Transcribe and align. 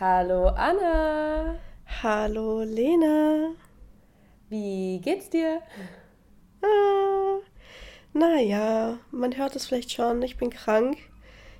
Hallo 0.00 0.46
Anna. 0.46 1.56
Hallo 2.02 2.62
Lena. 2.62 3.50
Wie 4.48 4.98
geht's 4.98 5.28
dir? 5.28 5.60
Ah, 6.62 7.40
naja, 8.14 8.96
man 9.10 9.36
hört 9.36 9.56
es 9.56 9.66
vielleicht 9.66 9.92
schon, 9.92 10.22
ich 10.22 10.38
bin 10.38 10.48
krank. 10.48 10.96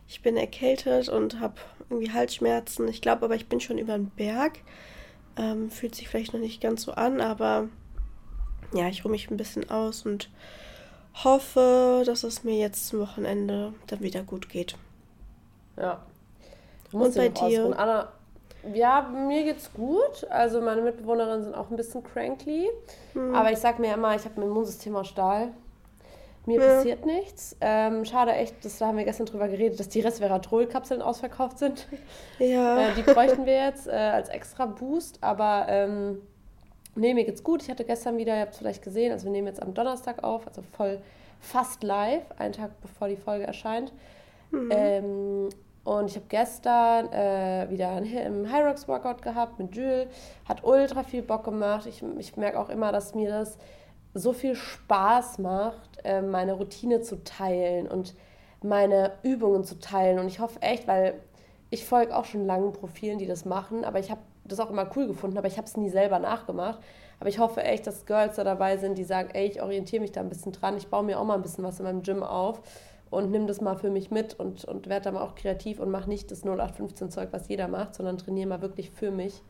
Ich 0.08 0.22
bin 0.22 0.38
erkältet 0.38 1.10
und 1.10 1.38
habe 1.38 1.56
irgendwie 1.90 2.12
Halsschmerzen. 2.14 2.88
Ich 2.88 3.02
glaube 3.02 3.26
aber, 3.26 3.34
ich 3.34 3.46
bin 3.46 3.60
schon 3.60 3.76
über 3.76 3.92
den 3.92 4.08
Berg. 4.08 4.60
Ähm, 5.36 5.70
fühlt 5.70 5.94
sich 5.94 6.08
vielleicht 6.08 6.32
noch 6.32 6.40
nicht 6.40 6.62
ganz 6.62 6.84
so 6.84 6.92
an, 6.92 7.20
aber 7.20 7.68
ja, 8.72 8.88
ich 8.88 9.04
ruhe 9.04 9.12
mich 9.12 9.30
ein 9.30 9.36
bisschen 9.36 9.68
aus 9.68 10.06
und 10.06 10.30
hoffe, 11.24 12.04
dass 12.06 12.24
es 12.24 12.42
mir 12.42 12.56
jetzt 12.56 12.86
zum 12.86 13.00
Wochenende 13.00 13.74
dann 13.88 14.00
wieder 14.00 14.22
gut 14.22 14.48
geht. 14.48 14.78
Ja. 15.76 16.00
Und 16.90 17.14
bei 17.14 17.28
dir? 17.28 17.78
Anna, 17.78 18.12
ja, 18.74 19.02
mir 19.02 19.44
geht's 19.44 19.72
gut. 19.72 20.26
Also 20.28 20.60
meine 20.60 20.82
Mitbewohnerinnen 20.82 21.42
sind 21.42 21.54
auch 21.54 21.70
ein 21.70 21.76
bisschen 21.76 22.02
crankly. 22.02 22.68
Hm. 23.12 23.34
Aber 23.34 23.52
ich 23.52 23.58
sag 23.58 23.78
mir 23.78 23.94
immer, 23.94 24.14
ich 24.14 24.24
habe 24.24 24.40
ein 24.40 24.42
Immunsystem 24.44 24.94
aus 24.96 25.08
Stahl. 25.08 25.48
Mir 26.46 26.60
ja. 26.60 26.76
passiert 26.76 27.06
nichts. 27.06 27.56
Ähm, 27.60 28.04
schade 28.04 28.32
echt, 28.32 28.64
das, 28.64 28.78
da 28.78 28.86
haben 28.86 28.96
wir 28.96 29.04
gestern 29.04 29.26
drüber 29.26 29.48
geredet, 29.48 29.78
dass 29.78 29.88
die 29.88 30.00
Resveratrol-Kapseln 30.00 31.02
ausverkauft 31.02 31.58
sind. 31.58 31.86
Ja. 32.38 32.88
Äh, 32.88 32.94
die 32.94 33.02
bräuchten 33.02 33.44
wir 33.44 33.64
jetzt 33.64 33.86
äh, 33.86 33.90
als 33.90 34.30
extra 34.30 34.64
Boost. 34.64 35.18
Aber 35.20 35.66
ähm, 35.68 36.22
nee, 36.94 37.12
mir 37.12 37.24
geht's 37.24 37.44
gut. 37.44 37.62
Ich 37.62 37.70
hatte 37.70 37.84
gestern 37.84 38.16
wieder, 38.16 38.34
ihr 38.34 38.40
habt 38.40 38.52
es 38.52 38.58
vielleicht 38.58 38.82
gesehen, 38.82 39.12
also 39.12 39.24
wir 39.24 39.32
nehmen 39.32 39.46
jetzt 39.46 39.62
am 39.62 39.74
Donnerstag 39.74 40.24
auf, 40.24 40.46
also 40.46 40.62
voll 40.62 41.00
fast 41.40 41.82
live, 41.82 42.22
einen 42.38 42.52
Tag 42.52 42.70
bevor 42.80 43.08
die 43.08 43.16
Folge 43.16 43.46
erscheint. 43.46 43.92
Mhm. 44.50 44.70
Ähm, 44.72 45.48
und 45.84 46.10
ich 46.10 46.16
habe 46.16 46.26
gestern 46.28 47.10
äh, 47.12 47.66
wieder 47.70 47.90
einen 47.90 48.52
High 48.52 48.66
Rocks 48.66 48.86
Workout 48.86 49.22
gehabt 49.22 49.58
mit 49.58 49.74
Jules. 49.74 50.08
Hat 50.44 50.62
ultra 50.62 51.02
viel 51.02 51.22
Bock 51.22 51.44
gemacht. 51.44 51.86
Ich, 51.86 52.02
ich 52.18 52.36
merke 52.36 52.60
auch 52.60 52.68
immer, 52.68 52.92
dass 52.92 53.14
mir 53.14 53.30
das 53.30 53.56
so 54.12 54.32
viel 54.32 54.54
Spaß 54.54 55.38
macht, 55.38 56.04
äh, 56.04 56.20
meine 56.20 56.52
Routine 56.52 57.00
zu 57.00 57.24
teilen 57.24 57.86
und 57.86 58.14
meine 58.62 59.12
Übungen 59.22 59.64
zu 59.64 59.78
teilen. 59.78 60.18
Und 60.18 60.26
ich 60.26 60.40
hoffe 60.40 60.60
echt, 60.60 60.86
weil 60.86 61.14
ich 61.70 61.86
folge 61.86 62.14
auch 62.14 62.26
schon 62.26 62.44
langen 62.44 62.72
Profilen, 62.72 63.18
die 63.18 63.26
das 63.26 63.44
machen, 63.44 63.84
aber 63.84 64.00
ich 64.00 64.10
habe 64.10 64.20
das 64.44 64.60
auch 64.60 64.70
immer 64.70 64.90
cool 64.96 65.06
gefunden, 65.06 65.38
aber 65.38 65.46
ich 65.46 65.56
habe 65.56 65.66
es 65.66 65.76
nie 65.76 65.88
selber 65.88 66.18
nachgemacht. 66.18 66.80
Aber 67.20 67.28
ich 67.28 67.38
hoffe 67.38 67.62
echt, 67.62 67.86
dass 67.86 68.06
Girls 68.06 68.36
da 68.36 68.44
dabei 68.44 68.76
sind, 68.76 68.98
die 68.98 69.04
sagen, 69.04 69.30
ey, 69.32 69.46
ich 69.46 69.62
orientiere 69.62 70.00
mich 70.00 70.12
da 70.12 70.20
ein 70.20 70.28
bisschen 70.28 70.52
dran, 70.52 70.76
ich 70.76 70.88
baue 70.88 71.04
mir 71.04 71.20
auch 71.20 71.24
mal 71.24 71.34
ein 71.34 71.42
bisschen 71.42 71.64
was 71.64 71.78
in 71.78 71.84
meinem 71.84 72.02
Gym 72.02 72.22
auf 72.22 72.60
und 73.10 73.30
nimm 73.30 73.46
das 73.46 73.60
mal 73.60 73.76
für 73.76 73.90
mich 73.90 74.10
mit 74.10 74.38
und, 74.38 74.64
und 74.64 74.88
werde 74.88 75.04
dann 75.04 75.16
auch 75.16 75.34
kreativ 75.34 75.80
und 75.80 75.90
mach 75.90 76.06
nicht 76.06 76.30
das 76.30 76.44
0815-Zeug, 76.44 77.28
was 77.32 77.48
jeder 77.48 77.68
macht, 77.68 77.94
sondern 77.94 78.18
trainiere 78.18 78.48
mal 78.48 78.62
wirklich 78.62 78.90
für 78.90 79.10
mich 79.10 79.42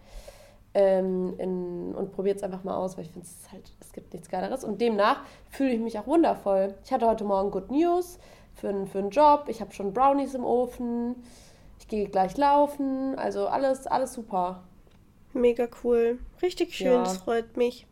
ähm, 0.73 1.35
in, 1.39 1.95
und 1.95 2.13
probiere 2.13 2.37
es 2.37 2.43
einfach 2.43 2.65
mal 2.65 2.77
aus, 2.77 2.97
weil 2.97 3.05
ich 3.05 3.11
finde, 3.11 3.27
es 3.27 3.53
halt, 3.53 3.71
es 3.81 3.93
gibt 3.93 4.13
nichts 4.13 4.29
Geileres. 4.29 4.65
Und 4.65 4.81
demnach 4.81 5.23
fühle 5.51 5.73
ich 5.73 5.81
mich 5.81 5.99
auch 5.99 6.07
wundervoll. 6.07 6.75
Ich 6.85 6.93
hatte 6.93 7.07
heute 7.07 7.25
Morgen 7.25 7.51
Good 7.51 7.71
News 7.71 8.19
für, 8.55 8.87
für 8.87 8.99
einen 8.99 9.11
Job, 9.11 9.45
ich 9.49 9.61
habe 9.61 9.73
schon 9.73 9.93
Brownies 9.93 10.35
im 10.35 10.45
Ofen, 10.45 11.17
ich 11.79 11.89
gehe 11.89 12.09
gleich 12.09 12.37
laufen, 12.37 13.19
also 13.19 13.47
alles, 13.47 13.87
alles 13.87 14.15
super. 14.15 14.63
Mega 15.33 15.69
cool. 15.85 16.19
Richtig 16.43 16.75
schön, 16.75 16.93
ja. 16.93 17.05
das 17.05 17.19
freut 17.19 17.57
mich. 17.57 17.87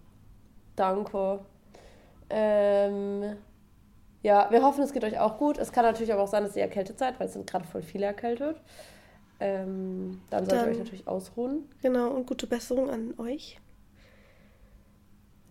Danke. 0.77 1.41
Ähm, 2.31 3.37
ja, 4.29 4.47
wir 4.51 4.63
hoffen, 4.63 4.85
es 4.85 4.93
geht 4.93 5.05
euch 5.05 5.19
auch 5.19 5.39
gut. 5.39 5.57
Es 5.57 5.73
kann 5.73 5.87
natürlich 5.87 6.13
aber 6.13 6.23
auch 6.23 6.29
sein, 6.29 6.43
dass 6.43 6.55
ihr 6.55 6.61
erkältet 6.61 6.99
seid, 6.99 7.19
weil 7.19 7.29
es 7.29 7.33
sind 7.33 7.47
gerade 7.47 7.65
voll 7.65 7.81
viele 7.81 8.05
erkältet. 8.05 8.61
Ähm, 9.41 10.21
dann 10.29 10.45
solltet 10.45 10.67
ihr 10.67 10.73
euch 10.73 10.79
natürlich 10.79 11.09
ausruhen. 11.09 11.67
Genau, 11.81 12.11
und 12.11 12.27
gute 12.27 12.47
Besserung 12.47 12.91
an 12.91 13.15
euch. 13.17 13.59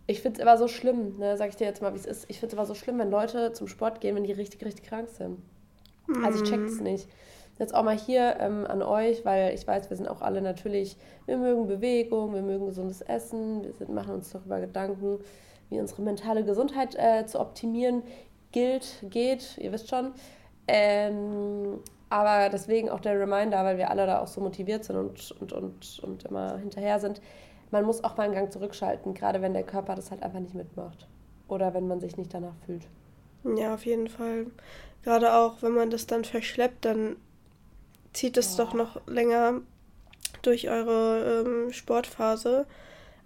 Ich 0.05 0.22
finde 0.22 0.38
es 0.38 0.44
immer 0.44 0.59
so 0.59 0.67
schlimm, 0.67 1.17
ne, 1.17 1.38
sag 1.38 1.50
ich 1.50 1.55
dir 1.55 1.66
jetzt 1.66 1.81
mal, 1.81 1.92
wie 1.95 1.98
es 1.98 2.05
ist. 2.05 2.25
Ich 2.30 2.39
finde 2.39 2.48
es 2.52 2.53
immer 2.53 2.67
so 2.67 2.75
schlimm, 2.75 2.99
wenn 2.99 3.10
Leute 3.10 3.52
zum 3.52 3.67
Sport 3.67 3.99
gehen, 3.99 4.15
wenn 4.15 4.26
die 4.26 4.32
richtig, 4.32 4.64
richtig 4.64 4.86
krank 4.86 5.09
sind. 5.09 5.39
Mm. 6.05 6.23
Also 6.23 6.44
ich 6.44 6.49
check 6.49 6.59
es 6.59 6.80
nicht. 6.80 7.09
Jetzt 7.58 7.73
auch 7.73 7.83
mal 7.83 7.98
hier 7.98 8.38
ähm, 8.39 8.67
an 8.67 8.83
euch, 8.83 9.26
weil 9.26 9.55
ich 9.55 9.65
weiß, 9.65 9.89
wir 9.89 9.98
sind 9.98 10.08
auch 10.08 10.21
alle 10.21 10.44
natürlich, 10.44 10.98
wir 11.26 11.38
mögen 11.38 11.65
Bewegung, 11.65 12.36
wir 12.36 12.44
mögen 12.44 12.67
gesundes 12.67 13.02
Essen, 13.02 13.64
wir 13.64 13.73
sind, 13.73 13.89
machen 13.89 14.14
uns 14.14 14.30
darüber 14.30 14.59
Gedanken, 14.59 15.17
wie 15.71 15.80
unsere 15.80 16.04
mentale 16.04 16.45
Gesundheit 16.45 16.95
äh, 16.95 17.26
zu 17.26 17.39
optimieren 17.39 18.04
gilt, 18.52 19.03
geht, 19.09 19.58
ihr 19.58 19.71
wisst 19.71 19.89
schon. 19.89 20.13
Ähm, 20.67 21.80
aber 22.09 22.49
deswegen 22.49 22.89
auch 22.89 22.99
der 22.99 23.19
Reminder, 23.19 23.63
weil 23.63 23.77
wir 23.77 23.89
alle 23.89 24.05
da 24.05 24.19
auch 24.19 24.27
so 24.27 24.41
motiviert 24.41 24.85
sind 24.85 24.95
und, 24.97 25.31
und, 25.39 25.53
und, 25.53 25.99
und 25.99 26.23
immer 26.23 26.58
hinterher 26.58 26.99
sind, 26.99 27.21
man 27.71 27.83
muss 27.83 28.03
auch 28.03 28.15
mal 28.15 28.23
einen 28.23 28.33
Gang 28.33 28.52
zurückschalten, 28.52 29.13
gerade 29.13 29.41
wenn 29.41 29.53
der 29.53 29.63
Körper 29.63 29.95
das 29.95 30.11
halt 30.11 30.23
einfach 30.23 30.39
nicht 30.39 30.55
mitmacht. 30.55 31.08
Oder 31.47 31.73
wenn 31.73 31.87
man 31.87 31.99
sich 31.99 32.17
nicht 32.17 32.33
danach 32.33 32.55
fühlt. 32.65 32.87
Ja, 33.55 33.73
auf 33.73 33.85
jeden 33.85 34.08
Fall. 34.09 34.47
Gerade 35.03 35.33
auch, 35.33 35.61
wenn 35.61 35.73
man 35.73 35.89
das 35.89 36.08
dann 36.08 36.25
verschleppt, 36.25 36.85
dann 36.85 37.15
zieht 38.14 38.37
es 38.37 38.55
oh. 38.55 38.64
doch 38.64 38.73
noch 38.73 39.08
länger 39.08 39.61
durch 40.41 40.69
eure 40.69 41.43
ähm, 41.45 41.71
Sportphase, 41.71 42.65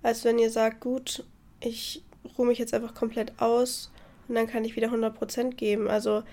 als 0.03 0.23
wenn 0.25 0.39
ihr 0.39 0.49
sagt, 0.49 0.81
gut, 0.81 1.23
ich 1.59 2.03
ruhe 2.37 2.47
mich 2.47 2.59
jetzt 2.59 2.73
einfach 2.73 2.93
komplett 2.93 3.39
aus 3.41 3.90
und 4.31 4.35
dann 4.35 4.47
kann 4.47 4.63
ich 4.63 4.77
wieder 4.77 4.87
100% 4.87 5.55
geben. 5.55 5.89
Also 5.89 6.23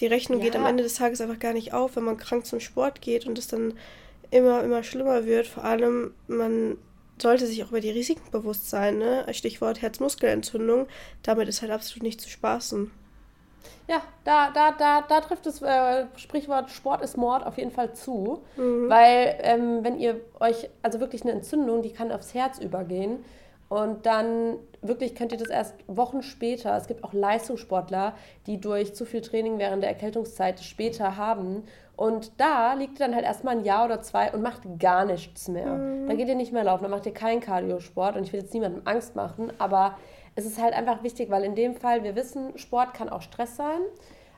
die 0.00 0.06
Rechnung 0.06 0.40
ja. 0.40 0.46
geht 0.46 0.56
am 0.56 0.66
Ende 0.66 0.82
des 0.82 0.94
Tages 0.94 1.20
einfach 1.20 1.38
gar 1.38 1.52
nicht 1.52 1.72
auf, 1.72 1.94
wenn 1.94 2.02
man 2.02 2.16
krank 2.16 2.44
zum 2.44 2.58
Sport 2.58 3.00
geht 3.00 3.24
und 3.24 3.38
es 3.38 3.46
dann 3.46 3.74
immer, 4.32 4.64
immer 4.64 4.82
schlimmer 4.82 5.26
wird. 5.26 5.46
Vor 5.46 5.64
allem, 5.64 6.12
man 6.26 6.76
sollte 7.22 7.46
sich 7.46 7.62
auch 7.62 7.68
über 7.68 7.80
die 7.80 7.90
Risiken 7.90 8.32
bewusst 8.32 8.68
sein. 8.68 8.98
Ne? 8.98 9.24
Stichwort 9.30 9.80
Herzmuskelentzündung. 9.80 10.88
Damit 11.22 11.48
ist 11.48 11.62
halt 11.62 11.70
absolut 11.70 12.02
nicht 12.02 12.20
zu 12.20 12.28
spaßen. 12.28 12.90
Ja, 13.86 14.02
da, 14.24 14.50
da, 14.50 14.72
da, 14.72 15.02
da 15.02 15.20
trifft 15.20 15.46
das 15.46 15.62
äh, 15.62 16.06
Sprichwort 16.16 16.70
Sport 16.70 17.02
ist 17.02 17.16
Mord 17.16 17.46
auf 17.46 17.58
jeden 17.58 17.70
Fall 17.70 17.94
zu. 17.94 18.42
Mhm. 18.56 18.88
Weil, 18.88 19.38
ähm, 19.42 19.84
wenn 19.84 20.00
ihr 20.00 20.20
euch, 20.40 20.68
also 20.82 20.98
wirklich 20.98 21.22
eine 21.22 21.30
Entzündung, 21.30 21.82
die 21.82 21.92
kann 21.92 22.10
aufs 22.10 22.34
Herz 22.34 22.58
übergehen. 22.58 23.24
Und 23.68 24.04
dann 24.04 24.58
wirklich 24.88 25.14
könnt 25.14 25.32
ihr 25.32 25.38
das 25.38 25.48
erst 25.48 25.74
Wochen 25.86 26.22
später, 26.22 26.76
es 26.76 26.86
gibt 26.86 27.04
auch 27.04 27.12
Leistungssportler, 27.12 28.14
die 28.46 28.60
durch 28.60 28.94
zu 28.94 29.04
viel 29.04 29.20
Training 29.20 29.58
während 29.58 29.82
der 29.82 29.90
Erkältungszeit 29.90 30.60
später 30.60 31.16
haben. 31.16 31.64
Und 31.96 32.32
da 32.38 32.74
liegt 32.74 33.00
ihr 33.00 33.06
dann 33.06 33.14
halt 33.14 33.24
erstmal 33.24 33.56
ein 33.56 33.64
Jahr 33.64 33.86
oder 33.86 34.02
zwei 34.02 34.32
und 34.32 34.42
macht 34.42 34.62
gar 34.78 35.04
nichts 35.04 35.48
mehr. 35.48 35.66
Mhm. 35.66 36.08
Dann 36.08 36.16
geht 36.16 36.28
ihr 36.28 36.34
nicht 36.34 36.52
mehr 36.52 36.64
laufen, 36.64 36.82
dann 36.82 36.90
macht 36.90 37.06
ihr 37.06 37.14
keinen 37.14 37.40
Kardiosport. 37.40 38.16
Und 38.16 38.24
ich 38.24 38.32
will 38.32 38.40
jetzt 38.40 38.52
niemandem 38.52 38.82
Angst 38.84 39.16
machen, 39.16 39.52
aber 39.58 39.96
es 40.34 40.44
ist 40.44 40.60
halt 40.60 40.74
einfach 40.74 41.02
wichtig, 41.02 41.30
weil 41.30 41.44
in 41.44 41.54
dem 41.54 41.74
Fall, 41.74 42.04
wir 42.04 42.14
wissen, 42.14 42.56
Sport 42.58 42.92
kann 42.92 43.08
auch 43.08 43.22
Stress 43.22 43.56
sein. 43.56 43.80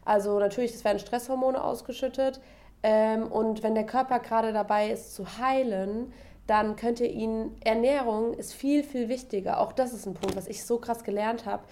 Also 0.05 0.39
natürlich, 0.39 0.73
es 0.73 0.85
werden 0.85 1.01
Stresshormone 1.01 1.63
ausgeschüttet. 1.63 2.41
Ähm, 2.83 3.27
und 3.27 3.65
wenn 3.65 3.75
der 3.75 3.85
Körper 3.85 4.21
gerade 4.21 4.53
dabei 4.53 4.91
ist 4.91 5.15
zu 5.15 5.39
heilen, 5.39 6.13
dann 6.49 6.77
könnt 6.77 6.99
ihr 6.99 7.11
ihn, 7.11 7.55
Ernährung 7.63 8.33
ist 8.33 8.55
viel, 8.55 8.83
viel 8.83 9.09
wichtiger. 9.11 9.61
Auch 9.61 9.71
das 9.71 9.93
ist 9.93 10.07
ein 10.07 10.15
Punkt, 10.15 10.35
was 10.35 10.49
ich 10.49 10.65
so 10.65 10.79
krass 10.79 11.05
gelernt 11.05 11.45
habe, 11.45 11.63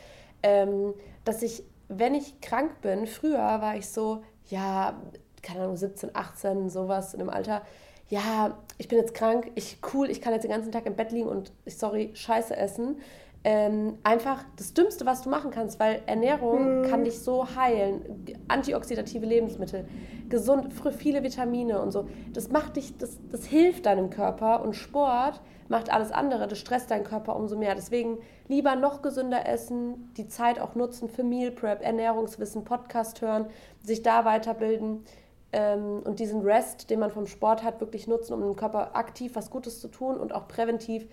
ähm, 0.42 0.92
dass 1.25 1.42
ich, 1.42 1.64
wenn 1.88 2.14
ich 2.14 2.42
krank 2.42 2.82
bin, 2.82 3.06
früher 3.06 3.38
war 3.38 3.76
ich 3.76 3.88
so, 3.88 4.22
ja, 4.48 5.00
keine 5.42 5.62
Ahnung, 5.62 5.76
17, 5.76 6.10
18, 6.14 6.69
sowas 6.69 7.14
in 7.14 7.20
dem 7.20 7.31
Alter, 7.31 7.62
ja, 8.09 8.59
ich 8.76 8.87
bin 8.88 8.98
jetzt 8.98 9.14
krank, 9.14 9.50
ich 9.54 9.78
cool, 9.94 10.10
ich 10.10 10.20
kann 10.20 10.34
jetzt 10.34 10.42
den 10.42 10.50
ganzen 10.50 10.72
Tag 10.72 10.84
im 10.84 10.94
Bett 10.94 11.10
liegen 11.10 11.28
und, 11.28 11.53
sorry, 11.64 12.10
Scheiße 12.12 12.54
essen 12.54 13.00
ähm, 13.49 13.99
einfach 14.03 14.43
das 14.57 14.75
Dümmste, 14.75 15.07
was 15.07 15.23
du 15.23 15.31
machen 15.31 15.53
kannst, 15.53 15.79
weil 15.79 16.03
Ernährung 16.07 16.81
mhm. 16.81 16.91
kann 16.91 17.05
dich 17.05 17.21
so 17.21 17.55
heilen. 17.55 18.27
Antioxidative 18.49 19.25
Lebensmittel, 19.25 19.87
gesund, 20.29 20.75
viele 20.99 21.23
Vitamine 21.23 21.81
und 21.81 21.93
so. 21.93 22.09
Das 22.33 22.51
macht 22.51 22.75
dich, 22.75 22.97
das, 22.97 23.19
das 23.31 23.47
hilft 23.47 23.87
deinem 23.87 24.11
Körper 24.11 24.65
und 24.65 24.75
Sport 24.75 25.41
macht 25.69 25.93
alles 25.93 26.11
andere. 26.11 26.49
Das 26.49 26.59
stresst 26.59 26.91
deinen 26.91 27.05
Körper 27.05 27.37
umso 27.37 27.56
mehr. 27.56 27.76
Deswegen 27.76 28.19
lieber 28.49 28.75
noch 28.75 29.00
gesünder 29.00 29.47
essen, 29.49 30.12
die 30.17 30.26
Zeit 30.26 30.59
auch 30.59 30.75
nutzen 30.75 31.09
für 31.09 31.23
Meal 31.23 31.53
Prep, 31.53 31.85
Ernährungswissen, 31.85 32.65
Podcast 32.65 33.20
hören, 33.20 33.47
sich 33.81 34.03
da 34.03 34.25
weiterbilden 34.25 35.05
ähm, 35.53 36.03
und 36.05 36.19
diesen 36.19 36.43
Rest, 36.43 36.91
den 36.91 36.99
man 36.99 37.12
vom 37.12 37.29
Sport 37.29 37.62
hat, 37.62 37.79
wirklich 37.79 38.09
nutzen, 38.09 38.35
um 38.35 38.41
dem 38.41 38.56
Körper 38.56 38.97
aktiv 38.97 39.37
was 39.37 39.50
Gutes 39.50 39.81
zu 39.81 39.87
tun 39.87 40.17
und 40.17 40.35
auch 40.35 40.49
präventiv 40.49 41.06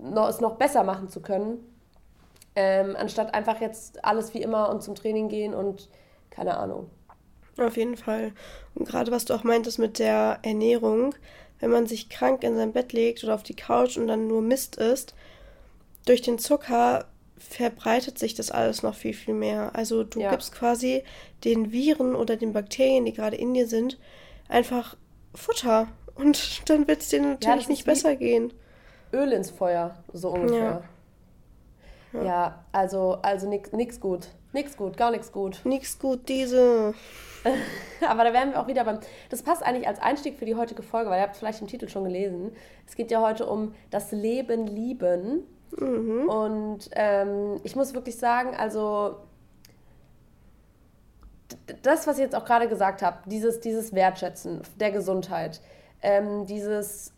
noch, 0.00 0.28
es 0.28 0.40
noch 0.40 0.56
besser 0.56 0.84
machen 0.84 1.08
zu 1.08 1.20
können, 1.20 1.58
ähm, 2.54 2.96
anstatt 2.96 3.34
einfach 3.34 3.60
jetzt 3.60 4.04
alles 4.04 4.34
wie 4.34 4.42
immer 4.42 4.70
und 4.70 4.82
zum 4.82 4.94
Training 4.94 5.28
gehen 5.28 5.54
und 5.54 5.88
keine 6.30 6.56
Ahnung. 6.56 6.90
Auf 7.58 7.76
jeden 7.76 7.96
Fall. 7.96 8.32
Und 8.74 8.88
gerade 8.88 9.12
was 9.12 9.26
du 9.26 9.34
auch 9.34 9.44
meintest 9.44 9.78
mit 9.78 9.98
der 9.98 10.38
Ernährung, 10.42 11.14
wenn 11.60 11.70
man 11.70 11.86
sich 11.86 12.08
krank 12.08 12.42
in 12.42 12.56
sein 12.56 12.72
Bett 12.72 12.92
legt 12.92 13.22
oder 13.22 13.34
auf 13.34 13.42
die 13.42 13.56
Couch 13.56 13.96
und 13.96 14.06
dann 14.06 14.26
nur 14.26 14.42
Mist 14.42 14.76
isst, 14.76 15.14
durch 16.06 16.22
den 16.22 16.38
Zucker 16.38 17.06
verbreitet 17.38 18.18
sich 18.18 18.34
das 18.34 18.50
alles 18.50 18.82
noch 18.82 18.94
viel, 18.94 19.14
viel 19.14 19.34
mehr. 19.34 19.74
Also 19.74 20.04
du 20.04 20.20
ja. 20.20 20.30
gibst 20.30 20.52
quasi 20.54 21.04
den 21.44 21.72
Viren 21.72 22.14
oder 22.14 22.36
den 22.36 22.52
Bakterien, 22.52 23.04
die 23.04 23.12
gerade 23.12 23.36
in 23.36 23.54
dir 23.54 23.66
sind, 23.66 23.98
einfach 24.48 24.96
Futter. 25.34 25.88
und 26.14 26.62
dann 26.68 26.88
wird 26.88 27.02
es 27.02 27.08
dir 27.08 27.20
natürlich 27.20 27.64
ja, 27.64 27.70
nicht 27.70 27.84
besser 27.84 28.16
gehen. 28.16 28.52
Öl 29.12 29.32
ins 29.32 29.50
Feuer, 29.50 29.94
so 30.12 30.30
ungefähr. 30.30 30.82
Ja, 32.12 32.20
ja. 32.20 32.24
ja 32.24 32.64
also, 32.72 33.18
also 33.22 33.48
nichts 33.48 34.00
gut. 34.00 34.28
Nix 34.52 34.76
gut, 34.76 34.96
gar 34.96 35.10
nichts 35.10 35.32
gut. 35.32 35.60
Nix 35.64 35.98
gut, 35.98 36.28
diese. 36.28 36.94
Aber 38.06 38.24
da 38.24 38.32
wären 38.32 38.50
wir 38.50 38.60
auch 38.60 38.66
wieder 38.66 38.84
beim. 38.84 38.98
Das 39.30 39.42
passt 39.42 39.62
eigentlich 39.62 39.88
als 39.88 40.00
Einstieg 40.00 40.38
für 40.38 40.44
die 40.44 40.54
heutige 40.54 40.82
Folge, 40.82 41.10
weil 41.10 41.18
ihr 41.18 41.22
habt 41.22 41.36
vielleicht 41.36 41.60
im 41.60 41.66
Titel 41.66 41.88
schon 41.88 42.04
gelesen. 42.04 42.52
Es 42.86 42.94
geht 42.94 43.10
ja 43.10 43.20
heute 43.20 43.46
um 43.46 43.74
das 43.90 44.12
Leben 44.12 44.66
lieben. 44.66 45.44
Mhm. 45.78 46.28
Und 46.28 46.90
ähm, 46.92 47.60
ich 47.62 47.76
muss 47.76 47.94
wirklich 47.94 48.18
sagen, 48.18 48.54
also 48.54 49.16
das, 51.82 52.06
was 52.06 52.16
ich 52.16 52.22
jetzt 52.22 52.34
auch 52.34 52.44
gerade 52.44 52.68
gesagt 52.68 53.02
habe, 53.02 53.18
dieses, 53.26 53.60
dieses 53.60 53.94
Wertschätzen 53.94 54.62
der 54.78 54.90
Gesundheit, 54.90 55.60
ähm, 56.02 56.46
dieses 56.46 57.11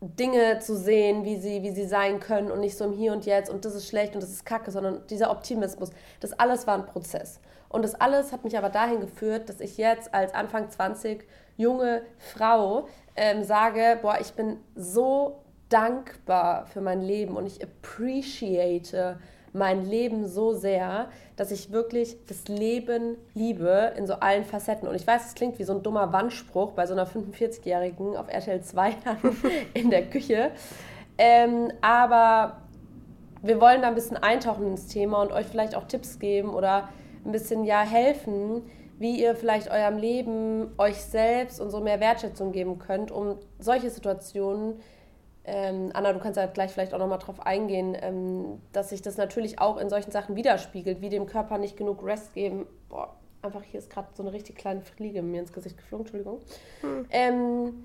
Dinge 0.00 0.60
zu 0.60 0.76
sehen, 0.76 1.24
wie 1.24 1.36
sie, 1.36 1.62
wie 1.62 1.72
sie 1.72 1.86
sein 1.86 2.20
können 2.20 2.50
und 2.50 2.60
nicht 2.60 2.76
so 2.76 2.84
im 2.84 2.92
Hier 2.92 3.12
und 3.12 3.26
Jetzt 3.26 3.50
und 3.50 3.64
das 3.64 3.74
ist 3.74 3.88
schlecht 3.88 4.14
und 4.14 4.22
das 4.22 4.30
ist 4.30 4.46
kacke, 4.46 4.70
sondern 4.70 5.06
dieser 5.08 5.30
Optimismus, 5.30 5.90
das 6.20 6.32
alles 6.38 6.66
war 6.66 6.74
ein 6.74 6.86
Prozess. 6.86 7.40
Und 7.68 7.82
das 7.82 7.94
alles 7.94 8.32
hat 8.32 8.44
mich 8.44 8.56
aber 8.56 8.70
dahin 8.70 9.00
geführt, 9.00 9.48
dass 9.48 9.60
ich 9.60 9.76
jetzt 9.76 10.14
als 10.14 10.32
Anfang 10.34 10.70
20 10.70 11.26
junge 11.56 12.02
Frau 12.16 12.88
ähm, 13.16 13.42
sage, 13.42 13.98
boah, 14.00 14.18
ich 14.20 14.32
bin 14.32 14.58
so 14.74 15.42
dankbar 15.68 16.66
für 16.66 16.80
mein 16.80 17.02
Leben 17.02 17.36
und 17.36 17.46
ich 17.46 17.62
appreciate 17.62 19.18
mein 19.52 19.84
Leben 19.84 20.26
so 20.26 20.52
sehr, 20.52 21.08
dass 21.36 21.50
ich 21.50 21.72
wirklich 21.72 22.16
das 22.26 22.48
Leben 22.48 23.16
liebe 23.34 23.92
in 23.96 24.06
so 24.06 24.14
allen 24.14 24.44
Facetten. 24.44 24.88
Und 24.88 24.94
ich 24.94 25.06
weiß, 25.06 25.26
es 25.26 25.34
klingt 25.34 25.58
wie 25.58 25.64
so 25.64 25.74
ein 25.74 25.82
dummer 25.82 26.12
Wandspruch 26.12 26.72
bei 26.72 26.86
so 26.86 26.94
einer 26.94 27.06
45-Jährigen 27.06 28.16
auf 28.16 28.28
RTL 28.28 28.60
2 28.60 28.94
in 29.74 29.90
der 29.90 30.08
Küche. 30.08 30.50
Ähm, 31.16 31.72
aber 31.80 32.62
wir 33.42 33.60
wollen 33.60 33.82
da 33.82 33.88
ein 33.88 33.94
bisschen 33.94 34.16
eintauchen 34.16 34.66
ins 34.66 34.86
Thema 34.86 35.22
und 35.22 35.32
euch 35.32 35.46
vielleicht 35.46 35.74
auch 35.74 35.84
Tipps 35.84 36.18
geben 36.18 36.54
oder 36.54 36.88
ein 37.24 37.32
bisschen 37.32 37.64
ja 37.64 37.82
helfen, 37.82 38.62
wie 38.98 39.20
ihr 39.20 39.36
vielleicht 39.36 39.70
eurem 39.70 39.98
Leben, 39.98 40.72
euch 40.78 40.96
selbst 40.96 41.60
und 41.60 41.70
so 41.70 41.80
mehr 41.80 42.00
Wertschätzung 42.00 42.52
geben 42.52 42.78
könnt, 42.78 43.10
um 43.10 43.38
solche 43.58 43.90
Situationen 43.90 44.80
ähm, 45.48 45.90
Anna, 45.94 46.12
du 46.12 46.18
kannst 46.18 46.36
ja 46.36 46.46
gleich 46.46 46.72
vielleicht 46.72 46.92
auch 46.92 46.98
nochmal 46.98 47.18
drauf 47.18 47.44
eingehen, 47.44 47.96
ähm, 48.00 48.60
dass 48.72 48.90
sich 48.90 49.00
das 49.00 49.16
natürlich 49.16 49.58
auch 49.58 49.78
in 49.78 49.88
solchen 49.88 50.10
Sachen 50.10 50.36
widerspiegelt, 50.36 51.00
wie 51.00 51.08
dem 51.08 51.26
Körper 51.26 51.56
nicht 51.58 51.76
genug 51.76 52.04
Rest 52.04 52.34
geben. 52.34 52.66
Boah, 52.90 53.16
einfach 53.40 53.62
hier 53.62 53.78
ist 53.80 53.90
gerade 53.90 54.08
so 54.14 54.22
eine 54.22 54.32
richtig 54.32 54.56
kleine 54.56 54.82
Fliege 54.82 55.22
mir 55.22 55.40
ins 55.40 55.52
Gesicht 55.52 55.78
geflogen, 55.78 56.04
Entschuldigung. 56.04 56.40
Hm. 56.82 57.06
Ähm, 57.10 57.84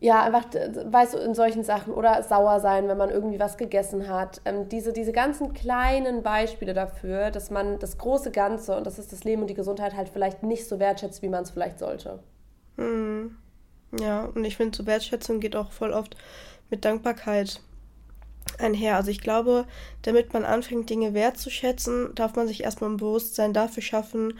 ja, 0.00 0.22
einfach, 0.24 0.44
weißt 0.52 1.14
du, 1.14 1.18
in 1.18 1.34
solchen 1.34 1.62
Sachen 1.62 1.94
oder 1.94 2.22
sauer 2.22 2.60
sein, 2.60 2.88
wenn 2.88 2.98
man 2.98 3.10
irgendwie 3.10 3.38
was 3.40 3.56
gegessen 3.56 4.08
hat. 4.08 4.42
Ähm, 4.44 4.68
diese, 4.68 4.92
diese 4.92 5.12
ganzen 5.12 5.54
kleinen 5.54 6.22
Beispiele 6.22 6.74
dafür, 6.74 7.30
dass 7.30 7.50
man 7.50 7.78
das 7.78 7.96
große 7.96 8.30
Ganze, 8.32 8.76
und 8.76 8.86
das 8.86 8.98
ist 8.98 9.12
das 9.12 9.24
Leben 9.24 9.42
und 9.42 9.48
die 9.48 9.54
Gesundheit, 9.54 9.96
halt 9.96 10.08
vielleicht 10.08 10.42
nicht 10.42 10.66
so 10.66 10.78
wertschätzt, 10.80 11.22
wie 11.22 11.28
man 11.28 11.44
es 11.44 11.50
vielleicht 11.50 11.78
sollte. 11.78 12.18
Hm. 12.76 13.36
Ja, 14.00 14.24
und 14.34 14.44
ich 14.44 14.56
finde, 14.56 14.76
so 14.76 14.84
Wertschätzung 14.86 15.40
geht 15.40 15.56
auch 15.56 15.72
voll 15.72 15.92
oft 15.92 16.16
mit 16.70 16.84
Dankbarkeit 16.84 17.60
einher. 18.58 18.96
Also 18.96 19.10
ich 19.10 19.20
glaube, 19.20 19.66
damit 20.02 20.32
man 20.32 20.44
anfängt, 20.44 20.88
Dinge 20.90 21.14
wertzuschätzen, 21.14 22.14
darf 22.14 22.36
man 22.36 22.48
sich 22.48 22.62
erstmal 22.62 22.90
ein 22.90 22.96
Bewusstsein 22.96 23.52
dafür 23.52 23.82
schaffen, 23.82 24.38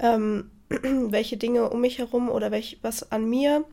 ähm, 0.00 0.50
welche 0.68 1.36
Dinge 1.36 1.70
um 1.70 1.80
mich 1.80 1.98
herum 1.98 2.28
oder 2.28 2.50
welch, 2.50 2.78
was 2.82 3.10
an 3.10 3.28
mir, 3.28 3.64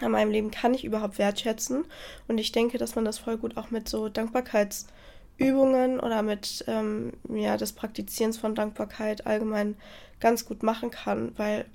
an 0.00 0.12
meinem 0.12 0.30
Leben 0.30 0.50
kann 0.50 0.74
ich 0.74 0.84
überhaupt 0.84 1.18
wertschätzen. 1.18 1.84
Und 2.28 2.38
ich 2.38 2.52
denke, 2.52 2.78
dass 2.78 2.94
man 2.94 3.04
das 3.04 3.18
voll 3.18 3.36
gut 3.36 3.56
auch 3.56 3.70
mit 3.70 3.88
so 3.88 4.08
Dankbarkeitsübungen 4.08 6.00
oder 6.00 6.22
mit 6.22 6.64
ähm, 6.68 7.12
ja, 7.28 7.56
des 7.56 7.72
Praktizierens 7.72 8.38
von 8.38 8.54
Dankbarkeit 8.54 9.26
allgemein 9.26 9.76
ganz 10.20 10.44
gut 10.44 10.62
machen 10.62 10.90
kann, 10.90 11.32
weil 11.36 11.66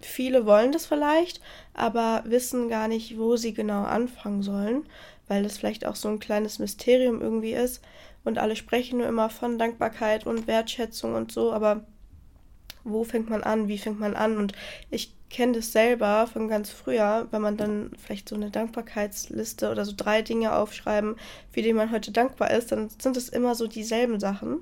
Viele 0.00 0.46
wollen 0.46 0.72
das 0.72 0.86
vielleicht, 0.86 1.40
aber 1.74 2.22
wissen 2.26 2.68
gar 2.68 2.88
nicht, 2.88 3.18
wo 3.18 3.36
sie 3.36 3.52
genau 3.52 3.82
anfangen 3.82 4.42
sollen, 4.42 4.86
weil 5.28 5.42
das 5.42 5.58
vielleicht 5.58 5.86
auch 5.86 5.96
so 5.96 6.08
ein 6.08 6.18
kleines 6.18 6.58
Mysterium 6.58 7.20
irgendwie 7.20 7.52
ist. 7.52 7.82
Und 8.24 8.38
alle 8.38 8.56
sprechen 8.56 8.98
nur 8.98 9.08
immer 9.08 9.30
von 9.30 9.58
Dankbarkeit 9.58 10.26
und 10.26 10.46
Wertschätzung 10.46 11.14
und 11.14 11.32
so, 11.32 11.52
aber 11.52 11.84
wo 12.84 13.04
fängt 13.04 13.28
man 13.28 13.42
an, 13.42 13.68
wie 13.68 13.78
fängt 13.78 14.00
man 14.00 14.14
an? 14.14 14.36
Und 14.36 14.52
ich 14.90 15.14
kenne 15.28 15.52
das 15.52 15.72
selber 15.72 16.26
von 16.26 16.48
ganz 16.48 16.70
früher, 16.70 17.28
wenn 17.30 17.40
man 17.40 17.56
dann 17.56 17.92
vielleicht 17.96 18.28
so 18.28 18.34
eine 18.34 18.50
Dankbarkeitsliste 18.50 19.70
oder 19.70 19.84
so 19.84 19.92
drei 19.96 20.22
Dinge 20.22 20.54
aufschreiben, 20.54 21.16
für 21.52 21.62
die 21.62 21.72
man 21.72 21.92
heute 21.92 22.10
dankbar 22.10 22.50
ist, 22.50 22.72
dann 22.72 22.90
sind 22.98 23.16
es 23.16 23.28
immer 23.28 23.54
so 23.54 23.66
dieselben 23.66 24.18
Sachen 24.18 24.58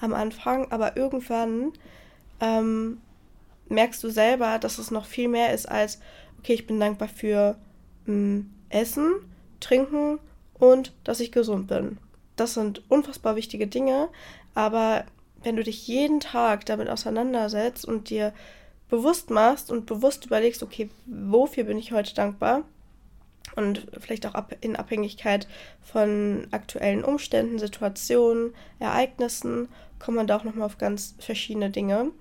am 0.00 0.14
Anfang, 0.14 0.70
aber 0.72 0.96
irgendwann 0.96 1.72
ähm, 2.40 3.00
merkst 3.68 4.02
du 4.02 4.10
selber, 4.10 4.58
dass 4.58 4.78
es 4.78 4.90
noch 4.90 5.06
viel 5.06 5.28
mehr 5.28 5.52
ist 5.52 5.68
als, 5.68 6.00
okay, 6.38 6.54
ich 6.54 6.66
bin 6.66 6.80
dankbar 6.80 7.08
für 7.08 7.56
mh, 8.06 8.12
hm, 8.12 8.50
Essen, 8.70 9.14
Trinken 9.60 10.18
und 10.54 10.92
dass 11.04 11.20
ich 11.20 11.32
gesund 11.32 11.68
bin. 11.68 11.98
Das 12.36 12.54
sind 12.54 12.82
unfassbar 12.88 13.36
wichtige 13.36 13.66
Dinge, 13.66 14.08
aber 14.54 15.04
wenn 15.42 15.56
du 15.56 15.62
dich 15.62 15.86
jeden 15.86 16.20
Tag 16.20 16.66
damit 16.66 16.88
auseinandersetzt 16.88 17.84
und 17.84 18.10
dir 18.10 18.32
bewusst 18.88 19.30
machst 19.30 19.70
und 19.70 19.86
bewusst 19.86 20.26
überlegst, 20.26 20.62
okay, 20.62 20.90
wofür 21.06 21.64
bin 21.64 21.78
ich 21.78 21.92
heute 21.92 22.14
dankbar? 22.14 22.62
Und 23.56 23.86
vielleicht 23.98 24.26
auch 24.26 24.34
in 24.60 24.76
Abhängigkeit 24.76 25.48
von 25.82 26.46
aktuellen 26.50 27.02
Umständen, 27.02 27.58
Situationen, 27.58 28.54
Ereignissen, 28.78 29.68
kommt 29.98 30.16
man 30.16 30.26
da 30.26 30.36
auch 30.36 30.44
nochmal 30.44 30.66
auf 30.66 30.78
ganz 30.78 31.14
verschiedene 31.18 31.70
Dinge. 31.70 32.12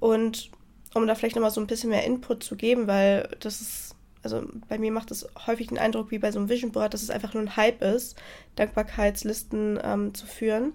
Und 0.00 0.50
um 0.94 1.06
da 1.06 1.14
vielleicht 1.14 1.36
nochmal 1.36 1.50
so 1.50 1.60
ein 1.60 1.66
bisschen 1.66 1.90
mehr 1.90 2.04
Input 2.04 2.42
zu 2.42 2.56
geben, 2.56 2.86
weil 2.86 3.28
das 3.40 3.60
ist, 3.60 3.94
also 4.22 4.42
bei 4.68 4.78
mir 4.78 4.92
macht 4.92 5.10
es 5.10 5.26
häufig 5.46 5.68
den 5.68 5.78
Eindruck, 5.78 6.10
wie 6.10 6.18
bei 6.18 6.32
so 6.32 6.38
einem 6.38 6.48
Vision 6.48 6.72
Board, 6.72 6.94
dass 6.94 7.02
es 7.02 7.10
einfach 7.10 7.34
nur 7.34 7.42
ein 7.42 7.56
Hype 7.56 7.82
ist, 7.82 8.16
Dankbarkeitslisten 8.56 9.78
ähm, 9.82 10.14
zu 10.14 10.26
führen. 10.26 10.72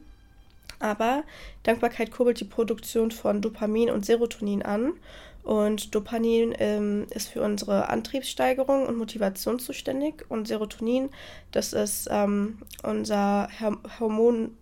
Aber 0.79 1.23
Dankbarkeit 1.63 2.11
kurbelt 2.11 2.39
die 2.39 2.45
Produktion 2.45 3.11
von 3.11 3.41
Dopamin 3.41 3.89
und 3.89 4.05
Serotonin 4.05 4.61
an. 4.61 4.93
Und 5.43 5.93
Dopamin 5.93 6.55
ähm, 6.57 7.05
ist 7.11 7.29
für 7.29 7.43
unsere 7.43 7.89
Antriebssteigerung 7.89 8.87
und 8.87 8.97
Motivation 8.97 9.59
zuständig. 9.59 10.25
Und 10.27 10.47
Serotonin, 10.47 11.09
das 11.51 11.71
ist 11.71 12.07
ähm, 12.09 12.57
unser 12.81 13.47
Hormon, 13.99 14.57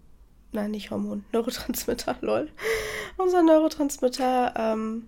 nein, 0.51 0.72
nicht 0.72 0.92
Hormon, 0.92 1.24
Neurotransmitter, 1.32 2.18
lol. 2.22 2.50
unser 3.18 3.44
Neurotransmitter, 3.44 4.54
ähm, 4.58 5.08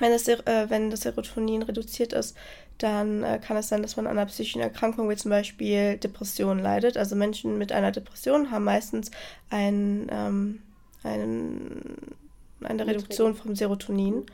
wenn 0.00 0.12
das, 0.12 0.26
äh, 0.26 0.66
wenn 0.68 0.90
das 0.90 1.02
Serotonin 1.02 1.62
reduziert 1.62 2.12
ist, 2.12 2.36
dann 2.78 3.22
äh, 3.22 3.38
kann 3.38 3.56
es 3.56 3.68
sein, 3.68 3.82
dass 3.82 3.96
man 3.96 4.06
an 4.06 4.18
einer 4.18 4.26
psychischen 4.26 4.60
Erkrankung 4.60 5.08
wie 5.08 5.16
zum 5.16 5.30
Beispiel 5.30 5.98
Depression 5.98 6.58
leidet. 6.58 6.96
Also 6.96 7.14
Menschen 7.14 7.58
mit 7.58 7.72
einer 7.72 7.92
Depression 7.92 8.50
haben 8.50 8.64
meistens 8.64 9.10
ein, 9.50 10.08
ähm, 10.10 10.62
einen, 11.02 12.16
eine 12.62 12.86
Reduktion 12.86 13.34
vom 13.34 13.54
Serotonin 13.54 14.24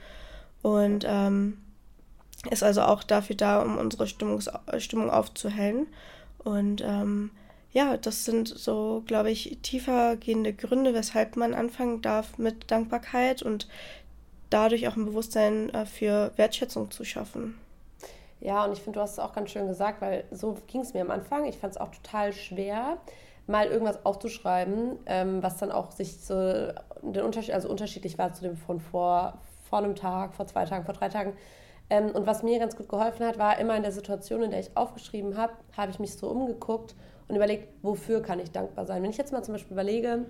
und 0.62 1.04
ähm, 1.06 1.58
ist 2.50 2.62
also 2.62 2.82
auch 2.82 3.02
dafür 3.02 3.36
da, 3.36 3.60
um 3.62 3.76
unsere 3.78 4.06
Stimmungs 4.06 4.48
Stimmung 4.78 5.10
aufzuhellen. 5.10 5.88
Und 6.38 6.82
ähm, 6.84 7.30
ja, 7.72 7.96
das 7.96 8.24
sind 8.24 8.48
so, 8.48 9.02
glaube 9.06 9.30
ich, 9.30 9.58
tiefer 9.62 10.16
gehende 10.16 10.52
Gründe, 10.52 10.94
weshalb 10.94 11.36
man 11.36 11.54
anfangen 11.54 12.02
darf 12.02 12.38
mit 12.38 12.70
Dankbarkeit 12.70 13.42
und 13.42 13.68
dadurch 14.50 14.88
auch 14.88 14.96
ein 14.96 15.06
Bewusstsein 15.06 15.70
äh, 15.70 15.86
für 15.86 16.32
Wertschätzung 16.36 16.90
zu 16.90 17.04
schaffen. 17.04 17.58
Ja, 18.40 18.64
und 18.64 18.72
ich 18.72 18.80
finde, 18.80 18.98
du 18.98 19.02
hast 19.02 19.12
es 19.12 19.18
auch 19.18 19.32
ganz 19.32 19.50
schön 19.50 19.66
gesagt, 19.66 20.00
weil 20.00 20.24
so 20.30 20.56
ging 20.66 20.82
es 20.82 20.94
mir 20.94 21.00
am 21.00 21.10
Anfang. 21.10 21.46
Ich 21.46 21.58
fand 21.58 21.72
es 21.72 21.80
auch 21.80 21.90
total 21.90 22.32
schwer, 22.32 22.98
mal 23.46 23.66
irgendwas 23.66 24.04
aufzuschreiben, 24.04 24.98
ähm, 25.06 25.42
was 25.42 25.56
dann 25.56 25.72
auch 25.72 25.90
sich 25.90 26.20
so 26.20 26.34
den 27.02 27.22
Unterschied, 27.22 27.54
also 27.54 27.68
unterschiedlich 27.68 28.18
war 28.18 28.32
zu 28.32 28.42
dem 28.42 28.56
von 28.56 28.80
vor, 28.80 29.38
vor 29.68 29.78
einem 29.78 29.94
Tag, 29.94 30.34
vor 30.34 30.46
zwei 30.46 30.64
Tagen, 30.64 30.84
vor 30.84 30.94
drei 30.94 31.08
Tagen. 31.08 31.32
Ähm, 31.88 32.10
und 32.10 32.26
was 32.26 32.42
mir 32.42 32.58
ganz 32.58 32.76
gut 32.76 32.88
geholfen 32.88 33.24
hat, 33.24 33.38
war 33.38 33.58
immer 33.58 33.76
in 33.76 33.82
der 33.82 33.92
Situation, 33.92 34.42
in 34.42 34.50
der 34.50 34.60
ich 34.60 34.76
aufgeschrieben 34.76 35.36
habe, 35.36 35.52
habe 35.76 35.90
ich 35.92 35.98
mich 35.98 36.14
so 36.14 36.28
umgeguckt 36.28 36.94
und 37.28 37.36
überlegt, 37.36 37.68
wofür 37.82 38.22
kann 38.22 38.40
ich 38.40 38.50
dankbar 38.50 38.86
sein. 38.86 39.02
Wenn 39.02 39.10
ich 39.10 39.16
jetzt 39.16 39.32
mal 39.32 39.42
zum 39.42 39.54
Beispiel 39.54 39.72
überlege, 39.72 40.26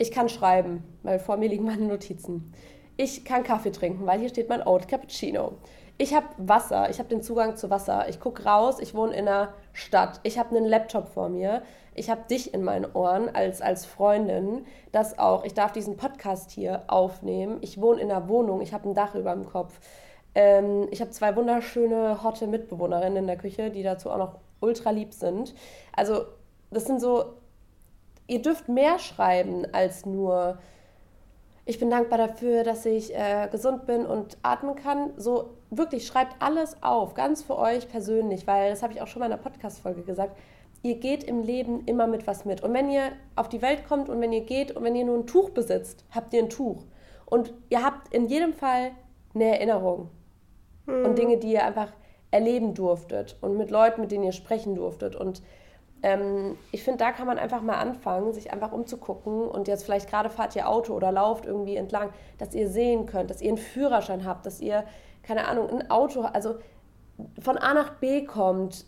ich 0.00 0.10
kann 0.10 0.30
schreiben, 0.30 0.82
weil 1.02 1.18
vor 1.18 1.36
mir 1.36 1.50
liegen 1.50 1.66
meine 1.66 1.84
Notizen. 1.84 2.54
Ich 2.96 3.22
kann 3.26 3.44
Kaffee 3.44 3.70
trinken, 3.70 4.06
weil 4.06 4.18
hier 4.18 4.30
steht 4.30 4.48
mein 4.48 4.66
Oat 4.66 4.88
Cappuccino. 4.88 5.52
Ich 5.98 6.14
habe 6.14 6.26
Wasser, 6.38 6.88
ich 6.88 6.98
habe 6.98 7.10
den 7.10 7.22
Zugang 7.22 7.56
zu 7.56 7.68
Wasser. 7.68 8.08
Ich 8.08 8.18
gucke 8.18 8.44
raus, 8.44 8.78
ich 8.80 8.94
wohne 8.94 9.12
in 9.12 9.28
einer 9.28 9.52
Stadt. 9.74 10.18
Ich 10.22 10.38
habe 10.38 10.56
einen 10.56 10.64
Laptop 10.64 11.08
vor 11.08 11.28
mir. 11.28 11.62
Ich 11.94 12.08
habe 12.08 12.22
dich 12.30 12.54
in 12.54 12.64
meinen 12.64 12.90
Ohren 12.94 13.28
als, 13.34 13.60
als 13.60 13.84
Freundin. 13.84 14.64
Das 14.90 15.18
auch. 15.18 15.44
Ich 15.44 15.52
darf 15.52 15.72
diesen 15.72 15.98
Podcast 15.98 16.50
hier 16.50 16.84
aufnehmen. 16.86 17.58
Ich 17.60 17.78
wohne 17.78 18.00
in 18.00 18.10
einer 18.10 18.26
Wohnung. 18.26 18.62
Ich 18.62 18.72
habe 18.72 18.88
ein 18.88 18.94
Dach 18.94 19.14
über 19.14 19.34
dem 19.34 19.44
Kopf. 19.44 19.80
Ähm, 20.34 20.88
ich 20.90 21.02
habe 21.02 21.10
zwei 21.10 21.36
wunderschöne, 21.36 22.22
hotte 22.22 22.46
Mitbewohnerinnen 22.46 23.18
in 23.18 23.26
der 23.26 23.36
Küche, 23.36 23.70
die 23.70 23.82
dazu 23.82 24.10
auch 24.10 24.16
noch 24.16 24.36
ultra 24.60 24.92
lieb 24.92 25.12
sind. 25.12 25.54
Also, 25.94 26.24
das 26.70 26.86
sind 26.86 27.02
so, 27.02 27.34
ihr 28.30 28.40
dürft 28.40 28.68
mehr 28.68 28.98
schreiben 29.00 29.66
als 29.72 30.06
nur, 30.06 30.58
ich 31.64 31.80
bin 31.80 31.90
dankbar 31.90 32.16
dafür, 32.18 32.62
dass 32.62 32.86
ich 32.86 33.14
äh, 33.14 33.48
gesund 33.50 33.86
bin 33.86 34.06
und 34.06 34.38
atmen 34.42 34.76
kann. 34.76 35.10
So, 35.16 35.50
wirklich, 35.70 36.06
schreibt 36.06 36.40
alles 36.40 36.80
auf, 36.80 37.14
ganz 37.14 37.42
für 37.42 37.58
euch 37.58 37.88
persönlich, 37.88 38.46
weil 38.46 38.70
das 38.70 38.82
habe 38.82 38.92
ich 38.92 39.02
auch 39.02 39.08
schon 39.08 39.20
mal 39.20 39.26
in 39.26 39.32
einer 39.32 39.42
Podcast-Folge 39.42 40.02
gesagt. 40.02 40.38
Ihr 40.82 40.94
geht 40.94 41.24
im 41.24 41.42
Leben 41.42 41.84
immer 41.86 42.06
mit 42.06 42.26
was 42.28 42.44
mit. 42.44 42.62
Und 42.62 42.72
wenn 42.72 42.88
ihr 42.88 43.12
auf 43.34 43.48
die 43.48 43.62
Welt 43.62 43.86
kommt 43.86 44.08
und 44.08 44.20
wenn 44.20 44.32
ihr 44.32 44.44
geht 44.44 44.76
und 44.76 44.84
wenn 44.84 44.94
ihr 44.94 45.04
nur 45.04 45.18
ein 45.18 45.26
Tuch 45.26 45.50
besitzt, 45.50 46.04
habt 46.12 46.32
ihr 46.32 46.42
ein 46.42 46.48
Tuch. 46.50 46.84
Und 47.26 47.52
ihr 47.68 47.84
habt 47.84 48.14
in 48.14 48.28
jedem 48.28 48.54
Fall 48.54 48.92
eine 49.34 49.58
Erinnerung 49.58 50.08
mhm. 50.86 51.04
und 51.04 51.18
Dinge, 51.18 51.36
die 51.36 51.52
ihr 51.52 51.64
einfach 51.64 51.92
erleben 52.30 52.74
durftet 52.74 53.36
und 53.40 53.56
mit 53.56 53.72
Leuten, 53.72 54.00
mit 54.00 54.12
denen 54.12 54.24
ihr 54.24 54.32
sprechen 54.32 54.76
durftet. 54.76 55.16
Und 55.16 55.42
ähm, 56.02 56.56
ich 56.72 56.82
finde, 56.82 56.98
da 56.98 57.12
kann 57.12 57.26
man 57.26 57.38
einfach 57.38 57.62
mal 57.62 57.76
anfangen, 57.76 58.32
sich 58.32 58.52
einfach 58.52 58.72
umzugucken 58.72 59.48
und 59.48 59.68
jetzt 59.68 59.84
vielleicht 59.84 60.08
gerade 60.08 60.30
fahrt 60.30 60.56
ihr 60.56 60.68
Auto 60.68 60.94
oder 60.94 61.12
lauft 61.12 61.44
irgendwie 61.44 61.76
entlang, 61.76 62.10
dass 62.38 62.54
ihr 62.54 62.68
sehen 62.68 63.06
könnt, 63.06 63.30
dass 63.30 63.42
ihr 63.42 63.48
einen 63.48 63.58
Führerschein 63.58 64.24
habt, 64.24 64.46
dass 64.46 64.60
ihr, 64.60 64.84
keine 65.22 65.46
Ahnung, 65.46 65.68
ein 65.68 65.90
Auto, 65.90 66.22
also 66.22 66.56
von 67.40 67.58
A 67.58 67.74
nach 67.74 67.94
B 67.94 68.24
kommt. 68.24 68.86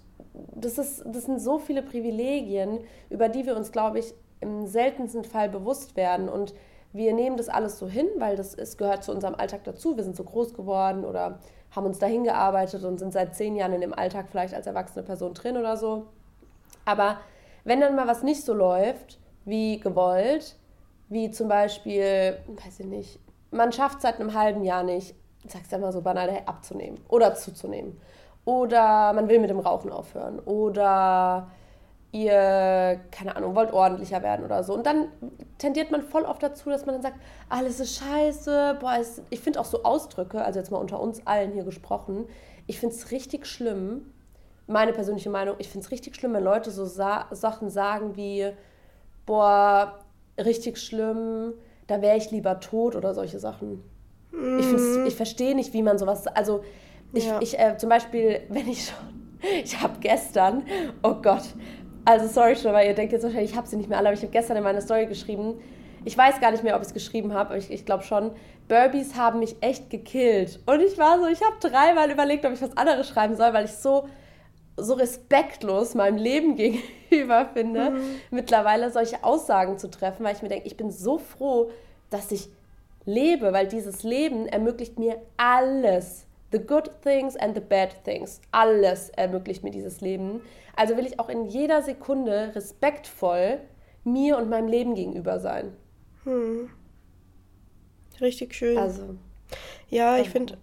Das, 0.54 0.78
ist, 0.78 1.04
das 1.04 1.24
sind 1.24 1.40
so 1.40 1.58
viele 1.58 1.82
Privilegien, 1.82 2.80
über 3.10 3.28
die 3.28 3.44
wir 3.44 3.56
uns, 3.56 3.72
glaube 3.72 3.98
ich, 3.98 4.14
im 4.40 4.66
seltensten 4.66 5.24
Fall 5.24 5.50
bewusst 5.50 5.96
werden. 5.96 6.30
Und 6.30 6.54
wir 6.94 7.12
nehmen 7.12 7.36
das 7.36 7.50
alles 7.50 7.78
so 7.78 7.86
hin, 7.86 8.06
weil 8.16 8.36
das 8.36 8.54
ist, 8.54 8.78
gehört 8.78 9.04
zu 9.04 9.12
unserem 9.12 9.34
Alltag 9.34 9.64
dazu. 9.64 9.96
Wir 9.96 10.04
sind 10.04 10.16
so 10.16 10.24
groß 10.24 10.54
geworden 10.54 11.04
oder 11.04 11.40
haben 11.70 11.86
uns 11.86 11.98
dahin 11.98 12.24
gearbeitet 12.24 12.84
und 12.84 12.98
sind 12.98 13.12
seit 13.12 13.34
zehn 13.34 13.56
Jahren 13.56 13.74
in 13.74 13.82
dem 13.82 13.92
Alltag 13.92 14.28
vielleicht 14.30 14.54
als 14.54 14.66
erwachsene 14.66 15.04
Person 15.04 15.34
drin 15.34 15.58
oder 15.58 15.76
so. 15.76 16.06
Aber 16.84 17.18
wenn 17.64 17.80
dann 17.80 17.94
mal 17.94 18.06
was 18.06 18.22
nicht 18.22 18.44
so 18.44 18.54
läuft, 18.54 19.18
wie 19.44 19.78
gewollt, 19.80 20.56
wie 21.08 21.30
zum 21.30 21.48
Beispiel, 21.48 22.38
weiß 22.64 22.80
ich 22.80 22.86
nicht, 22.86 23.20
man 23.50 23.72
schafft 23.72 23.96
es 23.96 24.02
seit 24.02 24.18
einem 24.18 24.34
halben 24.34 24.64
Jahr 24.64 24.82
nicht, 24.82 25.14
sag's 25.46 25.70
ja 25.70 25.78
mal 25.78 25.92
so 25.92 26.00
banal, 26.00 26.30
abzunehmen 26.46 27.00
oder 27.08 27.34
zuzunehmen. 27.34 28.00
Oder 28.44 29.12
man 29.12 29.28
will 29.28 29.38
mit 29.38 29.50
dem 29.50 29.60
Rauchen 29.60 29.92
aufhören. 29.92 30.40
Oder 30.40 31.48
ihr, 32.10 33.00
keine 33.10 33.36
Ahnung, 33.36 33.54
wollt 33.54 33.72
ordentlicher 33.72 34.22
werden 34.22 34.44
oder 34.44 34.64
so. 34.64 34.74
Und 34.74 34.84
dann 34.86 35.08
tendiert 35.58 35.90
man 35.90 36.02
voll 36.02 36.24
oft 36.24 36.42
dazu, 36.42 36.68
dass 36.68 36.84
man 36.84 36.96
dann 36.96 37.02
sagt, 37.02 37.20
alles 37.48 37.80
ist 37.80 37.98
scheiße. 37.98 38.78
Boah, 38.80 38.98
ich 39.30 39.40
finde 39.40 39.60
auch 39.60 39.64
so 39.64 39.82
Ausdrücke, 39.84 40.44
also 40.44 40.58
jetzt 40.58 40.70
mal 40.70 40.78
unter 40.78 41.00
uns 41.00 41.26
allen 41.26 41.52
hier 41.52 41.64
gesprochen, 41.64 42.26
ich 42.66 42.78
finde 42.78 42.94
es 42.94 43.10
richtig 43.10 43.46
schlimm, 43.46 44.12
meine 44.66 44.92
persönliche 44.92 45.30
Meinung, 45.30 45.56
ich 45.58 45.68
finde 45.68 45.84
es 45.84 45.90
richtig 45.90 46.16
schlimm, 46.16 46.34
wenn 46.34 46.44
Leute 46.44 46.70
so 46.70 46.84
sa 46.84 47.26
Sachen 47.30 47.70
sagen 47.70 48.16
wie, 48.16 48.52
boah, 49.26 49.98
richtig 50.38 50.78
schlimm, 50.78 51.54
da 51.86 52.00
wäre 52.00 52.16
ich 52.16 52.30
lieber 52.30 52.60
tot 52.60 52.96
oder 52.96 53.14
solche 53.14 53.38
Sachen. 53.38 53.82
Mhm. 54.30 54.58
Ich, 54.58 55.08
ich 55.08 55.16
verstehe 55.16 55.54
nicht, 55.54 55.72
wie 55.72 55.82
man 55.82 55.98
sowas, 55.98 56.26
also 56.26 56.62
ich, 57.12 57.26
ja. 57.26 57.40
ich 57.40 57.58
äh, 57.58 57.76
zum 57.76 57.88
Beispiel, 57.88 58.40
wenn 58.48 58.68
ich 58.68 58.86
schon, 58.86 59.40
ich 59.64 59.80
habe 59.80 59.94
gestern, 60.00 60.62
oh 61.02 61.14
Gott, 61.14 61.44
also 62.04 62.26
sorry 62.26 62.56
schon, 62.56 62.72
weil 62.72 62.88
ihr 62.88 62.94
denkt 62.94 63.12
jetzt 63.12 63.22
wahrscheinlich, 63.22 63.50
ich 63.52 63.56
habe 63.56 63.68
sie 63.68 63.76
nicht 63.76 63.88
mehr 63.88 63.98
alle, 63.98 64.08
aber 64.08 64.16
ich 64.16 64.22
habe 64.22 64.32
gestern 64.32 64.56
in 64.56 64.62
meiner 64.62 64.80
Story 64.80 65.06
geschrieben, 65.06 65.60
ich 66.04 66.18
weiß 66.18 66.40
gar 66.40 66.50
nicht 66.50 66.64
mehr, 66.64 66.74
ob 66.74 66.82
ich 66.82 66.88
es 66.88 66.94
geschrieben 66.94 67.32
habe, 67.32 67.50
aber 67.50 67.58
ich, 67.58 67.70
ich 67.70 67.84
glaube 67.84 68.02
schon, 68.02 68.32
Burbies 68.68 69.14
haben 69.14 69.38
mich 69.38 69.56
echt 69.60 69.88
gekillt. 69.90 70.58
Und 70.66 70.80
ich 70.80 70.98
war 70.98 71.20
so, 71.20 71.26
ich 71.26 71.40
habe 71.42 71.56
dreimal 71.60 72.10
überlegt, 72.10 72.44
ob 72.44 72.52
ich 72.52 72.62
was 72.62 72.76
anderes 72.76 73.08
schreiben 73.08 73.36
soll, 73.36 73.52
weil 73.52 73.66
ich 73.66 73.72
so, 73.72 74.08
so 74.76 74.94
respektlos 74.94 75.94
meinem 75.94 76.16
Leben 76.16 76.56
gegenüber 77.10 77.46
finde, 77.52 77.90
mhm. 77.90 78.00
mittlerweile 78.30 78.90
solche 78.90 79.22
Aussagen 79.24 79.78
zu 79.78 79.90
treffen, 79.90 80.24
weil 80.24 80.34
ich 80.34 80.42
mir 80.42 80.48
denke, 80.48 80.66
ich 80.66 80.76
bin 80.76 80.90
so 80.90 81.18
froh, 81.18 81.70
dass 82.10 82.30
ich 82.32 82.48
lebe, 83.04 83.52
weil 83.52 83.68
dieses 83.68 84.02
Leben 84.02 84.46
ermöglicht 84.46 84.98
mir 84.98 85.20
alles. 85.36 86.26
The 86.52 86.58
good 86.58 86.90
things 87.02 87.34
and 87.36 87.54
the 87.54 87.62
bad 87.62 88.04
things. 88.04 88.40
Alles 88.50 89.08
ermöglicht 89.10 89.64
mir 89.64 89.70
dieses 89.70 90.02
Leben. 90.02 90.42
Also 90.76 90.96
will 90.96 91.06
ich 91.06 91.18
auch 91.18 91.30
in 91.30 91.46
jeder 91.46 91.82
Sekunde 91.82 92.52
respektvoll 92.54 93.60
mir 94.04 94.36
und 94.36 94.50
meinem 94.50 94.68
Leben 94.68 94.94
gegenüber 94.94 95.40
sein. 95.40 95.72
Hm. 96.24 96.68
Richtig 98.20 98.54
schön. 98.54 98.76
Also. 98.76 99.16
Ja, 99.88 100.18
ich 100.18 100.30
finde 100.30 100.58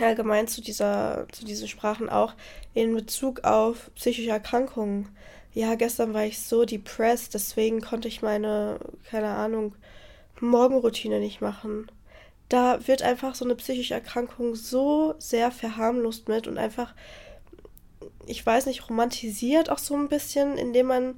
allgemein 0.00 0.48
zu 0.48 0.60
dieser, 0.60 1.26
zu 1.32 1.44
diesen 1.44 1.68
Sprachen 1.68 2.08
auch 2.08 2.34
in 2.74 2.94
Bezug 2.94 3.44
auf 3.44 3.90
psychische 3.94 4.30
Erkrankungen. 4.30 5.08
Ja, 5.52 5.74
gestern 5.76 6.14
war 6.14 6.24
ich 6.24 6.40
so 6.40 6.64
depressed, 6.64 7.34
deswegen 7.34 7.80
konnte 7.80 8.08
ich 8.08 8.22
meine, 8.22 8.80
keine 9.08 9.28
Ahnung, 9.28 9.74
Morgenroutine 10.40 11.20
nicht 11.20 11.40
machen. 11.40 11.90
Da 12.48 12.86
wird 12.86 13.02
einfach 13.02 13.34
so 13.34 13.44
eine 13.44 13.54
psychische 13.54 13.94
Erkrankung 13.94 14.54
so 14.54 15.14
sehr 15.18 15.50
verharmlost 15.50 16.28
mit 16.28 16.46
und 16.46 16.58
einfach 16.58 16.94
ich 18.26 18.44
weiß 18.44 18.66
nicht, 18.66 18.88
romantisiert 18.88 19.70
auch 19.70 19.78
so 19.78 19.94
ein 19.94 20.08
bisschen, 20.08 20.56
indem 20.56 20.86
man 20.86 21.14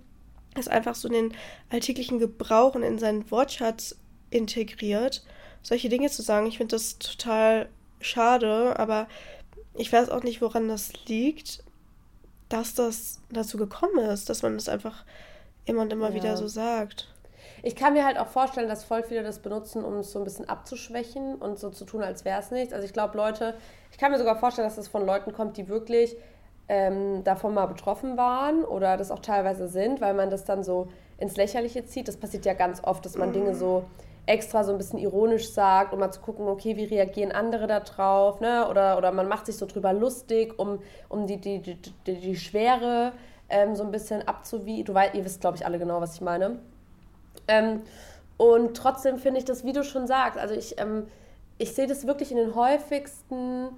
es 0.55 0.69
einfach 0.69 0.95
so 0.95 1.09
in 1.09 1.15
den 1.15 1.35
alltäglichen 1.71 2.19
Gebrauch 2.19 2.75
und 2.75 2.83
in 2.83 2.99
seinen 2.99 3.31
Wortschatz 3.31 3.97
integriert, 4.31 5.25
solche 5.63 5.89
Dinge 5.89 6.11
zu 6.11 6.23
sagen. 6.23 6.47
Ich 6.47 6.59
finde 6.59 6.77
das 6.77 6.99
total 6.99 7.69
schade, 8.01 8.79
aber 8.79 9.07
ich 9.75 9.93
weiß 9.93 10.11
auch 10.11 10.23
nicht, 10.23 10.41
woran 10.41 10.69
das 10.69 10.93
liegt, 11.07 11.63
dass 12.49 12.75
das 12.75 13.21
dazu 13.31 13.57
gekommen 13.57 13.99
ist, 13.99 14.29
dass 14.31 14.43
man 14.43 14.55
das 14.55 14.69
einfach 14.69 15.05
immer 15.65 15.83
und 15.83 15.93
immer 15.93 16.11
ja. 16.11 16.15
wieder 16.15 16.37
so 16.37 16.47
sagt. 16.47 17.09
Ich 17.63 17.75
kann 17.75 17.95
mir 17.95 18.05
halt 18.05 18.19
auch 18.19 18.29
vorstellen, 18.29 18.69
dass 18.69 18.85
voll 18.85 19.03
viele 19.03 19.23
das 19.23 19.41
benutzen, 19.41 19.85
um 19.85 19.95
es 19.95 20.13
so 20.13 20.19
ein 20.19 20.25
bisschen 20.25 20.49
abzuschwächen 20.49 21.37
und 21.37 21.59
so 21.59 21.71
zu 21.71 21.85
tun, 21.85 22.03
als 22.03 22.25
wäre 22.25 22.41
es 22.41 22.51
nichts. 22.51 22.73
Also 22.73 22.85
ich 22.85 22.93
glaube, 22.93 23.17
Leute, 23.17 23.55
ich 23.91 23.99
kann 23.99 24.13
mir 24.13 24.19
sogar 24.19 24.37
vorstellen, 24.39 24.69
dass 24.69 24.77
das 24.77 24.89
von 24.89 25.05
Leuten 25.05 25.33
kommt, 25.33 25.57
die 25.57 25.69
wirklich 25.69 26.17
ähm, 26.69 27.25
davon 27.25 27.55
mal 27.55 27.67
betroffen 27.67 28.17
waren 28.17 28.65
oder 28.65 28.97
das 28.97 29.11
auch 29.11 29.21
teilweise 29.21 29.69
sind, 29.69 30.01
weil 30.01 30.15
man 30.15 30.31
das 30.31 30.45
dann 30.45 30.65
so 30.65 30.89
ins 31.19 31.37
Lächerliche 31.37 31.85
zieht. 31.87 32.09
Das 32.09 32.17
passiert 32.17 32.45
ja 32.45 32.55
ganz 32.55 32.83
oft, 32.85 33.05
dass 33.05 33.17
man 33.17 33.33
Dinge 33.33 33.55
so 33.55 33.85
extra 34.27 34.65
so 34.65 34.73
ein 34.73 34.79
bisschen 34.79 34.99
ironisch 34.99 35.51
sagt, 35.53 35.93
um 35.93 36.01
mal 36.01 36.11
zu 36.11 36.21
gucken, 36.21 36.49
okay, 36.49 36.77
wie 36.77 36.85
reagieren 36.85 37.33
andere 37.33 37.67
da 37.67 37.81
drauf, 37.81 38.41
ne? 38.41 38.69
Oder, 38.69 38.99
oder 38.99 39.13
man 39.13 39.29
macht 39.29 39.47
sich 39.47 39.57
so 39.57 39.67
drüber 39.67 39.93
lustig, 39.93 40.59
um, 40.59 40.81
um 41.09 41.27
die, 41.27 41.41
die, 41.41 41.61
die, 41.61 41.77
die, 42.07 42.21
die 42.21 42.37
Schwere 42.37 43.13
ähm, 43.49 43.77
so 43.77 43.85
ein 43.85 43.93
bisschen 43.93 44.27
abzuwiegen. 44.27 44.85
Du 44.85 44.95
weißt, 44.95 45.15
ihr 45.15 45.25
wisst, 45.25 45.41
glaube 45.41 45.57
ich, 45.57 45.65
alle 45.65 45.79
genau, 45.79 46.01
was 46.01 46.17
ich 46.17 46.21
meine. 46.21 46.59
Ähm, 47.47 47.83
und 48.37 48.77
trotzdem 48.77 49.19
finde 49.19 49.39
ich 49.39 49.45
das, 49.45 49.65
wie 49.65 49.73
du 49.73 49.85
schon 49.85 50.07
sagst, 50.07 50.39
also 50.39 50.55
ich, 50.55 50.79
ähm, 50.81 51.07
ich 51.59 51.75
sehe 51.75 51.87
das 51.87 52.07
wirklich 52.07 52.33
in 52.33 52.37
den 52.37 52.55
häufigsten 52.55 53.69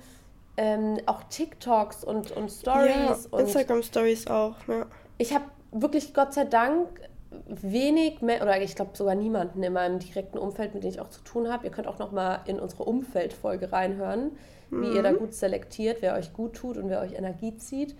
ähm, 0.56 0.98
auch 1.06 1.22
TikToks 1.24 2.04
und, 2.04 2.32
und 2.32 2.50
Stories. 2.50 3.28
Ja, 3.30 3.38
Instagram-Stories 3.38 4.26
auch, 4.26 4.56
ja. 4.66 4.86
Ich 5.18 5.34
habe 5.34 5.44
wirklich 5.70 6.14
Gott 6.14 6.32
sei 6.32 6.44
Dank 6.44 6.88
wenig, 7.30 8.22
mehr, 8.22 8.42
oder 8.42 8.60
ich 8.60 8.74
glaube 8.74 8.96
sogar 8.96 9.14
niemanden 9.14 9.62
in 9.62 9.72
meinem 9.72 9.98
direkten 9.98 10.38
Umfeld, 10.38 10.74
mit 10.74 10.82
dem 10.82 10.90
ich 10.90 11.00
auch 11.00 11.10
zu 11.10 11.20
tun 11.22 11.50
habe. 11.50 11.64
Ihr 11.64 11.70
könnt 11.70 11.86
auch 11.86 11.98
noch 11.98 12.12
mal 12.12 12.40
in 12.46 12.58
unsere 12.58 12.84
Umfeldfolge 12.84 13.72
reinhören, 13.72 14.32
mhm. 14.70 14.82
wie 14.82 14.96
ihr 14.96 15.02
da 15.02 15.12
mhm. 15.12 15.18
gut 15.18 15.34
selektiert, 15.34 15.98
wer 16.00 16.14
euch 16.14 16.32
gut 16.32 16.54
tut 16.54 16.78
und 16.78 16.88
wer 16.88 17.00
euch 17.00 17.12
Energie 17.12 17.56
zieht. 17.56 17.96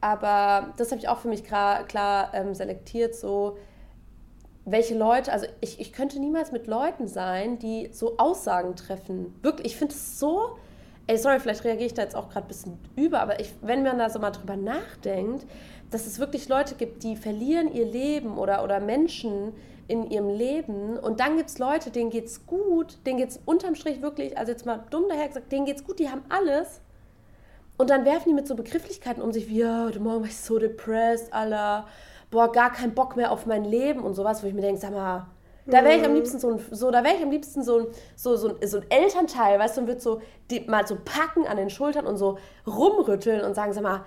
Aber 0.00 0.72
das 0.78 0.90
habe 0.90 1.00
ich 1.00 1.08
auch 1.08 1.18
für 1.18 1.28
mich 1.28 1.44
klar, 1.44 1.84
klar 1.84 2.30
ähm, 2.32 2.54
selektiert, 2.54 3.14
so 3.14 3.58
welche 4.64 4.94
Leute, 4.94 5.32
also 5.32 5.46
ich, 5.60 5.80
ich 5.80 5.92
könnte 5.92 6.20
niemals 6.20 6.52
mit 6.52 6.66
Leuten 6.66 7.08
sein, 7.08 7.58
die 7.58 7.88
so 7.92 8.16
Aussagen 8.18 8.76
treffen. 8.76 9.34
Wirklich, 9.42 9.72
ich 9.72 9.76
finde 9.76 9.94
es 9.94 10.18
so 10.18 10.56
ey, 11.06 11.18
sorry, 11.18 11.40
vielleicht 11.40 11.64
reagiere 11.64 11.86
ich 11.86 11.94
da 11.94 12.02
jetzt 12.02 12.14
auch 12.14 12.28
gerade 12.28 12.46
ein 12.46 12.48
bisschen 12.48 12.78
über, 12.96 13.20
aber 13.20 13.40
ich, 13.40 13.52
wenn 13.62 13.82
man 13.82 13.98
da 13.98 14.10
so 14.10 14.18
mal 14.18 14.30
drüber 14.30 14.56
nachdenkt, 14.56 15.46
dass 15.90 16.06
es 16.06 16.18
wirklich 16.18 16.48
Leute 16.48 16.74
gibt, 16.74 17.02
die 17.02 17.16
verlieren 17.16 17.72
ihr 17.72 17.86
Leben 17.86 18.38
oder, 18.38 18.62
oder 18.62 18.80
Menschen 18.80 19.52
in 19.88 20.08
ihrem 20.08 20.28
Leben 20.28 20.98
und 20.98 21.18
dann 21.18 21.36
gibt 21.36 21.50
es 21.50 21.58
Leute, 21.58 21.90
denen 21.90 22.10
geht 22.10 22.26
es 22.26 22.46
gut, 22.46 22.98
denen 23.06 23.18
geht 23.18 23.30
es 23.30 23.40
unterm 23.44 23.74
Strich 23.74 24.00
wirklich, 24.02 24.38
also 24.38 24.52
jetzt 24.52 24.66
mal 24.66 24.84
dumm 24.90 25.04
daher 25.08 25.26
gesagt, 25.26 25.50
denen 25.50 25.66
geht 25.66 25.76
es 25.76 25.84
gut, 25.84 25.98
die 25.98 26.08
haben 26.08 26.22
alles 26.28 26.80
und 27.76 27.90
dann 27.90 28.04
werfen 28.04 28.28
die 28.28 28.34
mit 28.34 28.46
so 28.46 28.54
Begrifflichkeiten 28.54 29.22
um 29.22 29.32
sich 29.32 29.48
wie, 29.48 29.58
ja, 29.58 29.86
heute 29.86 30.00
Morgen 30.00 30.20
war 30.20 30.28
ich 30.28 30.36
so 30.36 30.58
depressed, 30.58 31.32
Alter, 31.32 31.86
boah, 32.30 32.52
gar 32.52 32.72
keinen 32.72 32.94
Bock 32.94 33.16
mehr 33.16 33.32
auf 33.32 33.46
mein 33.46 33.64
Leben 33.64 34.00
und 34.00 34.14
sowas, 34.14 34.42
wo 34.42 34.46
ich 34.46 34.54
mir 34.54 34.60
denke, 34.60 34.80
sag 34.80 34.92
mal, 34.92 35.26
da 35.70 35.84
wäre 35.84 35.96
ich 35.96 36.04
am 36.04 36.10
mhm. 36.10 36.16
liebsten 36.16 36.38
so 36.38 36.50
ein, 36.50 36.60
so, 36.70 36.90
da 36.90 37.04
wäre 37.04 37.16
ich 37.16 37.22
am 37.22 37.30
liebsten 37.30 37.62
so 37.62 37.78
ein, 37.78 37.86
so, 38.16 38.36
so, 38.36 38.48
ein, 38.48 38.66
so 38.66 38.78
ein 38.78 38.90
Elternteil, 38.90 39.58
weißt 39.58 39.76
du, 39.76 39.82
und 39.82 39.86
würde 39.86 40.00
so 40.00 40.20
die 40.50 40.60
mal 40.60 40.86
so 40.86 40.96
packen 41.04 41.46
an 41.46 41.56
den 41.56 41.70
Schultern 41.70 42.06
und 42.06 42.16
so 42.16 42.38
rumrütteln 42.66 43.42
und 43.42 43.54
sagen, 43.54 43.72
sag 43.72 43.82
mal, 43.82 44.04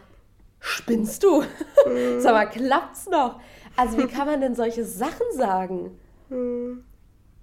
spinnst 0.60 1.24
du? 1.24 1.42
Mhm. 1.42 2.20
sag 2.20 2.34
mal, 2.34 2.46
klappt's 2.46 3.08
noch? 3.10 3.40
Also 3.76 3.98
wie 3.98 4.08
kann 4.08 4.28
man 4.28 4.42
denn 4.42 4.56
solche 4.56 4.86
Sachen 4.86 5.26
sagen? 5.34 6.00
Mhm. 6.30 6.84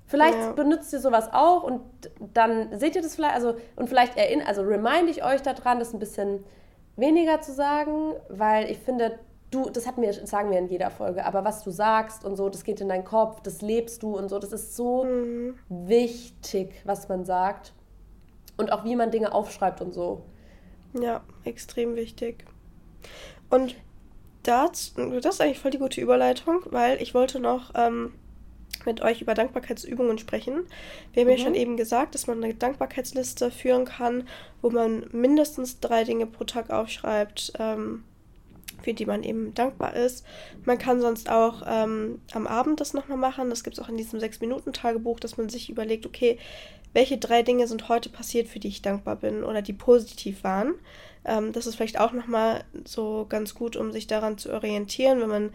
Vielleicht 0.07 0.39
ja. 0.39 0.53
benutzt 0.53 0.93
ihr 0.93 0.99
sowas 0.99 1.29
auch 1.33 1.62
und 1.62 1.83
dann 2.35 2.77
seht 2.77 2.97
ihr 2.97 3.03
das 3.03 3.15
vielleicht, 3.15 3.35
also 3.35 3.55
und 3.77 3.89
vielleicht 3.89 4.17
erinnert, 4.17 4.49
also 4.49 4.62
remind 4.62 5.09
ich 5.09 5.25
euch 5.25 5.41
daran, 5.41 5.79
das 5.79 5.93
ein 5.93 6.00
bisschen 6.00 6.43
weniger 6.97 7.41
zu 7.41 7.53
sagen, 7.53 8.15
weil 8.29 8.71
ich 8.71 8.79
finde, 8.79 9.21
du, 9.50 9.71
das 9.71 9.87
hatten 9.87 10.02
wir, 10.02 10.12
sagen 10.26 10.50
wir 10.50 10.59
in 10.59 10.69
jeder 10.69 10.90
Folge, 10.90 11.25
aber 11.25 11.45
was 11.45 11.64
du 11.64 11.71
sagst 11.71 12.25
und 12.25 12.37
so, 12.37 12.49
das 12.49 12.64
geht 12.64 12.80
in 12.80 12.88
deinen 12.88 13.04
Kopf, 13.04 13.40
das 13.42 13.62
lebst 13.62 14.02
du 14.02 14.16
und 14.16 14.28
so, 14.28 14.38
das 14.38 14.52
ist 14.52 14.76
so 14.76 15.04
mhm. 15.04 15.54
wichtig, 15.69 16.83
was 16.85 17.09
man 17.09 17.25
sagt. 17.25 17.73
Und 18.57 18.73
auch 18.73 18.85
wie 18.85 18.95
man 18.95 19.11
Dinge 19.11 19.33
aufschreibt 19.33 19.80
und 19.80 19.95
so. 19.95 20.23
Ja, 21.00 21.23
extrem 21.45 21.97
wichtig. 21.97 22.45
Und 23.49 23.75
das, 24.42 24.95
das 24.95 25.35
ist 25.35 25.40
eigentlich 25.40 25.59
voll 25.59 25.71
die 25.71 25.78
gute 25.78 26.00
Überleitung, 26.00 26.61
weil 26.66 27.00
ich 27.00 27.14
wollte 27.14 27.40
noch 27.40 27.73
ähm, 27.75 28.12
mit 28.85 29.02
euch 29.02 29.23
über 29.23 29.35
Dankbarkeitsübungen 29.35 30.19
sprechen. 30.19 30.66
Wir 31.12 31.23
haben 31.23 31.30
mhm. 31.30 31.37
ja 31.37 31.45
schon 31.45 31.54
eben 31.54 31.76
gesagt, 31.76 32.14
dass 32.14 32.26
man 32.26 32.42
eine 32.42 32.54
Dankbarkeitsliste 32.54 33.50
führen 33.50 33.85
kann, 33.85 34.28
wo 34.62 34.71
man 34.71 35.07
mindestens 35.12 35.80
drei 35.80 36.04
Dinge 36.04 36.26
pro 36.26 36.45
Tag 36.45 36.71
aufschreibt, 36.71 37.52
ähm, 37.59 38.04
für 38.82 38.94
die 38.94 39.06
man 39.06 39.22
eben 39.22 39.54
dankbar 39.54 39.94
ist. 39.94 40.25
Man 40.64 40.78
kann 40.78 41.00
sonst 41.00 41.30
auch 41.30 41.62
ähm, 41.66 42.20
am 42.32 42.46
Abend 42.46 42.80
das 42.80 42.94
nochmal 42.94 43.18
machen. 43.18 43.50
Das 43.50 43.64
gibt 43.64 43.78
es 43.78 43.82
auch 43.82 43.88
in 43.88 43.96
diesem 43.96 44.20
6-Minuten-Tagebuch, 44.20 45.20
dass 45.20 45.37
man 45.37 45.49
sich 45.49 45.70
überlegt, 45.70 46.06
okay, 46.06 46.38
welche 46.92 47.18
drei 47.18 47.42
Dinge 47.42 47.68
sind 47.68 47.88
heute 47.88 48.08
passiert, 48.08 48.49
für 48.49 48.58
die 48.58 48.68
ich 48.68 48.82
dankbar 48.82 49.16
bin 49.16 49.44
oder 49.44 49.62
die 49.62 49.72
positiv 49.72 50.42
waren. 50.44 50.75
Ähm, 51.25 51.52
das 51.52 51.66
ist 51.66 51.76
vielleicht 51.76 52.00
auch 52.00 52.12
nochmal 52.12 52.64
so 52.84 53.26
ganz 53.28 53.54
gut, 53.54 53.76
um 53.76 53.92
sich 53.92 54.06
daran 54.06 54.38
zu 54.38 54.52
orientieren, 54.52 55.20
wenn 55.20 55.28
man 55.28 55.50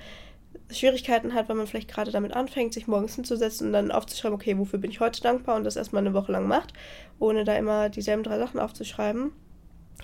Schwierigkeiten 0.72 1.34
hat, 1.34 1.50
wenn 1.50 1.58
man 1.58 1.68
vielleicht 1.68 1.90
gerade 1.90 2.12
damit 2.12 2.34
anfängt, 2.34 2.74
sich 2.74 2.88
morgens 2.88 3.16
hinzusetzen 3.16 3.68
und 3.68 3.74
dann 3.74 3.92
aufzuschreiben, 3.92 4.36
okay, 4.36 4.58
wofür 4.58 4.80
bin 4.80 4.92
ich 4.92 5.00
heute 5.00 5.22
dankbar 5.22 5.58
und 5.58 5.64
das 5.64 5.76
erstmal 5.76 6.02
eine 6.06 6.14
Woche 6.14 6.32
lang 6.32 6.48
macht, 6.48 6.74
ohne 7.20 7.44
da 7.44 7.56
immer 7.56 7.90
dieselben 7.90 8.24
drei 8.24 8.38
Sachen 8.40 8.60
aufzuschreiben. 8.60 9.32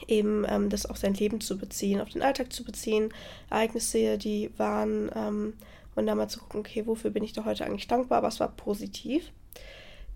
Eben 0.07 0.45
ähm, 0.47 0.69
das 0.69 0.85
auf 0.85 0.97
sein 0.97 1.13
Leben 1.13 1.41
zu 1.41 1.57
beziehen, 1.57 2.01
auf 2.01 2.09
den 2.09 2.21
Alltag 2.21 2.51
zu 2.53 2.63
beziehen, 2.63 3.13
Ereignisse, 3.49 4.17
die 4.17 4.51
waren, 4.57 5.11
ähm, 5.15 5.53
und 5.95 6.07
dann 6.07 6.17
mal 6.17 6.27
zu 6.27 6.39
gucken, 6.39 6.61
okay, 6.61 6.85
wofür 6.85 7.11
bin 7.11 7.23
ich 7.23 7.33
da 7.33 7.45
heute 7.45 7.65
eigentlich 7.65 7.87
dankbar, 7.87 8.23
was 8.23 8.39
war 8.39 8.49
positiv. 8.49 9.31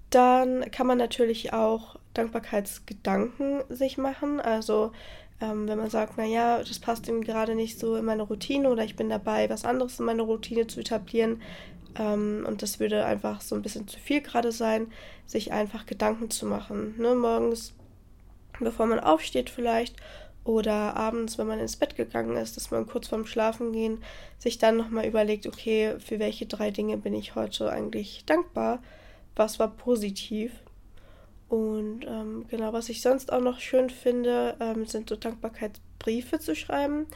Dann 0.10 0.70
kann 0.72 0.88
man 0.88 0.98
natürlich 0.98 1.54
auch 1.54 1.98
Dankbarkeitsgedanken 2.14 3.64
sich 3.70 3.98
machen, 3.98 4.40
also 4.40 4.92
ähm, 5.42 5.68
wenn 5.68 5.78
man 5.78 5.90
sagt, 5.90 6.18
naja, 6.18 6.60
das 6.60 6.80
passt 6.80 7.10
ihm 7.10 7.22
gerade 7.22 7.56
nicht 7.56 7.78
so 7.78 7.96
in 7.96 8.06
meine 8.06 8.24
Routine 8.24 8.70
oder 8.70 8.86
ich 8.86 8.96
bin 8.96 9.10
dabei, 9.10 9.50
was 9.50 9.66
anderes 9.66 10.00
in 10.00 10.06
meine 10.06 10.22
Routine 10.22 10.68
zu 10.68 10.80
etablieren 10.80 11.42
ähm, 11.98 12.46
und 12.48 12.62
das 12.62 12.80
würde 12.80 13.06
einfach 13.06 13.42
so 13.42 13.56
ein 13.56 13.62
bisschen 13.62 13.88
zu 13.88 14.00
viel 14.00 14.22
gerade 14.22 14.52
sein, 14.52 14.88
sich 15.26 15.52
einfach 15.52 15.86
Gedanken 15.86 16.30
zu 16.30 16.46
machen. 16.46 16.96
Ne? 16.98 17.16
Morgens, 17.16 17.74
bevor 18.60 18.86
man 18.86 19.00
aufsteht 19.00 19.50
vielleicht 19.50 19.96
oder 20.46 20.96
abends, 20.96 21.38
wenn 21.38 21.48
man 21.48 21.60
ins 21.60 21.76
Bett 21.76 21.96
gegangen 21.96 22.38
ist, 22.38 22.56
dass 22.56 22.70
man 22.70 22.86
kurz 22.86 23.08
vorm 23.08 23.26
Schlafengehen 23.26 24.04
sich 24.38 24.60
dann 24.60 24.78
nochmal 24.78 25.06
überlegt, 25.06 25.48
okay, 25.48 25.96
für 26.00 26.20
welche 26.20 26.46
drei 26.46 26.70
Dinge 26.70 26.98
bin 26.98 27.16
ich 27.16 27.36
heute 27.36 27.72
eigentlich 27.72 28.24
dankbar? 28.26 28.82
Was 29.36 29.60
war 29.60 29.70
positiv? 29.70 30.52
Und 31.50 32.06
ähm, 32.06 32.46
genau, 32.50 32.74
was 32.74 32.90
ich 32.90 33.02
sonst 33.02 33.34
auch 33.34 33.42
noch 33.42 33.60
schön 33.60 33.90
finde, 33.90 34.56
ähm, 34.60 34.86
sind 34.86 35.10
so 35.10 35.16
Dankbarkeitsbriefe 35.16 36.40
zu 36.40 36.56
schreiben. 36.56 37.08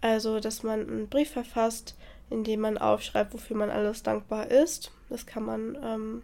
Also, 0.00 0.38
dass 0.38 0.62
man 0.62 0.80
einen 0.80 1.08
Brief 1.08 1.30
verfasst, 1.30 1.96
in 2.30 2.44
dem 2.44 2.60
man 2.60 2.78
aufschreibt, 2.78 3.34
wofür 3.34 3.56
man 3.56 3.70
alles 3.70 4.02
dankbar 4.02 4.50
ist. 4.50 4.92
Das 5.08 5.26
kann 5.26 5.44
man 5.44 5.76
ähm, 5.82 6.22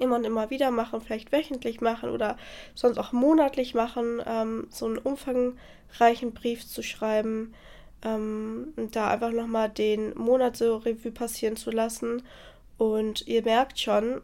immer 0.00 0.16
und 0.16 0.24
immer 0.24 0.50
wieder 0.50 0.70
machen, 0.70 1.00
vielleicht 1.00 1.32
wöchentlich 1.32 1.80
machen 1.80 2.10
oder 2.10 2.36
sonst 2.74 2.98
auch 2.98 3.12
monatlich 3.12 3.74
machen, 3.74 4.22
ähm, 4.26 4.66
so 4.70 4.86
einen 4.86 4.98
umfangreichen 4.98 6.32
Brief 6.34 6.66
zu 6.66 6.82
schreiben 6.82 7.54
ähm, 8.04 8.72
und 8.76 8.96
da 8.96 9.10
einfach 9.10 9.32
nochmal 9.32 9.68
den 9.68 10.16
Monat 10.16 10.56
so 10.56 10.76
Revue 10.76 11.12
passieren 11.12 11.56
zu 11.56 11.70
lassen. 11.70 12.22
Und 12.76 13.26
ihr 13.26 13.42
merkt 13.42 13.80
schon, 13.80 14.20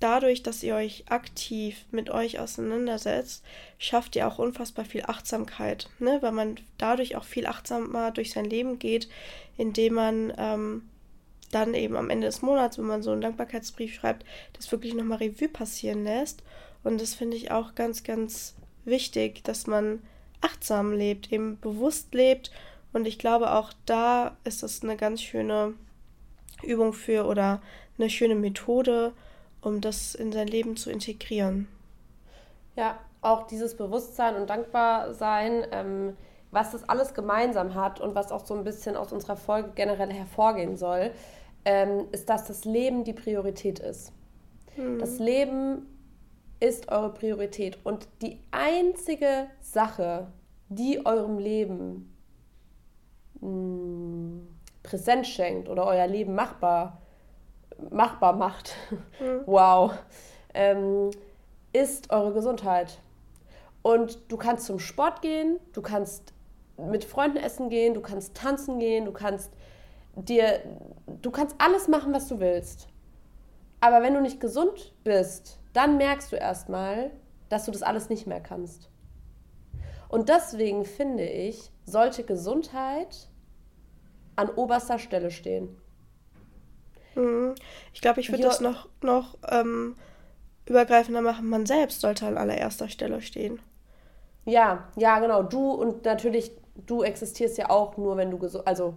dadurch, 0.00 0.42
dass 0.42 0.62
ihr 0.62 0.74
euch 0.74 1.04
aktiv 1.08 1.84
mit 1.90 2.10
euch 2.10 2.38
auseinandersetzt, 2.38 3.44
schafft 3.78 4.16
ihr 4.16 4.26
auch 4.26 4.38
unfassbar 4.38 4.84
viel 4.84 5.04
Achtsamkeit, 5.06 5.88
ne? 5.98 6.18
weil 6.20 6.32
man 6.32 6.56
dadurch 6.78 7.16
auch 7.16 7.24
viel 7.24 7.46
achtsamer 7.46 8.10
durch 8.10 8.32
sein 8.32 8.46
Leben 8.46 8.78
geht, 8.78 9.08
indem 9.56 9.94
man 9.94 10.32
ähm, 10.36 10.82
dann 11.50 11.74
eben 11.74 11.96
am 11.96 12.10
Ende 12.10 12.26
des 12.26 12.42
Monats, 12.42 12.78
wenn 12.78 12.86
man 12.86 13.02
so 13.02 13.10
einen 13.10 13.20
Dankbarkeitsbrief 13.20 13.94
schreibt, 13.94 14.24
das 14.54 14.70
wirklich 14.70 14.94
nochmal 14.94 15.18
Revue 15.18 15.48
passieren 15.48 16.04
lässt. 16.04 16.42
Und 16.84 17.00
das 17.00 17.14
finde 17.14 17.36
ich 17.36 17.50
auch 17.50 17.74
ganz, 17.74 18.04
ganz 18.04 18.54
wichtig, 18.84 19.42
dass 19.44 19.66
man 19.66 20.02
achtsam 20.40 20.92
lebt, 20.92 21.32
eben 21.32 21.58
bewusst 21.60 22.14
lebt. 22.14 22.50
Und 22.92 23.06
ich 23.06 23.18
glaube, 23.18 23.52
auch 23.52 23.72
da 23.86 24.36
ist 24.44 24.62
das 24.62 24.82
eine 24.82 24.96
ganz 24.96 25.22
schöne 25.22 25.74
Übung 26.62 26.92
für 26.92 27.26
oder 27.26 27.60
eine 27.98 28.10
schöne 28.10 28.34
Methode, 28.34 29.12
um 29.60 29.80
das 29.80 30.14
in 30.14 30.32
sein 30.32 30.48
Leben 30.48 30.76
zu 30.76 30.90
integrieren. 30.90 31.68
Ja, 32.76 32.98
auch 33.20 33.46
dieses 33.46 33.76
Bewusstsein 33.76 34.36
und 34.36 34.48
Dankbarsein, 34.48 35.66
ähm, 35.72 36.16
was 36.50 36.72
das 36.72 36.88
alles 36.88 37.14
gemeinsam 37.14 37.74
hat 37.74 38.00
und 38.00 38.14
was 38.14 38.32
auch 38.32 38.44
so 38.44 38.54
ein 38.54 38.64
bisschen 38.64 38.96
aus 38.96 39.12
unserer 39.12 39.36
Folge 39.36 39.70
generell 39.74 40.12
hervorgehen 40.12 40.76
soll, 40.76 41.12
ähm, 41.64 42.06
ist, 42.12 42.28
dass 42.28 42.46
das 42.46 42.64
Leben 42.64 43.04
die 43.04 43.12
Priorität 43.12 43.78
ist. 43.78 44.12
Mhm. 44.76 44.98
Das 44.98 45.18
Leben 45.18 45.86
ist 46.60 46.90
eure 46.90 47.12
Priorität 47.12 47.78
und 47.84 48.08
die 48.22 48.38
einzige 48.50 49.46
Sache, 49.60 50.28
die 50.68 51.04
eurem 51.04 51.38
Leben 51.38 52.14
mh, 53.40 53.48
hm, 53.48 54.48
Präsenz 54.82 55.28
schenkt 55.28 55.68
oder 55.68 55.86
euer 55.86 56.06
Leben 56.06 56.34
machbar 56.34 57.00
machbar 57.90 58.34
macht, 58.34 58.74
mhm. 59.20 59.42
wow, 59.46 59.92
ähm, 60.54 61.10
ist 61.72 62.10
eure 62.10 62.32
Gesundheit. 62.32 62.98
Und 63.82 64.30
du 64.30 64.36
kannst 64.36 64.66
zum 64.66 64.78
Sport 64.78 65.22
gehen, 65.22 65.58
du 65.72 65.80
kannst 65.80 66.34
mit 66.76 67.04
Freunden 67.04 67.38
essen 67.38 67.70
gehen, 67.70 67.94
du 67.94 68.00
kannst 68.00 68.34
tanzen 68.36 68.78
gehen, 68.78 69.04
du 69.04 69.12
kannst 69.12 69.52
dir, 70.28 70.60
du 71.22 71.30
kannst 71.30 71.56
alles 71.58 71.88
machen, 71.88 72.12
was 72.12 72.28
du 72.28 72.40
willst. 72.40 72.88
Aber 73.80 74.02
wenn 74.02 74.14
du 74.14 74.20
nicht 74.20 74.40
gesund 74.40 74.94
bist, 75.04 75.58
dann 75.72 75.96
merkst 75.96 76.32
du 76.32 76.36
erstmal, 76.36 77.10
dass 77.48 77.64
du 77.64 77.70
das 77.70 77.82
alles 77.82 78.08
nicht 78.08 78.26
mehr 78.26 78.40
kannst. 78.40 78.90
Und 80.08 80.28
deswegen 80.28 80.84
finde 80.84 81.24
ich, 81.24 81.70
sollte 81.84 82.24
Gesundheit 82.24 83.28
an 84.36 84.50
oberster 84.50 84.98
Stelle 84.98 85.30
stehen. 85.30 85.76
Mhm. 87.14 87.54
Ich 87.92 88.00
glaube, 88.00 88.20
ich 88.20 88.30
würde 88.30 88.42
das 88.42 88.60
noch, 88.60 88.88
noch 89.02 89.38
ähm, 89.48 89.96
übergreifender 90.66 91.20
machen. 91.20 91.48
Man 91.48 91.66
selbst 91.66 92.00
sollte 92.00 92.26
an 92.26 92.38
allererster 92.38 92.88
Stelle 92.88 93.20
stehen. 93.20 93.60
Ja, 94.44 94.88
ja, 94.96 95.18
genau. 95.18 95.42
Du 95.42 95.70
und 95.70 96.04
natürlich, 96.04 96.52
du 96.86 97.02
existierst 97.02 97.58
ja 97.58 97.70
auch 97.70 97.96
nur, 97.96 98.16
wenn 98.16 98.30
du 98.30 98.38
gesund. 98.38 98.66
Also, 98.66 98.94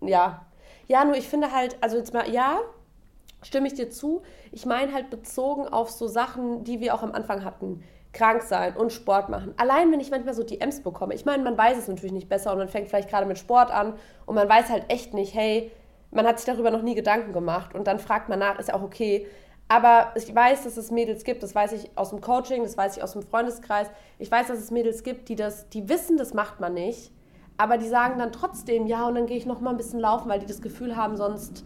ja. 0.00 0.46
Ja, 0.88 1.04
nur 1.04 1.16
ich 1.16 1.28
finde 1.28 1.52
halt, 1.52 1.76
also 1.80 1.96
jetzt 1.96 2.12
mal, 2.12 2.28
ja, 2.30 2.60
stimme 3.42 3.66
ich 3.66 3.74
dir 3.74 3.90
zu. 3.90 4.22
Ich 4.50 4.66
meine 4.66 4.92
halt 4.92 5.10
bezogen 5.10 5.66
auf 5.68 5.90
so 5.90 6.06
Sachen, 6.06 6.64
die 6.64 6.80
wir 6.80 6.94
auch 6.94 7.02
am 7.02 7.12
Anfang 7.12 7.44
hatten. 7.44 7.82
Krank 8.12 8.42
sein 8.42 8.76
und 8.76 8.92
Sport 8.92 9.30
machen. 9.30 9.54
Allein 9.56 9.90
wenn 9.90 10.00
ich 10.00 10.10
manchmal 10.10 10.34
so 10.34 10.42
DMs 10.42 10.82
bekomme. 10.82 11.14
Ich 11.14 11.24
meine, 11.24 11.42
man 11.42 11.56
weiß 11.56 11.78
es 11.78 11.88
natürlich 11.88 12.12
nicht 12.12 12.28
besser 12.28 12.52
und 12.52 12.58
man 12.58 12.68
fängt 12.68 12.88
vielleicht 12.88 13.08
gerade 13.08 13.26
mit 13.26 13.38
Sport 13.38 13.70
an 13.70 13.94
und 14.26 14.34
man 14.34 14.48
weiß 14.48 14.68
halt 14.68 14.84
echt 14.88 15.14
nicht, 15.14 15.34
hey, 15.34 15.70
man 16.10 16.26
hat 16.26 16.38
sich 16.38 16.46
darüber 16.46 16.70
noch 16.70 16.82
nie 16.82 16.94
Gedanken 16.94 17.32
gemacht 17.32 17.74
und 17.74 17.86
dann 17.86 17.98
fragt 17.98 18.28
man 18.28 18.38
nach, 18.38 18.58
ist 18.58 18.68
ja 18.68 18.74
auch 18.74 18.82
okay. 18.82 19.26
Aber 19.68 20.12
ich 20.14 20.34
weiß, 20.34 20.64
dass 20.64 20.76
es 20.76 20.90
Mädels 20.90 21.24
gibt, 21.24 21.42
das 21.42 21.54
weiß 21.54 21.72
ich 21.72 21.90
aus 21.96 22.10
dem 22.10 22.20
Coaching, 22.20 22.62
das 22.62 22.76
weiß 22.76 22.98
ich 22.98 23.02
aus 23.02 23.12
dem 23.12 23.22
Freundeskreis. 23.22 23.88
Ich 24.18 24.30
weiß, 24.30 24.48
dass 24.48 24.58
es 24.58 24.70
Mädels 24.70 25.02
gibt, 25.02 25.30
die 25.30 25.36
das, 25.36 25.70
die 25.70 25.88
wissen, 25.88 26.18
das 26.18 26.34
macht 26.34 26.60
man 26.60 26.74
nicht, 26.74 27.10
aber 27.56 27.78
die 27.78 27.88
sagen 27.88 28.18
dann 28.18 28.32
trotzdem, 28.32 28.86
ja, 28.86 29.06
und 29.06 29.14
dann 29.14 29.26
gehe 29.26 29.36
ich 29.36 29.46
noch 29.46 29.60
mal 29.60 29.70
ein 29.70 29.76
bisschen 29.76 30.00
laufen, 30.00 30.28
weil 30.28 30.40
die 30.40 30.46
das 30.46 30.62
Gefühl 30.62 30.96
haben, 30.96 31.16
sonst 31.16 31.64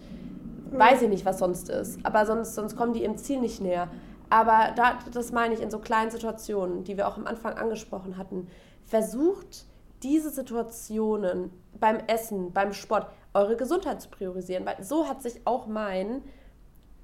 mhm. 0.71 0.79
weiß 0.79 1.03
ich 1.03 1.09
nicht, 1.09 1.25
was 1.25 1.39
sonst 1.39 1.69
ist. 1.69 1.99
Aber 2.05 2.27
sonst, 2.27 2.55
sonst 2.55 2.77
kommen 2.77 2.93
die 2.93 3.03
ihrem 3.03 3.17
Ziel 3.17 3.41
nicht 3.41 3.61
näher. 3.61 3.89
Aber 4.29 4.73
da, 4.75 4.99
das 5.13 5.33
meine 5.33 5.55
ich 5.55 5.63
in 5.63 5.71
so 5.71 5.79
kleinen 5.79 6.11
Situationen, 6.11 6.85
die 6.85 6.97
wir 6.97 7.07
auch 7.07 7.17
am 7.17 7.27
Anfang 7.27 7.55
angesprochen 7.55 8.17
hatten. 8.17 8.49
Versucht 8.85 9.67
diese 10.03 10.31
Situationen 10.31 11.51
beim 11.79 11.99
Essen, 12.07 12.53
beim 12.53 12.73
Sport, 12.73 13.07
eure 13.35 13.57
Gesundheit 13.57 14.01
zu 14.01 14.09
priorisieren, 14.09 14.67
weil 14.67 14.83
so 14.83 15.09
hat 15.09 15.23
sich 15.23 15.41
auch 15.45 15.67
mein, 15.67 16.23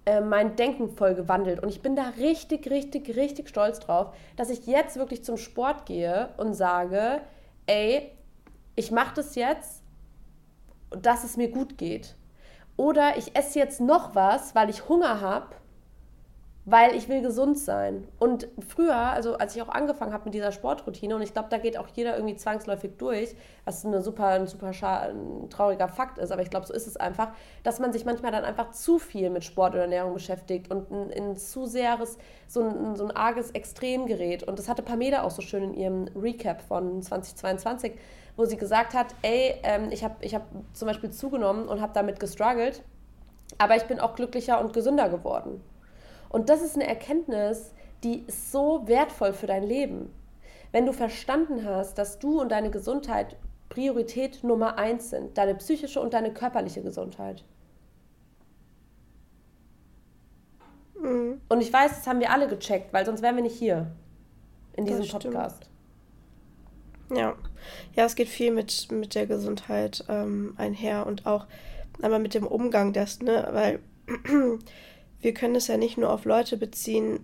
äh, 0.07 0.21
mein 0.21 0.57
Denken 0.57 0.88
voll 0.90 1.14
gewandelt. 1.14 1.62
Und 1.62 1.68
ich 1.68 1.83
bin 1.83 1.95
da 1.95 2.12
richtig, 2.18 2.71
richtig, 2.71 3.16
richtig 3.16 3.49
stolz 3.49 3.81
drauf, 3.81 4.14
dass 4.37 4.51
ich 4.51 4.66
jetzt 4.66 4.97
wirklich 4.97 5.25
zum 5.25 5.37
Sport 5.37 5.87
gehe 5.87 6.31
und 6.38 6.55
sage, 6.55 7.21
ey, 7.66 8.11
ich 8.75 8.91
mache 8.91 9.15
das 9.15 9.35
jetzt, 9.35 9.83
dass 10.91 11.25
es 11.25 11.37
mir 11.37 11.51
gut 11.51 11.79
geht. 11.79 12.17
Oder 12.77 13.17
ich 13.17 13.37
esse 13.37 13.59
jetzt 13.59 13.81
noch 13.81 14.15
was, 14.15 14.55
weil 14.55 14.71
ich 14.71 14.89
Hunger 14.89 15.21
habe 15.21 15.55
weil 16.64 16.94
ich 16.94 17.09
will 17.09 17.22
gesund 17.22 17.59
sein. 17.59 18.07
Und 18.20 18.46
früher, 18.68 18.96
also 18.96 19.37
als 19.37 19.57
ich 19.57 19.62
auch 19.62 19.68
angefangen 19.68 20.12
habe 20.12 20.27
mit 20.27 20.35
dieser 20.35 20.53
Sportroutine, 20.53 21.16
und 21.16 21.22
ich 21.22 21.33
glaube, 21.33 21.48
da 21.51 21.59
geht 21.59 21.77
auch 21.77 21.88
jeder 21.88 22.14
irgendwie 22.14 22.37
zwangsläufig 22.37 22.92
durch, 22.98 23.35
was 23.64 23.85
eine 23.85 24.01
super, 24.01 24.29
ein 24.29 24.46
super 24.46 24.70
ein 24.70 25.51
trauriger 25.51 25.88
Fakt 25.88 26.18
ist, 26.18 26.31
aber 26.31 26.42
ich 26.42 26.51
glaube, 26.51 26.66
so 26.66 26.72
ist 26.72 26.87
es 26.87 26.96
einfach, 26.96 27.31
dass 27.64 27.81
man 27.81 27.92
sich 27.92 28.05
manchmal 28.05 28.31
dann 28.31 28.44
einfach 28.44 28.70
zu 28.70 29.01
viel 29.01 29.29
mit 29.31 29.42
Sport 29.42 29.72
oder 29.75 29.83
Ernährung 29.83 30.14
beschäftigt 30.14 30.70
und 30.70 30.88
in, 30.90 31.11
in 31.11 31.37
zu 31.37 31.66
seheres, 31.66 32.16
so 32.46 32.62
ein, 32.62 32.94
so 32.94 33.05
ein 33.05 33.11
arges 33.11 33.51
Extrem 33.51 34.07
gerät. 34.07 34.44
Und 34.44 34.59
das 34.61 34.68
hatte 34.68 34.83
Pamela 34.83 35.25
auch 35.25 35.33
so 35.33 35.42
schön 35.42 35.64
in 35.64 35.75
ihrem 35.75 36.05
Recap 36.14 36.62
von 36.62 37.03
2022, 37.03 37.92
wo 38.37 38.44
sie 38.44 38.57
gesagt 38.57 38.94
hat, 38.94 39.16
ey, 39.22 39.57
ähm, 39.64 39.88
ich 39.90 40.05
habe 40.05 40.14
ich 40.20 40.35
hab 40.35 40.46
zum 40.75 40.87
Beispiel 40.87 41.11
zugenommen 41.11 41.66
und 41.66 41.81
habe 41.81 41.92
damit 41.92 42.20
gestruggelt, 42.20 42.85
aber 43.59 43.75
ich 43.75 43.85
bin 43.85 43.98
auch 43.98 44.14
glücklicher 44.14 44.61
und 44.61 44.72
gesünder 44.72 45.09
geworden. 45.09 45.61
Und 46.33 46.49
das 46.49 46.62
ist 46.62 46.75
eine 46.75 46.87
Erkenntnis, 46.87 47.73
die 48.03 48.25
ist 48.27 48.51
so 48.51 48.87
wertvoll 48.87 49.33
für 49.33 49.47
dein 49.47 49.62
Leben. 49.62 50.11
Wenn 50.73 50.87
du 50.87 50.92
verstanden 50.92 51.64
hast, 51.64 51.99
dass 51.99 52.18
du 52.18 52.40
und 52.40 52.51
deine 52.51 52.71
Gesundheit 52.71 53.37
Priorität 53.68 54.42
Nummer 54.42 54.77
eins 54.77 55.11
sind, 55.11 55.38
deine 55.38 55.55
psychische 55.55 56.01
und 56.01 56.12
deine 56.12 56.33
körperliche 56.33 56.83
Gesundheit. 56.83 57.45
Mhm. 61.01 61.40
Und 61.49 61.61
ich 61.61 61.73
weiß, 61.73 61.90
das 61.90 62.07
haben 62.07 62.21
wir 62.21 62.31
alle 62.31 62.49
gecheckt, 62.49 62.92
weil 62.92 63.07
sonst 63.07 63.23
wären 63.23 63.37
wir 63.37 63.42
nicht 63.42 63.57
hier 63.57 63.92
in 64.75 64.87
diesem 64.87 65.07
Podcast. 65.09 65.68
Ja. 67.14 67.35
ja, 67.95 68.05
es 68.05 68.14
geht 68.14 68.29
viel 68.29 68.53
mit, 68.53 68.90
mit 68.90 69.14
der 69.14 69.27
Gesundheit 69.27 70.05
ähm, 70.09 70.55
einher 70.57 71.07
und 71.07 71.27
auch 71.27 71.47
einmal 72.01 72.21
mit 72.21 72.33
dem 72.33 72.47
Umgang 72.47 72.95
dessen, 72.95 73.27
ne? 73.27 73.49
weil 73.53 73.81
wir 75.23 75.33
können 75.33 75.55
es 75.55 75.69
ja 75.69 75.77
nicht 75.77 75.97
nur 75.97 76.11
auf 76.11 76.25
Leute 76.25 76.57
beziehen, 76.57 77.21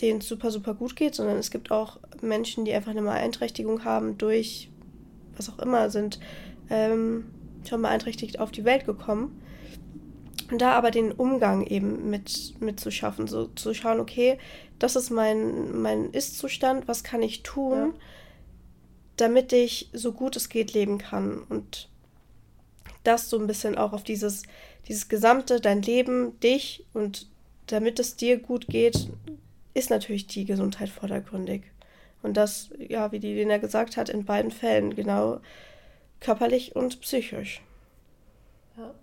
denen 0.00 0.20
es 0.20 0.28
super, 0.28 0.50
super 0.50 0.74
gut 0.74 0.94
geht, 0.94 1.14
sondern 1.14 1.38
es 1.38 1.50
gibt 1.50 1.70
auch 1.70 1.98
Menschen, 2.20 2.64
die 2.64 2.72
einfach 2.74 2.90
eine 2.90 3.02
Beeinträchtigung 3.02 3.84
haben 3.84 4.18
durch 4.18 4.70
was 5.36 5.48
auch 5.48 5.58
immer, 5.58 5.90
sind 5.90 6.18
ähm, 6.70 7.26
schon 7.68 7.82
beeinträchtigt 7.82 8.38
auf 8.38 8.50
die 8.50 8.64
Welt 8.64 8.86
gekommen. 8.86 9.42
Und 10.50 10.60
da 10.60 10.72
aber 10.72 10.90
den 10.90 11.12
Umgang 11.12 11.66
eben 11.66 12.08
mit, 12.08 12.54
mit 12.60 12.78
zu 12.78 12.90
schaffen, 12.90 13.26
so 13.26 13.46
zu 13.48 13.74
schauen, 13.74 13.98
okay, 13.98 14.38
das 14.78 14.94
ist 14.94 15.10
mein, 15.10 15.80
mein 15.80 16.10
Ist-Zustand, 16.10 16.86
was 16.86 17.02
kann 17.02 17.22
ich 17.22 17.42
tun, 17.42 17.72
ja. 17.72 17.92
damit 19.16 19.52
ich 19.52 19.90
so 19.92 20.12
gut 20.12 20.36
es 20.36 20.48
geht 20.48 20.72
leben 20.72 20.98
kann. 20.98 21.42
Und 21.48 21.88
das 23.02 23.28
so 23.28 23.38
ein 23.38 23.48
bisschen 23.48 23.76
auch 23.76 23.92
auf 23.92 24.04
dieses, 24.04 24.44
dieses 24.88 25.08
gesamte, 25.08 25.60
dein 25.60 25.82
Leben, 25.82 26.38
dich 26.40 26.84
und 26.94 27.28
damit 27.66 27.98
es 27.98 28.16
dir 28.16 28.38
gut 28.38 28.68
geht, 28.68 29.08
ist 29.74 29.90
natürlich 29.90 30.26
die 30.26 30.44
Gesundheit 30.44 30.88
vordergründig. 30.88 31.62
Und 32.22 32.36
das, 32.36 32.70
ja, 32.78 33.12
wie 33.12 33.20
die 33.20 33.34
Lena 33.34 33.58
gesagt 33.58 33.96
hat, 33.96 34.08
in 34.08 34.24
beiden 34.24 34.50
Fällen, 34.50 34.94
genau 34.94 35.40
körperlich 36.20 36.74
und 36.74 37.00
psychisch. 37.00 37.62
Ja. 38.76 38.94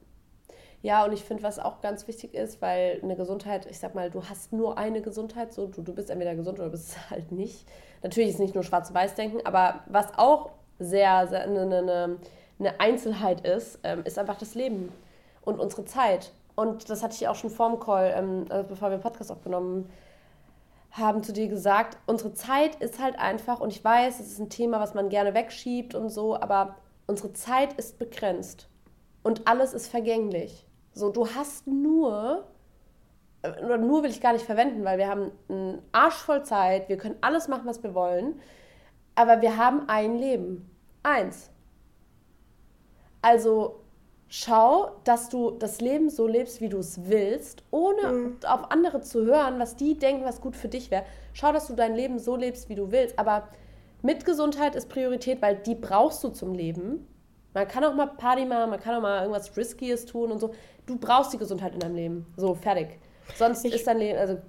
Ja, 0.82 1.06
und 1.06 1.13
ich 1.13 1.24
finde, 1.24 1.43
was 1.43 1.60
auch 1.60 1.80
ganz 1.80 2.10
wichtig 2.10 2.34
ist, 2.34 2.62
weil 2.62 3.00
eine 3.02 3.15
Gesundheit, 3.15 3.65
ich 3.72 3.80
sag 3.80 3.96
mal, 3.96 4.12
du 4.12 4.26
hast 4.26 4.52
nur 4.52 4.78
eine 4.78 5.02
Gesundheit, 5.02 5.54
so 5.54 5.67
du, 5.67 5.82
du 5.82 5.93
bist 5.93 6.10
entweder 6.10 6.36
gesund 6.36 6.60
oder 6.60 6.69
bist 6.69 6.89
es 6.89 7.10
halt 7.10 7.32
nicht. 7.32 7.65
Natürlich 8.02 8.32
ist 8.32 8.39
nicht 8.39 8.54
nur 8.54 8.63
Schwarz-Weiß-Denken, 8.63 9.46
aber 9.46 9.84
was 9.88 10.08
auch 10.17 10.52
sehr, 10.80 11.28
sehr 11.28 11.43
eine, 11.43 11.62
eine, 11.62 12.17
eine 12.60 12.80
Einzelheit 12.82 13.48
ist, 13.48 13.80
ähm, 13.84 14.02
ist 14.04 14.19
einfach 14.19 14.38
das 14.38 14.56
Leben 14.56 14.91
und 15.45 15.60
unsere 15.60 15.86
Zeit. 15.86 16.34
Und 16.56 16.89
das 16.89 17.03
hatte 17.03 17.15
ich 17.15 17.27
auch 17.27 17.36
schon 17.36 17.49
vorm 17.49 17.79
Call, 17.79 18.13
ähm, 18.15 18.45
also 18.49 18.67
bevor 18.67 18.89
wir 18.89 18.97
den 18.97 19.03
Podcast 19.03 19.32
aufgenommen 19.32 19.89
haben, 20.91 21.23
zu 21.23 21.34
dir 21.34 21.47
gesagt. 21.47 21.97
Unsere 22.06 22.34
Zeit 22.34 22.75
ist 22.75 22.99
halt 23.01 23.17
einfach, 23.17 23.60
und 23.60 23.71
ich 23.71 23.84
weiß, 23.84 24.19
es 24.19 24.27
ist 24.27 24.39
ein 24.39 24.49
Thema, 24.49 24.79
was 24.79 24.93
man 24.93 25.10
gerne 25.10 25.34
wegschiebt 25.34 25.95
und 25.95 26.10
so, 26.10 26.36
aber 26.36 26.75
unsere 27.08 27.34
Zeit 27.34 27.73
ist 27.73 27.97
begrenzt. 27.97 28.69
Und 29.23 29.47
alles 29.47 29.73
ist 29.73 29.88
vergänglich. 29.88 30.67
So, 30.93 31.10
du 31.10 31.27
hast 31.27 31.65
nur, 31.65 32.45
äh, 33.41 33.49
oder 33.63 33.77
nur 33.77 34.03
will 34.03 34.12
ich 34.12 34.21
gar 34.21 34.34
nicht 34.34 34.45
verwenden, 34.45 34.84
weil 34.86 34.99
wir 34.99 35.08
haben 35.08 35.32
einen 35.49 35.82
Arsch 35.91 36.15
voll 36.15 36.43
Zeit, 36.43 36.89
wir 36.89 36.97
können 36.97 37.17
alles 37.21 37.47
machen, 37.47 37.65
was 37.65 37.82
wir 37.82 37.95
wollen, 37.95 38.39
aber 39.15 39.41
wir 39.41 39.58
haben 39.58 39.89
ein 39.89 40.17
Leben. 40.17 40.69
Eins. 41.01 41.49
Also 43.21 43.83
schau, 44.36 44.89
dass 45.04 45.30
du 45.30 45.52
das 45.52 45.80
Leben 45.80 46.10
so 46.10 46.26
lebst, 46.26 46.60
wie 46.60 46.67
du 46.67 46.80
es 46.80 47.08
willst, 47.08 47.63
ohne 47.69 48.12
mhm. 48.12 48.38
auf 48.48 48.72
andere 48.72 49.02
zu 49.02 49.26
hören, 49.26 49.60
was 49.60 49.76
die 49.76 49.96
denken, 49.96 50.26
was 50.26 50.41
gut 50.41 50.56
für 50.56 50.67
dich 50.67 50.89
wäre. 50.89 51.04
Schau, 51.34 51.54
dass 51.54 51.67
du 51.67 51.76
dein 51.76 51.93
Leben 51.93 52.17
so 52.17 52.36
lebst, 52.36 52.67
wie 52.67 52.74
du 52.74 52.91
willst. 52.91 53.19
Aber 53.19 53.48
mit 54.02 54.26
Gesundheit 54.26 54.76
ist 54.76 54.89
Priorität, 54.89 55.39
weil 55.43 55.58
die 55.58 55.76
brauchst 55.76 56.24
du 56.24 56.30
zum 56.30 56.56
Leben. 56.56 57.08
Man 57.54 57.67
kann 57.67 57.84
auch 57.84 57.93
mal 57.93 58.08
Party 58.08 58.43
machen, 58.46 58.72
man 58.72 58.80
kann 58.80 58.96
auch 58.96 59.04
mal 59.04 59.22
irgendwas 59.22 59.56
Riskies 59.56 60.08
tun 60.08 60.32
und 60.32 60.39
so. 60.39 60.52
Du 60.88 60.98
brauchst 60.98 61.32
die 61.32 61.38
Gesundheit 61.38 61.76
in 61.76 61.80
deinem 61.80 61.96
Leben. 61.96 62.26
So, 62.36 62.56
fertig. 62.56 62.98
Sonst 63.36 63.63
ich, 63.63 63.76
ist 63.76 63.86
dein 63.86 64.00
Leben 64.00 64.17
also 64.17 64.39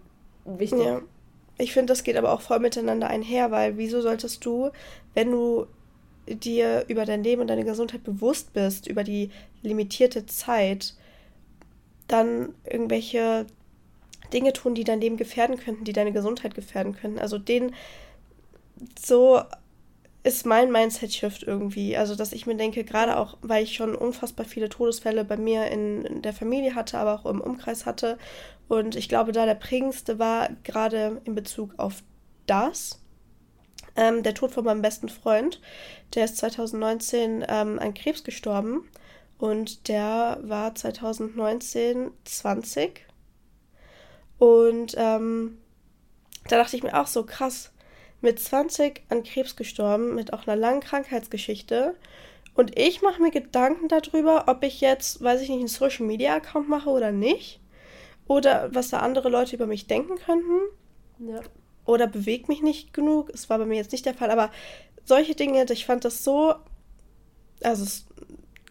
wichtig. 0.47 0.83
Ja. 0.83 1.03
Ich 1.59 1.75
finde, 1.75 1.93
das 1.93 2.05
geht 2.05 2.17
aber 2.17 2.33
auch 2.33 2.41
voll 2.41 2.59
miteinander 2.59 3.09
einher, 3.09 3.51
weil 3.51 3.77
wieso 3.77 4.01
solltest 4.01 4.47
du, 4.47 4.71
wenn 5.13 5.31
du 5.31 5.67
dir 6.27 6.85
über 6.89 7.05
dein 7.05 7.23
Leben 7.23 7.41
und 7.43 7.49
deine 7.49 7.65
Gesundheit 7.65 8.05
bewusst 8.05 8.53
bist, 8.53 8.87
über 8.87 9.05
die 9.05 9.31
limitierte 9.63 10.27
Zeit, 10.27 10.95
dann 12.09 12.55
irgendwelche 12.65 13.47
Dinge 14.33 14.53
tun, 14.53 14.75
die 14.75 14.85
dein 14.85 15.01
Leben 15.01 15.17
gefährden 15.17 15.57
könnten, 15.59 15.85
die 15.85 15.93
deine 15.93 16.13
Gesundheit 16.13 16.55
gefährden 16.55 16.95
könnten. 16.95 17.19
Also 17.19 17.39
den 17.39 17.75
so 18.99 19.41
ist 20.25 20.47
mein 20.47 20.73
Mindset-Shift 20.73 21.43
irgendwie. 21.43 21.97
Also, 21.97 22.17
dass 22.17 22.33
ich 22.33 22.47
mir 22.47 22.57
denke, 22.57 22.83
gerade 22.83 23.19
auch, 23.19 23.37
weil 23.43 23.63
ich 23.63 23.75
schon 23.75 23.95
unfassbar 23.95 24.47
viele 24.47 24.71
Todesfälle 24.71 25.25
bei 25.25 25.37
mir 25.37 25.67
in, 25.67 26.05
in, 26.07 26.23
der 26.23 26.33
Familie 26.33 26.75
hatte, 26.75 26.99
aber 26.99 27.15
auch 27.15 27.27
im 27.27 27.43
Umkreis 27.43 27.85
hatte. 27.85 28.19
Und 28.67 28.97
ich 28.97 29.11
glaube, 29.11 29.33
da 29.33 29.45
der 29.45 29.55
prägendste 29.55 30.19
war, 30.19 30.49
gerade 30.65 31.21
in 31.25 31.35
Bezug 31.35 31.75
auf 31.77 32.03
das, 32.47 33.04
ähm, 33.97 34.23
der 34.23 34.35
Tod 34.35 34.53
von 34.53 34.65
meinem 34.65 34.83
besten 34.83 35.09
Freund. 35.09 35.61
Der 36.15 36.25
ist 36.25 36.37
2019 36.39 37.45
ähm, 37.49 37.79
an 37.79 37.95
Krebs 37.95 38.25
gestorben 38.25 38.89
und 39.39 39.89
der 39.89 40.39
war 40.43 40.75
2019 40.75 42.11
20. 42.25 43.07
Und 44.39 44.95
ähm, 44.97 45.59
da 46.49 46.59
dachte 46.59 46.77
ich 46.77 46.83
mir 46.83 47.01
auch 47.01 47.07
so 47.07 47.25
krass, 47.25 47.73
mit 48.21 48.41
20 48.41 49.03
an 49.11 49.23
Krebs 49.23 49.55
gestorben, 49.55 50.15
mit 50.15 50.33
auch 50.33 50.47
einer 50.47 50.57
langen 50.57 50.81
Krankheitsgeschichte. 50.81 51.95
Und 52.55 52.79
ich 52.79 53.03
mache 53.03 53.21
mir 53.21 53.31
Gedanken 53.31 53.89
darüber, 53.89 54.45
ob 54.47 54.63
ich 54.63 54.81
jetzt, 54.81 55.23
weiß 55.23 55.41
ich 55.43 55.49
nicht, 55.49 55.59
einen 55.59 55.69
Social 55.69 56.07
Media 56.07 56.35
Account 56.35 56.69
mache 56.69 56.89
oder 56.89 57.13
nicht. 57.13 57.61
Oder 58.27 58.75
was 58.75 58.89
da 58.89 59.01
andere 59.01 59.29
Leute 59.29 59.57
über 59.57 59.67
mich 59.67 59.87
denken 59.87 60.17
könnten. 60.17 60.61
Ja 61.19 61.43
oder 61.85 62.07
bewegt 62.07 62.49
mich 62.49 62.63
nicht 62.63 62.93
genug. 62.93 63.31
Es 63.33 63.51
war 63.51 63.59
bei 63.59 63.67
mir 63.67 63.77
jetzt 63.77 63.93
nicht 63.93 64.07
der 64.07 64.15
Fall, 64.15 64.31
aber 64.31 64.51
solche 65.05 65.35
Dinge, 65.35 65.65
ich 65.71 65.87
fand 65.87 66.05
das 66.05 66.25
so. 66.25 66.55
Also, 67.63 67.85
es, 67.85 68.07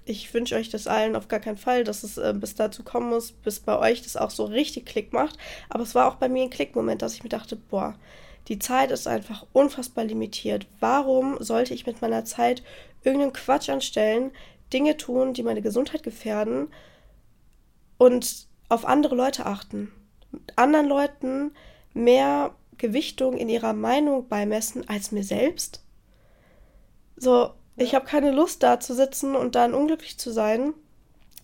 ich 0.05 0.33
wünsche 0.33 0.55
euch 0.55 0.69
das 0.69 0.87
allen 0.87 1.15
auf 1.15 1.27
gar 1.27 1.39
keinen 1.39 1.57
Fall, 1.57 1.83
dass 1.83 2.03
es 2.03 2.17
äh, 2.17 2.33
bis 2.35 2.55
dazu 2.55 2.83
kommen 2.83 3.09
muss, 3.09 3.31
bis 3.31 3.59
bei 3.59 3.77
euch 3.77 4.01
das 4.01 4.17
auch 4.17 4.31
so 4.31 4.45
richtig 4.45 4.85
Klick 4.85 5.13
macht. 5.13 5.37
Aber 5.69 5.83
es 5.83 5.95
war 5.95 6.07
auch 6.07 6.15
bei 6.15 6.29
mir 6.29 6.43
ein 6.43 6.49
Klickmoment, 6.49 7.01
dass 7.01 7.13
ich 7.13 7.23
mir 7.23 7.29
dachte, 7.29 7.55
boah, 7.55 7.95
die 8.49 8.59
Zeit 8.59 8.91
ist 8.91 9.07
einfach 9.07 9.45
unfassbar 9.53 10.03
limitiert. 10.03 10.67
Warum 10.79 11.41
sollte 11.41 11.73
ich 11.73 11.85
mit 11.85 12.01
meiner 12.01 12.25
Zeit 12.25 12.61
irgendeinen 13.03 13.33
Quatsch 13.33 13.69
anstellen, 13.69 14.31
Dinge 14.73 14.97
tun, 14.97 15.33
die 15.33 15.43
meine 15.43 15.61
Gesundheit 15.61 16.03
gefährden 16.03 16.67
und 17.97 18.47
auf 18.69 18.85
andere 18.85 19.15
Leute 19.15 19.45
achten? 19.45 19.91
Anderen 20.55 20.87
Leuten 20.87 21.51
mehr 21.93 22.53
Gewichtung 22.83 23.37
in 23.37 23.47
ihrer 23.47 23.71
Meinung 23.71 24.27
beimessen 24.27 24.89
als 24.89 25.13
mir 25.13 25.23
selbst. 25.23 25.81
So, 27.15 27.51
ich 27.77 27.95
habe 27.95 28.05
keine 28.05 28.31
Lust 28.31 28.61
da 28.61 28.81
zu 28.81 28.93
sitzen 28.93 29.37
und 29.37 29.55
dann 29.55 29.73
unglücklich 29.73 30.17
zu 30.17 30.31
sein, 30.31 30.73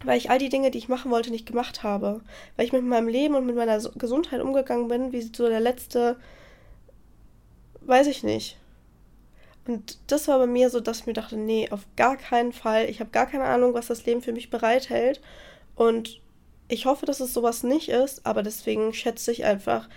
weil 0.04 0.18
ich 0.18 0.30
all 0.30 0.38
die 0.38 0.50
Dinge, 0.50 0.70
die 0.70 0.80
ich 0.80 0.90
machen 0.90 1.12
wollte, 1.12 1.32
nicht 1.32 1.46
gemacht 1.46 1.82
habe. 1.82 2.20
Weil 2.58 2.66
ich 2.66 2.74
mit 2.74 2.84
meinem 2.84 3.08
Leben 3.08 3.36
und 3.36 3.46
mit 3.46 3.56
meiner 3.56 3.80
Gesundheit 3.96 4.42
umgegangen 4.42 4.90
bin, 4.90 5.14
wie 5.14 5.22
so 5.22 5.48
der 5.48 5.62
letzte, 5.62 6.18
weiß 7.82 8.08
ich 8.08 8.22
nicht. 8.24 8.58
Und 9.66 9.98
das 10.08 10.28
war 10.28 10.40
bei 10.40 10.48
mir 10.48 10.70
so, 10.70 10.82
dass 10.82 11.00
ich 11.00 11.06
mir 11.06 11.14
dachte, 11.14 11.38
nee, 11.38 11.70
auf 11.72 11.88
gar 11.96 12.18
keinen 12.18 12.52
Fall. 12.52 12.90
Ich 12.90 13.00
habe 13.00 13.12
gar 13.12 13.28
keine 13.28 13.46
Ahnung, 13.46 13.74
was 13.74 13.88
das 13.88 14.06
Leben 14.06 14.22
für 14.22 14.34
mich 14.34 14.50
bereithält. 14.50 15.22
Und 15.76 16.20
ich 16.68 16.86
hoffe, 16.86 17.06
dass 17.06 17.22
es 17.22 17.34
sowas 17.34 17.64
nicht 17.64 17.88
ist, 17.88 18.26
aber 18.26 18.44
deswegen 18.44 18.94
schätze 18.94 19.32
ich 19.32 19.46
einfach 19.46 19.88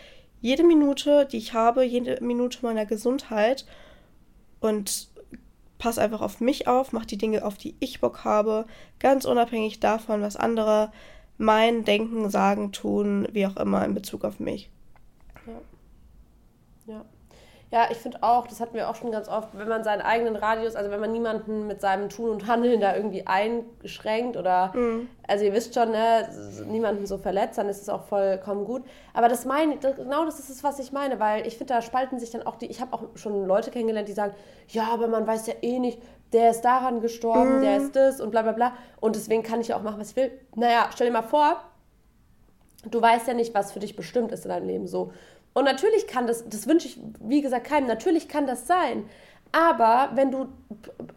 jede 0.42 0.64
Minute, 0.64 1.26
die 1.31 1.38
ich 1.38 1.55
habe, 1.55 1.85
jede 1.85 2.22
Minute 2.22 2.59
meiner 2.62 2.85
Gesundheit 2.85 3.64
und 4.61 5.09
pass 5.78 5.98
einfach 5.98 6.20
auf 6.20 6.40
mich 6.40 6.68
auf, 6.68 6.92
mach 6.92 7.07
die 7.07 7.16
Dinge, 7.16 7.44
auf 7.44 7.57
die 7.57 7.74
ich 7.81 8.00
Bock 8.00 8.24
habe, 8.24 8.66
ganz 8.98 9.24
unabhängig 9.24 9.81
davon, 9.81 10.20
was 10.20 10.37
andere 10.37 10.92
mein 11.38 11.85
Denken, 11.85 12.28
Sagen, 12.28 12.72
Tun, 12.72 13.26
wie 13.33 13.46
auch 13.46 13.57
immer 13.57 13.85
in 13.85 13.94
Bezug 13.94 14.24
auf 14.24 14.38
mich. 14.38 14.70
Ja. 15.46 16.92
Ja. 16.94 17.05
Ja, 17.72 17.88
ich 17.90 17.96
finde 17.96 18.22
auch, 18.22 18.46
das 18.46 18.61
hatten 18.61 18.74
wir 18.74 18.90
auch 18.90 18.94
schon 18.94 19.11
ganz 19.11 19.30
oft, 19.30 19.48
wenn 19.56 19.66
man 19.66 19.82
seinen 19.82 20.02
eigenen 20.02 20.37
Radius, 20.37 20.76
also 20.76 20.90
wenn 20.90 21.00
man 21.00 21.11
niemanden 21.11 21.66
mit 21.66 21.80
seinem 21.80 22.11
Tun 22.11 22.28
und 22.28 22.46
Handeln 22.46 22.82
da 22.82 22.94
irgendwie 22.94 23.26
einschränkt 23.26 24.37
oder, 24.37 24.76
mhm. 24.76 25.08
also 25.26 25.46
ihr 25.46 25.54
wisst 25.54 25.74
schon, 25.74 25.90
ne, 25.90 26.28
niemanden 26.66 27.06
so 27.06 27.16
verletzt, 27.16 27.56
dann 27.56 27.70
ist 27.70 27.80
es 27.80 27.88
auch 27.88 28.02
vollkommen 28.02 28.66
gut. 28.66 28.82
Aber 29.14 29.28
das 29.28 29.46
meine, 29.46 29.78
genau 29.78 30.26
das 30.26 30.38
ist 30.38 30.50
es, 30.50 30.62
was 30.62 30.80
ich 30.80 30.92
meine, 30.92 31.18
weil 31.18 31.46
ich 31.46 31.56
finde, 31.56 31.72
da 31.72 31.80
spalten 31.80 32.18
sich 32.18 32.30
dann 32.30 32.42
auch 32.42 32.56
die, 32.56 32.66
ich 32.66 32.82
habe 32.82 32.92
auch 32.92 33.04
schon 33.14 33.46
Leute 33.46 33.70
kennengelernt, 33.70 34.06
die 34.06 34.12
sagen, 34.12 34.35
ja, 34.68 34.88
aber 34.92 35.08
man 35.08 35.26
weiß 35.26 35.46
ja 35.46 35.54
eh 35.62 35.78
nicht, 35.78 35.98
der 36.35 36.50
ist 36.50 36.61
daran 36.61 37.00
gestorben, 37.00 37.56
mhm. 37.56 37.62
der 37.62 37.78
ist 37.78 37.96
das 37.96 38.20
und 38.20 38.32
bla 38.32 38.42
bla 38.42 38.52
bla. 38.52 38.72
Und 39.00 39.16
deswegen 39.16 39.42
kann 39.42 39.62
ich 39.62 39.68
ja 39.68 39.78
auch 39.78 39.82
machen, 39.82 39.98
was 39.98 40.11
ich 40.11 40.16
will. 40.16 40.30
Naja, 40.56 40.90
stell 40.92 41.06
dir 41.06 41.12
mal 41.14 41.22
vor, 41.22 41.56
du 42.85 43.00
weißt 43.00 43.28
ja 43.28 43.32
nicht, 43.32 43.54
was 43.54 43.72
für 43.72 43.80
dich 43.80 43.96
bestimmt 43.96 44.30
ist 44.30 44.44
in 44.44 44.50
deinem 44.50 44.66
Leben 44.66 44.87
so. 44.87 45.11
Und 45.54 45.64
natürlich 45.64 46.06
kann 46.06 46.26
das, 46.26 46.48
das 46.48 46.66
wünsche 46.66 46.88
ich, 46.88 46.98
wie 47.20 47.42
gesagt, 47.42 47.66
keinem, 47.66 47.86
natürlich 47.86 48.28
kann 48.28 48.46
das 48.46 48.66
sein. 48.66 49.04
Aber 49.54 50.12
wenn 50.14 50.30
du 50.30 50.48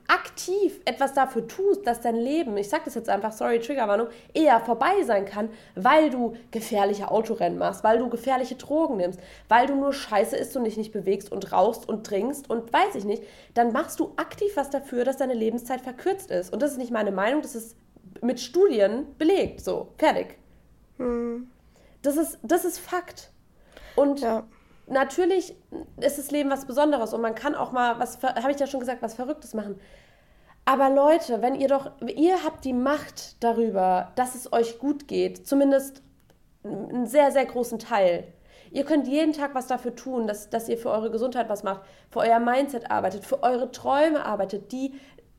aktiv 0.10 0.82
etwas 0.84 1.14
dafür 1.14 1.48
tust, 1.48 1.88
dass 1.88 2.02
dein 2.02 2.18
Leben, 2.18 2.58
ich 2.58 2.68
sag 2.68 2.84
das 2.84 2.96
jetzt 2.96 3.08
einfach, 3.08 3.32
sorry, 3.32 3.62
Triggerwarnung, 3.62 4.08
eher 4.34 4.60
vorbei 4.60 5.04
sein 5.06 5.24
kann, 5.24 5.50
weil 5.76 6.10
du 6.10 6.36
gefährliche 6.52 7.10
Autorennen 7.10 7.58
machst, 7.58 7.86
weil 7.86 7.98
du 7.98 8.10
gefährliche 8.10 8.56
Drogen 8.56 8.98
nimmst, 8.98 9.22
weil 9.48 9.68
du 9.68 9.76
nur 9.76 9.94
Scheiße 9.94 10.36
isst 10.36 10.58
und 10.58 10.66
dich 10.66 10.76
nicht 10.76 10.92
bewegst 10.92 11.32
und 11.32 11.54
rauchst 11.54 11.88
und 11.88 12.06
trinkst 12.06 12.50
und 12.50 12.74
weiß 12.74 12.96
ich 12.96 13.06
nicht, 13.06 13.24
dann 13.54 13.72
machst 13.72 14.02
du 14.02 14.12
aktiv 14.18 14.52
was 14.56 14.70
dafür, 14.70 15.06
dass 15.06 15.16
deine 15.16 15.34
Lebenszeit 15.34 15.80
verkürzt 15.80 16.30
ist. 16.30 16.52
Und 16.52 16.62
das 16.62 16.72
ist 16.72 16.78
nicht 16.78 16.92
meine 16.92 17.14
Meinung, 17.14 17.42
das 17.42 17.56
ist 17.56 17.78
mit 18.22 18.42
Studien 18.42 19.06
belegt. 19.18 19.62
So, 19.62 19.94
fertig. 19.98 20.38
Hm. 20.98 21.50
Das, 22.02 22.18
ist, 22.18 22.38
das 22.44 22.66
ist 22.66 22.80
Fakt. 22.80 23.32
Und 23.96 24.22
ja. 24.22 24.44
natürlich 24.88 25.56
ist 26.00 26.18
das 26.18 26.32
Leben 26.32 26.50
was 26.50 26.66
Besonderes 26.66 27.14
und 27.14 27.22
man 27.22 27.36
kann 27.36 27.56
auch 27.56 27.72
mal, 27.72 28.00
was 28.00 28.22
habe 28.22 28.52
ich 28.52 28.60
ja 28.60 28.68
schon 28.68 28.80
gesagt, 28.80 29.02
was 29.02 29.14
Verrücktes 29.14 29.54
machen. 29.54 29.80
Aber 30.66 30.90
Leute, 30.90 31.42
wenn 31.42 31.56
ihr 31.56 31.68
doch, 31.68 31.92
ihr 32.08 32.44
habt 32.44 32.66
die 32.66 32.74
Macht 32.74 33.42
darüber, 33.44 34.12
dass 34.16 34.34
es 34.34 34.52
euch 34.52 34.80
gut 34.80 35.08
geht, 35.08 35.48
zumindest 35.48 36.02
einen 36.64 37.06
sehr, 37.06 37.32
sehr 37.32 37.46
großen 37.46 37.78
Teil. 37.78 38.34
Ihr 38.72 38.84
könnt 38.84 39.08
jeden 39.08 39.32
Tag 39.32 39.54
was 39.54 39.68
dafür 39.68 39.96
tun, 39.96 40.26
dass, 40.26 40.50
dass 40.50 40.68
ihr 40.68 40.78
für 40.78 40.90
eure 40.90 41.12
Gesundheit 41.12 41.50
was 41.50 41.64
macht, 41.64 41.82
für 42.10 42.20
euer 42.20 42.40
Mindset 42.40 42.90
arbeitet, 42.90 43.24
für 43.26 43.44
eure 43.44 43.72
Träume 43.72 44.26
arbeitet, 44.26 44.72
die 44.72 44.94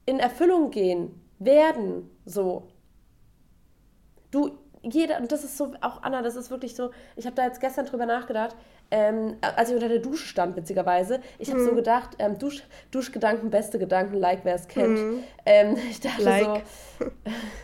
in 0.07 0.21
Erfüllung 0.21 0.71
gehen 0.71 1.21
werden. 1.39 2.09
So. 2.25 2.69
Du, 4.31 4.53
jeder, 4.93 5.19
und 5.21 5.33
das 5.33 5.45
ist 5.45 5.57
so, 5.57 5.73
auch 5.81 6.03
Anna, 6.03 6.23
das 6.23 6.37
ist 6.37 6.51
wirklich 6.51 6.75
so, 6.75 6.91
ich 7.17 7.27
habe 7.27 7.35
da 7.35 7.45
jetzt 7.45 7.61
gestern 7.61 7.87
drüber 7.87 8.07
nachgedacht, 8.07 8.55
ähm, 8.91 9.37
als 9.41 9.69
ich 9.69 9.75
unter 9.75 9.89
der 9.89 9.99
Dusche 9.99 10.27
stand, 10.27 10.57
witzigerweise. 10.57 11.21
Ich 11.39 11.51
habe 11.51 11.61
mhm. 11.61 11.67
so 11.67 11.75
gedacht, 11.75 12.11
ähm, 12.19 12.39
Dusch, 12.39 12.63
Duschgedanken, 12.91 13.51
beste 13.51 13.79
Gedanken, 13.79 14.17
like 14.17 14.41
wer 14.45 14.55
es 14.55 14.69
kennt. 14.69 14.99
Mhm. 14.99 15.25
Ähm, 15.45 15.77
ich 15.91 16.01
dachte 16.01 16.23
like. 16.23 16.63
so, 16.99 17.07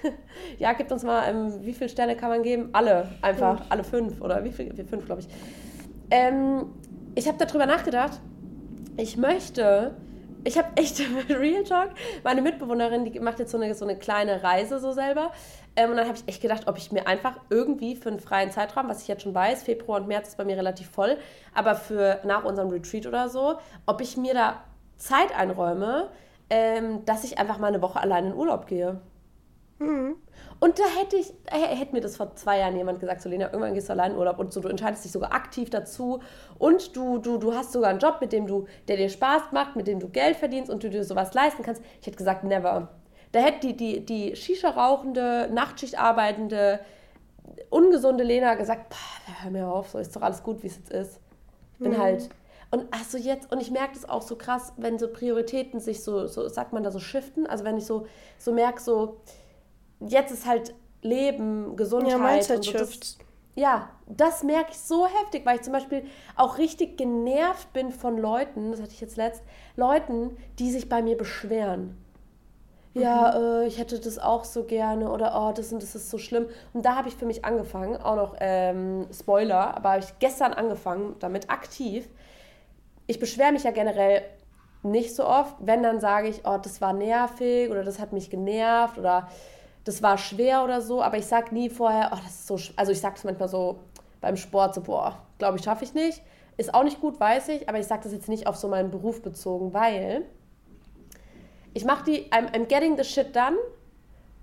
ja, 0.59 0.73
gibt 0.73 0.91
uns 0.91 1.05
mal, 1.05 1.29
ähm, 1.29 1.65
wie 1.65 1.73
viele 1.73 1.91
Sterne 1.91 2.17
kann 2.17 2.31
man 2.31 2.43
geben? 2.43 2.71
Alle, 2.73 3.09
einfach, 3.23 3.61
mhm. 3.61 3.67
alle 3.69 3.85
fünf 3.85 4.21
oder 4.21 4.43
wie 4.45 4.53
viel? 4.53 4.73
Fünf, 4.85 5.07
glaube 5.07 5.21
ich. 5.21 5.29
Ähm, 6.11 6.73
ich 7.15 7.29
habe 7.29 7.39
darüber 7.39 7.67
nachgedacht, 7.67 8.21
ich 8.97 9.17
möchte 9.17 9.95
ich 10.45 10.59
habe 10.59 10.69
echt 10.77 11.01
Real 11.29 11.63
Talk. 11.65 11.91
Meine 12.25 12.43
Mitbewohnerin, 12.43 13.05
die 13.05 13.21
macht 13.21 13.39
jetzt 13.39 13.53
so 13.53 13.59
eine, 13.59 13.75
so 13.75 13.85
eine 13.85 13.97
kleine 13.97 14.43
Reise 14.43 14.81
so 14.81 14.93
selber. 14.93 15.33
Ähm, 15.77 15.91
und 15.91 15.97
dann 15.97 16.07
habe 16.07 16.19
ich 16.19 16.29
echt 16.29 16.43
gedacht, 16.43 16.69
ob 16.69 16.77
ich 16.77 16.93
mir 16.93 17.07
einfach 17.07 17.39
irgendwie 17.51 17.97
für 17.97 18.11
einen 18.11 18.21
freien 18.21 18.51
Zeitraum, 18.51 18.89
was 18.89 19.03
ich 19.03 19.09
jetzt 19.09 19.23
schon 19.23 19.35
weiß, 19.35 19.63
Februar 19.63 20.01
und 20.01 20.09
März 20.09 20.29
ist 20.29 20.37
bei 20.37 20.45
mir 20.45 20.57
relativ 20.57 20.91
voll, 20.91 21.17
aber 21.55 21.75
für 21.75 22.21
nach 22.25 22.45
unserem 22.45 22.69
Retreat 22.69 23.07
oder 23.07 23.29
so, 23.29 23.59
ob 23.87 24.01
ich 24.01 24.17
mir 24.17 24.35
da 24.35 24.63
Zeit 24.99 25.37
einräume, 25.37 26.09
ähm, 26.51 27.05
dass 27.07 27.25
ich 27.25 27.39
einfach 27.39 27.59
mal 27.59 27.69
eine 27.69 27.83
Woche 27.83 28.01
allein 28.01 28.27
in 28.27 28.35
Urlaub 28.35 28.67
gehe. 28.67 29.01
Mhm. 29.79 30.17
Und 30.61 30.79
da 30.79 30.85
hätte 31.01 31.17
ich, 31.17 31.33
hätte 31.51 31.93
mir 31.93 32.01
das 32.01 32.17
vor 32.17 32.37
zwei 32.37 32.59
Jahren 32.59 32.77
jemand 32.77 33.01
gesagt, 33.01 33.21
so 33.21 33.29
Lena, 33.29 33.47
irgendwann 33.47 33.75
gehst 33.75 33.89
du 33.89 33.95
allein 33.95 34.13
in 34.13 34.19
Urlaub 34.19 34.39
und 34.39 34.53
so, 34.53 34.61
du 34.61 34.69
entscheidest 34.69 35.05
dich 35.05 35.11
sogar 35.11 35.33
aktiv 35.33 35.71
dazu 35.71 36.21
und 36.59 36.95
du, 36.97 37.19
du, 37.19 37.39
du 37.39 37.55
hast 37.55 37.73
sogar 37.73 37.91
einen 37.91 37.99
Job, 37.99 38.19
mit 38.21 38.33
dem 38.33 38.47
du, 38.47 38.67
der 38.87 38.97
dir 38.97 39.09
Spaß 39.09 39.51
macht, 39.51 39.75
mit 39.75 39.89
dem 39.89 39.99
du 39.99 40.09
Geld 40.09 40.37
verdienst 40.37 40.71
und 40.71 40.85
du 40.85 40.91
dir 40.91 41.03
sowas 41.03 41.35
leisten 41.35 41.65
kannst. 41.65 41.83
Ich 42.01 42.07
hätte 42.07 42.17
gesagt, 42.17 42.45
never. 42.45 42.91
Da 43.33 43.41
hätte 43.41 43.69
die, 43.69 43.77
die, 43.77 44.01
die 44.05 44.37
Shisha-rauchende, 44.37 45.49
Nachtschicht 45.53 45.99
arbeitende, 45.99 46.81
ungesunde 47.71 48.25
Lena 48.25 48.55
gesagt, 48.55 48.95
hör 49.43 49.51
mir 49.51 49.67
auf, 49.67 49.91
so 49.91 49.99
ist 49.99 50.15
doch 50.15 50.23
alles 50.23 50.43
gut, 50.43 50.63
wie 50.63 50.67
es 50.67 50.77
jetzt 50.77 50.93
ist. 50.93 51.21
Ich 51.75 51.79
bin 51.79 51.93
mhm. 51.93 51.99
halt. 51.99 52.29
Und 52.71 52.87
also 52.91 53.19
jetzt, 53.19 53.51
und 53.51 53.61
ich 53.61 53.71
merke 53.71 53.95
das 53.95 54.09
auch 54.09 54.23
so 54.23 54.37
krass, 54.37 54.73
wenn 54.77 54.99
so 54.99 55.09
Prioritäten 55.09 55.81
sich 55.81 56.03
so, 56.03 56.27
so, 56.27 56.49
sagt 56.49 56.73
man 56.73 56.83
da 56.83 56.91
so 56.91 56.99
shiften, 56.99 57.47
also 57.47 57.65
wenn 57.65 57.77
ich 57.77 57.87
so, 57.87 58.07
so 58.39 58.53
merke, 58.53 58.81
so, 58.81 59.21
jetzt 60.01 60.31
ist 60.33 60.47
halt 60.47 60.75
Leben, 61.03 61.77
Gesundheit. 61.77 62.49
Ja, 62.49 62.55
und 62.55 62.65
so, 62.65 62.73
das, 62.73 63.19
ja, 63.55 63.91
das 64.07 64.43
merke 64.43 64.71
ich 64.71 64.79
so 64.79 65.07
heftig, 65.07 65.45
weil 65.45 65.57
ich 65.57 65.63
zum 65.63 65.73
Beispiel 65.73 66.05
auch 66.37 66.59
richtig 66.59 66.97
genervt 66.97 67.73
bin 67.73 67.91
von 67.91 68.17
Leuten, 68.17 68.71
das 68.71 68.81
hatte 68.81 68.93
ich 68.93 69.01
jetzt 69.01 69.17
letzt, 69.17 69.43
Leuten, 69.77 70.37
die 70.59 70.71
sich 70.71 70.89
bei 70.89 71.03
mir 71.03 71.17
beschweren 71.17 72.02
ja, 72.95 73.35
mhm. 73.39 73.45
äh, 73.45 73.67
ich 73.67 73.79
hätte 73.79 73.99
das 73.99 74.19
auch 74.19 74.45
so 74.45 74.65
gerne 74.65 75.11
oder 75.11 75.33
oh, 75.35 75.53
das 75.53 75.73
und 75.73 75.83
das 75.83 75.95
ist 75.95 76.11
so 76.11 76.19
schlimm. 76.19 76.47
Und 76.73 76.85
da 76.85 76.97
habe 76.97 77.09
ich 77.09 77.17
für 77.17 77.27
mich 77.27 77.45
angefangen, 77.45 77.97
auch 77.97 78.17
noch 78.17 78.37
ähm, 78.41 79.07
Spoiler, 79.13 79.77
aber 79.77 79.91
habe 79.91 80.01
ich 80.01 80.19
gestern 80.19 80.53
angefangen 80.53 81.17
damit 81.21 81.51
aktiv. 81.51 82.09
Ich 83.07 83.19
beschwere 83.19 83.53
mich 83.53 83.65
ja 83.65 83.71
generell 83.71 84.23
nicht 84.83 85.15
so 85.15 85.27
oft, 85.27 85.57
wenn 85.61 85.83
dann 85.83 86.01
sage 86.01 86.29
ich, 86.29 86.43
oh, 86.45 86.59
das 86.63 86.81
war 86.81 86.93
nervig 86.93 87.71
oder 87.71 87.85
das 87.85 87.99
hat 87.99 88.13
mich 88.13 88.31
genervt 88.31 88.99
oder 88.99 89.29
das 89.85 90.03
war 90.03 90.19
schwer 90.19 90.65
oder 90.65 90.81
so, 90.81 91.03
aber 91.03 91.19
ich 91.19 91.27
sage 91.27 91.55
nie 91.55 91.71
vorher, 91.71 92.11
oh, 92.13 92.19
das 92.23 92.35
ist 92.35 92.47
so, 92.47 92.59
also 92.77 92.93
ich 92.93 93.01
sage 93.01 93.15
es 93.17 93.25
manchmal 93.25 93.49
so 93.49 93.79
beim 94.21 94.37
Sport 94.37 94.75
so, 94.75 94.81
boah, 94.81 95.19
glaube 95.39 95.59
ich, 95.59 95.65
schaffe 95.65 95.85
ich 95.85 95.95
nicht. 95.95 96.23
Ist 96.57 96.75
auch 96.75 96.85
nicht 96.85 97.01
gut, 97.01 97.19
weiß 97.19 97.49
ich, 97.49 97.69
aber 97.69 97.79
ich 97.79 97.87
sage 97.87 98.03
das 98.05 98.13
jetzt 98.13 98.29
nicht 98.29 98.47
auf 98.47 98.57
so 98.57 98.69
meinen 98.69 98.91
Beruf 98.91 99.23
bezogen, 99.23 99.73
weil 99.73 100.25
ich 101.75 101.85
mache 101.85 102.05
die, 102.05 102.31
I'm, 102.31 102.53
I'm 102.53 102.67
getting 102.67 102.97
the 102.97 103.05
shit 103.05 103.35
done. 103.35 103.57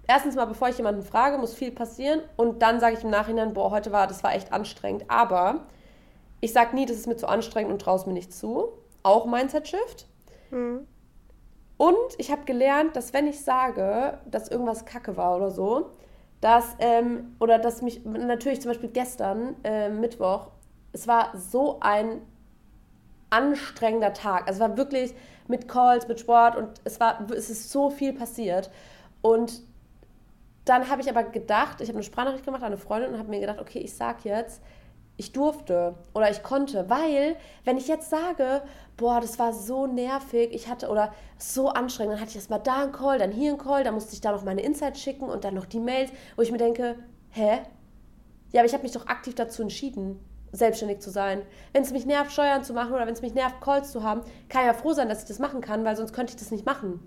Erstens 0.08 0.36
mal, 0.36 0.46
bevor 0.46 0.70
ich 0.70 0.78
jemanden 0.78 1.04
frage, 1.04 1.38
muss 1.38 1.54
viel 1.54 1.72
passieren. 1.72 2.22
Und 2.36 2.62
dann 2.62 2.80
sage 2.80 2.98
ich 2.98 3.04
im 3.04 3.12
Nachhinein, 3.12 3.54
boah, 3.54 3.70
heute 3.72 3.92
war, 3.92 4.08
das 4.08 4.24
war 4.24 4.34
echt 4.34 4.52
anstrengend. 4.52 5.06
Aber 5.08 5.66
ich 6.42 6.52
sage 6.54 6.76
nie, 6.76 6.86
das 6.86 6.98
ist 6.98 7.08
mir 7.08 7.18
zu 7.18 7.28
anstrengend 7.28 7.72
und 7.72 7.82
traue 7.82 7.98
es 7.98 8.06
mir 8.06 8.14
nicht 8.14 8.34
zu. 8.34 8.70
Auch 9.04 9.26
Mindset-Shift. 9.26 10.08
Mhm. 10.50 10.88
Und 11.78 11.96
ich 12.18 12.32
habe 12.32 12.44
gelernt, 12.44 12.96
dass 12.96 13.14
wenn 13.14 13.28
ich 13.28 13.42
sage, 13.42 14.18
dass 14.30 14.50
irgendwas 14.50 14.86
kacke 14.86 15.16
war 15.16 15.38
oder 15.38 15.52
so, 15.52 15.92
dass, 16.42 16.76
ähm, 16.80 17.36
oder 17.40 17.60
dass 17.60 17.82
mich, 17.82 18.04
natürlich 18.04 18.62
zum 18.62 18.72
Beispiel 18.72 18.90
gestern, 18.90 19.56
äh, 19.64 19.90
Mittwoch, 19.90 20.48
es 20.92 21.08
war 21.08 21.38
so 21.38 21.80
ein 21.82 22.22
anstrengender 23.30 24.14
Tag. 24.14 24.48
Also 24.48 24.60
war 24.60 24.78
wirklich, 24.78 25.14
mit 25.50 25.68
Calls, 25.68 26.08
mit 26.08 26.20
Sport 26.20 26.56
und 26.56 26.70
es 26.86 27.00
war, 27.00 27.28
es 27.32 27.50
ist 27.50 27.72
so 27.72 27.90
viel 27.90 28.14
passiert. 28.14 28.70
Und 29.22 29.62
dann 30.64 30.90
habe 30.90 31.02
ich 31.02 31.10
aber 31.10 31.24
gedacht, 31.24 31.82
ich 31.82 31.90
habe 31.90 31.98
eine 31.98 32.04
Sprachnachricht 32.04 32.46
gemacht 32.46 32.62
an 32.62 32.68
eine 32.68 32.78
Freundin 32.78 33.12
und 33.12 33.20
habe 33.20 33.30
mir 33.30 33.40
gedacht, 33.40 33.60
okay, 33.60 33.80
ich 33.80 33.96
sag 33.96 34.24
jetzt, 34.24 34.62
ich 35.18 35.34
durfte 35.34 35.96
oder 36.14 36.30
ich 36.30 36.44
konnte, 36.44 36.90
weil 36.90 37.36
wenn 37.66 37.78
ich 37.78 37.88
jetzt 37.88 38.10
sage, 38.10 38.62
boah, 38.96 39.20
das 39.20 39.40
war 39.40 39.52
so 39.52 39.88
nervig, 39.88 40.54
ich 40.54 40.70
hatte 40.70 40.88
oder 40.88 41.12
so 41.38 41.70
anstrengend, 41.70 42.14
dann 42.14 42.22
hatte 42.22 42.30
ich 42.30 42.36
erstmal 42.36 42.62
da 42.62 42.84
einen 42.84 42.92
Call, 42.92 43.18
dann 43.18 43.32
hier 43.32 43.50
einen 43.50 43.58
Call, 43.58 43.84
dann 43.84 43.96
musste 43.96 44.14
ich 44.14 44.22
da 44.22 44.32
noch 44.32 44.44
meine 44.44 44.62
Insights 44.62 45.02
schicken 45.02 45.26
und 45.26 45.44
dann 45.44 45.56
noch 45.56 45.66
die 45.66 45.80
Mails, 45.80 46.12
wo 46.36 46.44
ich 46.44 46.52
mir 46.52 46.58
denke, 46.60 46.96
hä? 47.32 47.60
Ja, 48.52 48.62
aber 48.62 48.68
ich 48.68 48.74
habe 48.74 48.84
mich 48.84 48.94
doch 48.94 49.08
aktiv 49.08 49.34
dazu 49.36 49.64
entschieden 49.64 50.20
selbstständig 50.52 51.00
zu 51.00 51.10
sein. 51.10 51.42
Wenn 51.74 51.84
es 51.84 51.92
mich 51.92 52.06
nervt, 52.06 52.32
Steuern 52.32 52.64
zu 52.64 52.74
machen 52.74 52.94
oder 52.94 53.06
wenn 53.06 53.14
es 53.14 53.22
mich 53.22 53.34
nervt, 53.34 53.62
Calls 53.62 53.92
zu 53.92 54.04
haben, 54.04 54.22
kann 54.48 54.62
ich 54.62 54.68
ja 54.68 54.74
froh 54.74 54.94
sein, 54.94 55.10
dass 55.10 55.22
ich 55.22 55.28
das 55.28 55.40
machen 55.40 55.62
kann, 55.62 55.86
weil 55.86 55.96
sonst 55.96 56.14
könnte 56.14 56.32
ich 56.32 56.40
das 56.40 56.52
nicht 56.52 56.66
machen. 56.66 57.00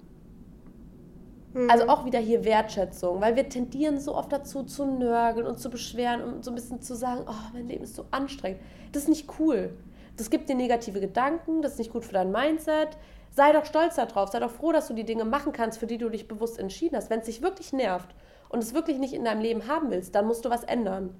Mhm. 1.55 1.71
Also 1.71 1.89
auch 1.89 2.05
wieder 2.05 2.19
hier 2.19 2.45
Wertschätzung, 2.45 3.21
weil 3.21 3.37
wir 3.37 3.49
tendieren 3.49 4.01
so 4.01 4.15
oft 4.15 4.33
dazu 4.33 4.63
zu 4.63 4.87
nörgeln 4.87 5.47
und 5.47 5.59
zu 5.59 5.71
beschweren 5.71 6.23
und 6.23 6.45
so 6.45 6.51
ein 6.51 6.55
bisschen 6.55 6.81
zu 6.81 6.95
sagen, 6.95 7.25
oh, 7.27 7.51
mein 7.53 7.69
Leben 7.69 7.85
ist 7.85 7.95
so 7.95 8.07
anstrengend. 8.11 8.61
Das 8.93 9.05
ist 9.05 9.09
nicht 9.09 9.29
cool. 9.39 9.77
Das 10.17 10.31
gibt 10.31 10.49
dir 10.49 10.55
negative 10.55 11.01
Gedanken, 11.01 11.63
das 11.63 11.73
ist 11.73 11.79
nicht 11.79 11.93
gut 11.93 12.05
für 12.05 12.13
dein 12.13 12.33
Mindset. 12.33 12.97
Sei 13.31 13.53
doch 13.53 13.65
stolz 13.65 13.97
darauf, 13.97 14.29
sei 14.29 14.41
doch 14.41 14.51
froh, 14.51 14.73
dass 14.73 14.89
du 14.89 14.95
die 14.95 15.05
Dinge 15.05 15.25
machen 15.25 15.53
kannst, 15.53 15.79
für 15.79 15.87
die 15.87 15.97
du 15.97 16.11
dich 16.11 16.29
bewusst 16.29 16.59
entschieden 16.59 16.97
hast. 16.97 17.09
Wenn 17.09 17.21
es 17.21 17.27
dich 17.27 17.41
wirklich 17.41 17.73
nervt 17.73 18.15
und 18.51 18.63
es 18.63 18.75
wirklich 18.75 18.99
nicht 18.99 19.15
in 19.15 19.25
deinem 19.25 19.41
Leben 19.41 19.69
haben 19.69 19.91
willst, 19.91 20.15
dann 20.15 20.27
musst 20.27 20.45
du 20.45 20.51
was 20.51 20.65
ändern. 20.65 21.15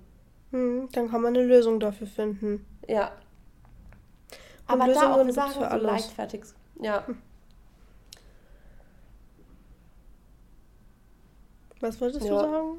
Hm, 0.53 0.89
dann 0.93 1.11
kann 1.11 1.23
man 1.23 1.35
eine 1.35 1.45
Lösung 1.45 1.81
dafür 1.81 2.07
finden. 2.07 2.65
Ja. 2.89 3.13
Und 4.69 4.81
Aber 4.81 4.87
Lösungen 4.87 5.13
da 5.13 5.21
auch 5.23 5.31
Sachen 5.31 5.63
für 5.63 5.69
alles. 5.69 5.83
so 5.83 5.89
leichtfertig. 5.89 6.43
Ja. 6.81 7.05
Was 11.81 12.01
wolltest 12.01 12.25
ja. 12.25 12.31
du 12.31 12.39
sagen? 12.39 12.79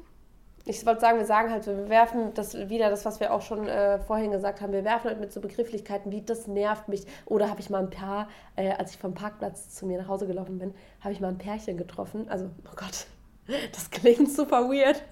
ich 0.66 0.84
wollte 0.86 1.00
sagen, 1.00 1.18
wir 1.18 1.26
sagen 1.26 1.50
halt 1.50 1.66
wir 1.66 1.88
werfen 1.90 2.32
das 2.34 2.54
wieder, 2.68 2.88
das, 2.88 3.04
was 3.04 3.20
wir 3.20 3.34
auch 3.34 3.42
schon 3.42 3.68
äh, 3.68 3.98
vorhin 3.98 4.30
gesagt 4.30 4.60
haben, 4.60 4.72
wir 4.72 4.84
werfen 4.84 5.08
halt 5.10 5.20
mit 5.20 5.32
so 5.32 5.40
Begrifflichkeiten 5.40 6.10
wie, 6.10 6.22
das 6.22 6.46
nervt 6.46 6.88
mich. 6.88 7.06
Oder 7.26 7.50
habe 7.50 7.60
ich 7.60 7.68
mal 7.68 7.82
ein 7.82 7.90
paar, 7.90 8.28
äh, 8.56 8.72
als 8.72 8.92
ich 8.92 8.98
vom 8.98 9.14
Parkplatz 9.14 9.74
zu 9.74 9.86
mir 9.86 9.98
nach 9.98 10.08
Hause 10.08 10.26
gelaufen 10.26 10.58
bin, 10.58 10.74
habe 11.00 11.12
ich 11.12 11.20
mal 11.20 11.28
ein 11.28 11.38
Pärchen 11.38 11.76
getroffen. 11.76 12.28
Also, 12.28 12.46
oh 12.66 12.76
Gott, 12.76 13.06
das 13.72 13.90
klingt 13.90 14.30
super 14.30 14.68
weird. 14.70 15.02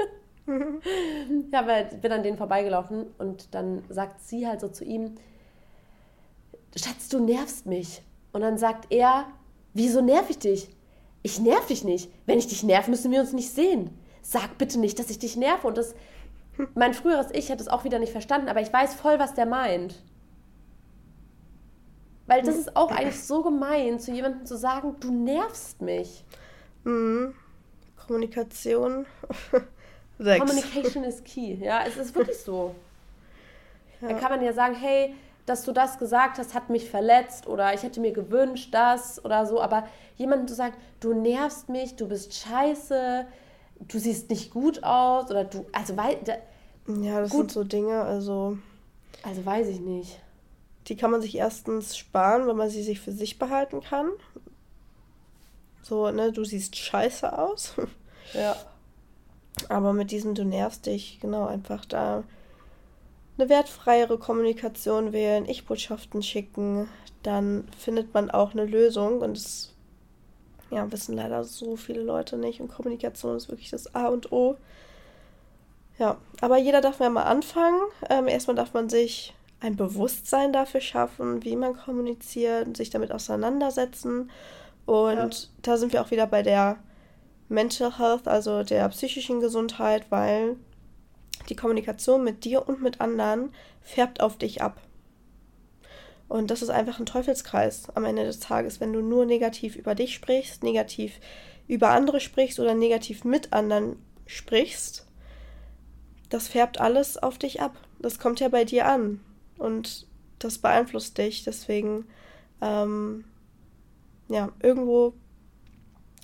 ja, 1.53 1.59
aber 1.59 1.93
ich 1.93 2.01
bin 2.01 2.13
an 2.13 2.23
denen 2.23 2.37
vorbeigelaufen 2.37 3.07
und 3.19 3.55
dann 3.55 3.83
sagt 3.89 4.21
sie 4.23 4.47
halt 4.47 4.61
so 4.61 4.69
zu 4.69 4.85
ihm, 4.85 5.15
Schatz, 6.77 7.09
du 7.09 7.21
nervst 7.21 7.67
mich. 7.67 8.03
Und 8.33 8.41
dann 8.41 8.57
sagt 8.59 8.91
er, 8.91 9.27
wieso 9.75 10.01
nerv 10.01 10.31
ich 10.31 10.39
dich? 10.39 10.71
Ich 11.23 11.39
nerv 11.39 11.67
dich 11.67 11.85
nicht. 11.85 12.11
Wenn 12.27 12.39
ich 12.39 12.47
dich 12.47 12.63
nerv, 12.63 12.89
müssen 12.89 13.13
wir 13.13 13.21
uns 13.21 13.33
nicht 13.33 13.51
sehen 13.51 13.91
sag 14.23 14.57
bitte 14.57 14.79
nicht, 14.79 14.99
dass 14.99 15.11
ich 15.11 15.19
dich 15.19 15.37
nerve. 15.37 15.67
Und 15.67 15.77
das, 15.77 15.95
mein 16.75 16.95
früheres 16.95 17.29
Ich 17.33 17.51
hat 17.51 17.61
es 17.61 17.69
auch 17.69 17.85
wieder 17.85 17.99
nicht 17.99 18.13
verstanden, 18.13 18.49
aber 18.49 18.63
ich 18.63 18.73
weiß 18.73 18.95
voll, 18.95 19.19
was 19.19 19.35
der 19.35 19.47
meint. 19.47 20.03
Weil 22.27 22.43
das 22.43 22.57
ist 22.57 22.77
auch 22.77 22.93
eigentlich 22.93 23.23
so 23.23 23.43
gemein, 23.43 23.99
zu 23.99 24.13
jemandem 24.13 24.47
zu 24.47 24.57
sagen, 24.57 24.97
du 25.01 25.11
nervst 25.11 25.83
mich. 25.83 26.25
Mhm. 26.85 27.35
Kommunikation. 27.97 29.07
Communication 30.23 31.05
is 31.05 31.23
key. 31.25 31.55
Ja, 31.55 31.85
es 31.87 31.97
ist 31.97 32.15
wirklich 32.15 32.39
so. 32.39 32.75
Ja. 34.01 34.09
Da 34.09 34.15
kann 34.15 34.33
man 34.33 34.43
ja 34.43 34.53
sagen, 34.53 34.75
hey, 34.75 35.15
dass 35.47 35.63
du 35.65 35.71
das 35.71 35.97
gesagt 35.97 36.39
hast, 36.39 36.55
hat 36.55 36.71
mich 36.71 36.91
verletzt 36.91 37.47
oder 37.47 37.73
ich 37.73 37.85
hätte 37.85 38.01
mir 38.01 38.13
gewünscht, 38.13 38.75
das 38.75 39.25
oder 39.25 39.47
so. 39.47 39.61
Aber 39.61 39.87
jemandem 40.17 40.49
zu 40.49 40.55
sagen, 40.55 40.75
du 40.99 41.15
nervst 41.15 41.69
mich, 41.69 41.95
du 41.95 42.09
bist 42.09 42.35
scheiße, 42.35 43.27
du 43.81 43.99
siehst 43.99 44.31
nicht 44.31 44.53
gut 44.53 44.83
aus 44.83 45.31
oder 45.31 45.45
du, 45.45 45.67
also 45.73 45.97
weil. 45.97 46.17
Da, 46.25 46.35
ja, 47.01 47.21
das 47.21 47.31
gut. 47.31 47.41
sind 47.41 47.53
so 47.53 47.65
Dinge, 47.65 48.03
also. 48.03 48.59
Also 49.23 49.47
weiß 49.47 49.69
ich 49.69 49.79
nicht. 49.79 50.19
Die 50.89 50.97
kann 50.97 51.13
man 51.13 51.23
sich 51.23 51.37
erstens 51.37 51.97
sparen, 51.97 52.49
wenn 52.49 52.57
man 52.57 52.71
sie 52.71 52.83
sich 52.83 53.01
für 53.01 53.13
sich 53.13 53.39
behalten 53.39 53.83
kann. 53.83 54.11
So, 55.83 56.11
ne, 56.11 56.33
du 56.33 56.45
siehst 56.45 56.77
scheiße 56.77 57.39
aus. 57.39 57.75
Ja. 58.33 58.57
Aber 59.71 59.93
mit 59.93 60.11
diesem 60.11 60.35
du 60.35 60.45
nervst 60.45 60.87
dich, 60.87 61.19
genau, 61.21 61.47
einfach 61.47 61.85
da 61.85 62.25
eine 63.39 63.49
wertfreiere 63.49 64.19
Kommunikation 64.19 65.13
wählen, 65.13 65.49
Ich-Botschaften 65.49 66.23
schicken, 66.23 66.89
dann 67.23 67.67
findet 67.79 68.13
man 68.15 68.31
auch 68.31 68.53
eine 68.53 68.65
Lösung 68.65 69.21
und 69.21 69.37
es 69.37 69.73
ja, 70.71 70.91
wissen 70.91 71.17
leider 71.17 71.45
so 71.45 71.77
viele 71.77 72.03
Leute 72.03 72.37
nicht 72.37 72.61
und 72.61 72.69
Kommunikation 72.69 73.37
ist 73.37 73.51
wirklich 73.51 73.71
das 73.71 73.95
A 73.95 74.09
und 74.09 74.33
O. 74.33 74.57
Ja, 75.99 76.17
aber 76.41 76.57
jeder 76.57 76.81
darf 76.81 77.01
ja 77.01 77.11
mal 77.11 77.25
anfangen. 77.25 77.81
Ähm, 78.09 78.27
erstmal 78.27 78.57
darf 78.57 78.73
man 78.73 78.89
sich 78.89 79.35
ein 79.61 79.77
Bewusstsein 79.77 80.53
dafür 80.53 80.81
schaffen, 80.81 81.45
wie 81.45 81.57
man 81.57 81.77
kommuniziert 81.77 82.67
und 82.67 82.77
sich 82.77 82.91
damit 82.91 83.13
auseinandersetzen. 83.13 84.31
Und 84.87 85.15
ja. 85.15 85.31
da 85.61 85.77
sind 85.77 85.93
wir 85.93 86.03
auch 86.03 86.11
wieder 86.11 86.27
bei 86.27 86.43
der 86.43 86.79
Mental 87.53 87.99
Health, 87.99 88.27
also 88.27 88.63
der 88.63 88.89
psychischen 88.89 89.41
Gesundheit, 89.41 90.07
weil 90.11 90.57
die 91.49 91.57
Kommunikation 91.57 92.25
mit 92.25 92.45
dir 92.45 92.69
und 92.69 92.83
mit 92.83 93.01
anderen 93.01 93.53
färbt 93.81 94.21
auf 94.21 94.39
dich 94.39 94.63
ab. 94.63 94.81
Und 96.29 96.51
das 96.51 96.63
ist 96.63 96.71
einfach 96.71 96.99
ein 96.99 97.07
Teufelskreis 97.07 97.91
am 97.95 98.05
Ende 98.05 98.25
des 98.25 98.41
Tages, 98.41 98.81
wenn 98.81 98.93
du 98.93 99.03
nur 99.03 99.27
negativ 99.27 99.77
über 99.77 99.95
dich 99.95 100.15
sprichst, 100.15 100.63
negativ 100.63 101.21
über 101.69 101.91
andere 101.91 102.21
sprichst 102.21 102.59
oder 102.59 102.75
negativ 102.75 103.25
mit 103.25 103.53
anderen 103.53 103.97
sprichst. 104.27 105.07
Das 106.31 106.49
färbt 106.49 106.81
alles 106.81 107.19
auf 107.19 107.37
dich 107.37 107.61
ab. 107.61 107.77
Das 107.99 108.19
kommt 108.19 108.41
ja 108.41 108.49
bei 108.49 108.65
dir 108.65 108.87
an. 108.87 109.21
Und 109.59 110.07
das 110.39 110.59
beeinflusst 110.59 111.19
dich. 111.19 111.45
Deswegen, 111.45 112.07
ähm, 112.63 113.25
ja, 114.29 114.51
irgendwo 114.63 115.13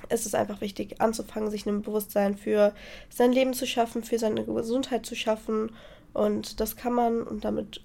ist 0.08 0.26
es 0.26 0.34
einfach 0.34 0.60
wichtig, 0.60 1.00
anzufangen, 1.00 1.50
sich 1.50 1.66
ein 1.66 1.82
Bewusstsein 1.82 2.36
für 2.36 2.72
sein 3.10 3.32
Leben 3.32 3.52
zu 3.52 3.66
schaffen, 3.66 4.02
für 4.02 4.18
seine 4.18 4.44
Gesundheit 4.44 5.06
zu 5.06 5.14
schaffen. 5.14 5.72
Und 6.14 6.60
das 6.60 6.76
kann 6.76 6.92
man, 6.92 7.22
und 7.22 7.44
damit 7.44 7.82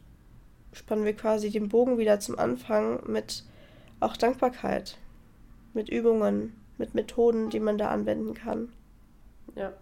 spannen 0.72 1.06
wir 1.06 1.16
quasi 1.16 1.50
den 1.50 1.70
Bogen 1.70 1.98
wieder 1.98 2.20
zum 2.20 2.38
Anfang 2.40 3.02
mit 3.08 3.44
auch 4.00 4.18
Dankbarkeit, 4.18 4.98
mit 5.74 5.90
Übungen, 5.90 6.56
mit 6.78 6.96
Methoden, 6.96 7.50
die 7.50 7.60
man 7.60 7.78
da 7.78 7.90
anwenden 7.90 8.34
kann. 8.34 8.72
Ja. 9.56 9.74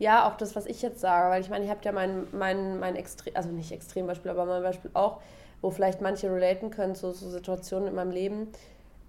Ja, 0.00 0.28
auch 0.28 0.36
das, 0.36 0.54
was 0.54 0.66
ich 0.66 0.80
jetzt 0.80 1.00
sage, 1.00 1.28
weil 1.28 1.40
ich 1.40 1.50
meine, 1.50 1.64
ich 1.64 1.70
habe 1.70 1.80
ja 1.82 1.90
mein, 1.90 2.28
mein, 2.30 2.78
mein 2.78 2.94
Extrem, 2.94 3.34
also 3.34 3.48
nicht 3.48 3.72
Extrembeispiel, 3.72 4.30
aber 4.30 4.46
mein 4.46 4.62
Beispiel 4.62 4.92
auch, 4.94 5.20
wo 5.60 5.72
vielleicht 5.72 6.00
manche 6.00 6.30
relaten 6.30 6.70
können 6.70 6.94
zu 6.94 7.12
so 7.12 7.28
Situationen 7.28 7.88
in 7.88 7.94
meinem 7.96 8.12
Leben 8.12 8.48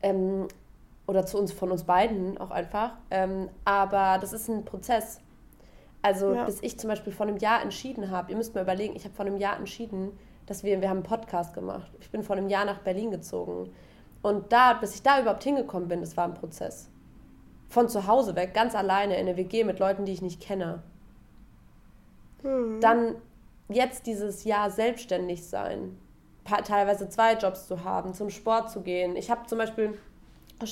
ähm, 0.02 0.48
oder 1.10 1.26
zu 1.26 1.40
uns, 1.40 1.52
von 1.52 1.72
uns 1.72 1.86
beiden 1.86 2.38
auch 2.38 2.52
einfach. 2.52 2.92
Ähm, 3.10 3.50
aber 3.66 4.20
das 4.22 4.32
ist 4.32 4.48
ein 4.48 4.64
Prozess. 4.64 5.20
Also 6.04 6.36
ja. 6.36 6.46
bis 6.46 6.62
ich 6.62 6.78
zum 6.78 6.88
Beispiel 6.88 7.12
vor 7.12 7.26
einem 7.26 7.38
Jahr 7.38 7.64
entschieden 7.64 8.12
habe, 8.12 8.30
ihr 8.30 8.38
müsst 8.38 8.54
mir 8.54 8.62
überlegen, 8.62 8.96
ich 8.96 9.06
habe 9.06 9.16
vor 9.16 9.26
einem 9.26 9.38
Jahr 9.38 9.58
entschieden, 9.58 10.12
dass 10.46 10.64
wir, 10.64 10.80
wir 10.82 10.88
haben 10.88 10.98
einen 10.98 11.06
Podcast 11.06 11.56
gemacht. 11.56 11.92
Ich 12.00 12.12
bin 12.12 12.22
vor 12.22 12.36
einem 12.36 12.48
Jahr 12.48 12.64
nach 12.64 12.80
Berlin 12.80 13.10
gezogen. 13.10 13.72
Und 14.22 14.54
da, 14.54 14.74
bis 14.74 14.94
ich 14.94 15.02
da 15.02 15.20
überhaupt 15.20 15.44
hingekommen 15.44 15.90
bin, 15.90 16.02
das 16.02 16.16
war 16.16 16.26
ein 16.26 16.36
Prozess. 16.36 16.90
Von 17.70 17.90
zu 17.90 18.06
Hause 18.06 18.36
weg, 18.36 18.54
ganz 18.54 18.76
alleine 18.76 19.16
in 19.16 19.28
eine 19.28 19.36
WG 19.36 19.64
mit 19.64 19.80
Leuten, 19.80 20.06
die 20.06 20.14
ich 20.14 20.22
nicht 20.22 20.40
kenne. 20.40 20.84
Mhm. 22.44 22.82
Dann 22.82 23.16
jetzt 23.68 24.06
dieses 24.06 24.44
Jahr 24.44 24.70
selbstständig 24.70 25.48
sein, 25.48 25.98
teilweise 26.66 27.10
zwei 27.10 27.34
Jobs 27.34 27.68
zu 27.68 27.84
haben, 27.84 28.14
zum 28.14 28.30
Sport 28.30 28.70
zu 28.70 28.82
gehen. 28.82 29.16
Ich 29.16 29.32
habe 29.32 29.48
zum 29.48 29.58
Beispiel, 29.58 29.98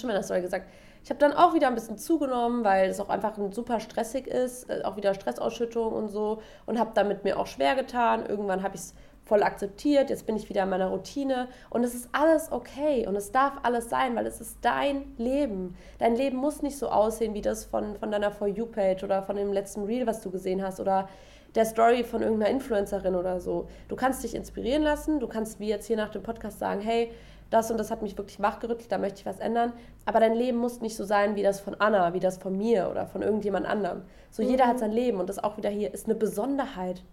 mal 0.04 0.14
das 0.14 0.26
Story 0.26 0.42
gesagt, 0.42 0.68
ich 1.04 1.10
habe 1.10 1.20
dann 1.20 1.34
auch 1.34 1.54
wieder 1.54 1.68
ein 1.68 1.76
bisschen 1.76 1.98
zugenommen, 1.98 2.64
weil 2.64 2.90
es 2.90 3.00
auch 3.00 3.10
einfach 3.10 3.38
super 3.52 3.80
stressig 3.80 4.28
ist, 4.28 4.70
äh, 4.70 4.82
auch 4.84 4.98
wieder 4.98 5.14
Stressausschüttung 5.14 5.94
und 5.94 6.10
so 6.10 6.42
und 6.66 6.80
habe 6.80 6.92
damit 6.94 7.24
mir 7.24 7.40
auch 7.40 7.48
schwer 7.48 7.76
getan. 7.76 8.26
Irgendwann 8.26 8.64
habe 8.64 8.76
ich 8.76 8.82
es 8.82 8.96
voll 9.24 9.44
akzeptiert, 9.44 10.10
jetzt 10.10 10.26
bin 10.26 10.36
ich 10.36 10.50
wieder 10.50 10.64
in 10.64 10.70
meiner 10.70 10.88
Routine 10.88 11.50
und 11.70 11.84
es 11.84 11.94
ist 11.94 12.10
alles 12.14 12.52
okay 12.52 13.06
und 13.08 13.16
es 13.16 13.32
darf 13.32 13.54
alles 13.64 13.90
sein, 13.90 14.16
weil 14.16 14.26
es 14.26 14.42
ist 14.42 14.58
dein 14.62 15.14
Leben. 15.18 15.76
Dein 16.00 16.16
Leben 16.16 16.38
muss 16.38 16.62
nicht 16.62 16.78
so 16.78 16.90
aussehen 16.90 17.34
wie 17.34 17.42
das 17.42 17.66
von, 17.66 17.98
von 17.98 18.10
deiner 18.10 18.32
For 18.32 18.48
You-Page 18.48 19.04
oder 19.04 19.24
von 19.24 19.36
dem 19.36 19.52
letzten 19.52 19.84
Reel, 19.84 20.08
was 20.08 20.22
du 20.22 20.32
gesehen 20.32 20.64
hast 20.64 20.80
oder 20.80 21.10
der 21.56 21.66
Story 21.66 22.04
von 22.04 22.22
irgendeiner 22.22 22.52
Influencerin 22.52 23.16
oder 23.16 23.40
so. 23.40 23.68
Du 23.88 23.96
kannst 23.96 24.24
dich 24.24 24.36
inspirieren 24.36 24.84
lassen, 24.84 25.20
du 25.20 25.28
kannst 25.28 25.60
wie 25.60 25.68
jetzt 25.68 25.88
hier 25.88 25.98
nach 25.98 26.10
dem 26.10 26.24
Podcast 26.24 26.60
sagen, 26.60 26.82
hey, 26.82 27.12
das 27.50 27.72
und 27.72 27.78
das 27.78 27.92
hat 27.92 28.02
mich 28.02 28.18
wirklich 28.18 28.42
wachgerüttelt, 28.42 28.92
da 28.92 28.98
möchte 28.98 29.22
ich 29.22 29.26
was 29.26 29.40
ändern. 29.40 29.74
Aber 30.06 30.20
dein 30.20 30.34
Leben 30.34 30.58
muss 30.58 30.82
nicht 30.82 30.96
so 30.96 31.06
sein 31.06 31.36
wie 31.36 31.44
das 31.44 31.60
von 31.60 31.76
Anna, 31.80 32.14
wie 32.14 32.20
das 32.20 32.38
von 32.38 32.58
mir 32.58 32.90
oder 32.92 33.08
von 33.08 33.22
irgendjemand 33.22 33.66
anderem. 33.66 34.02
So 34.32 34.44
mhm. 34.44 34.50
jeder 34.50 34.68
hat 34.68 34.80
sein 34.80 34.92
Leben 34.92 35.20
und 35.20 35.30
das 35.30 35.44
auch 35.44 35.58
wieder 35.58 35.70
hier 35.70 35.94
ist 35.94 36.06
eine 36.06 36.16
Besonderheit. 36.16 37.04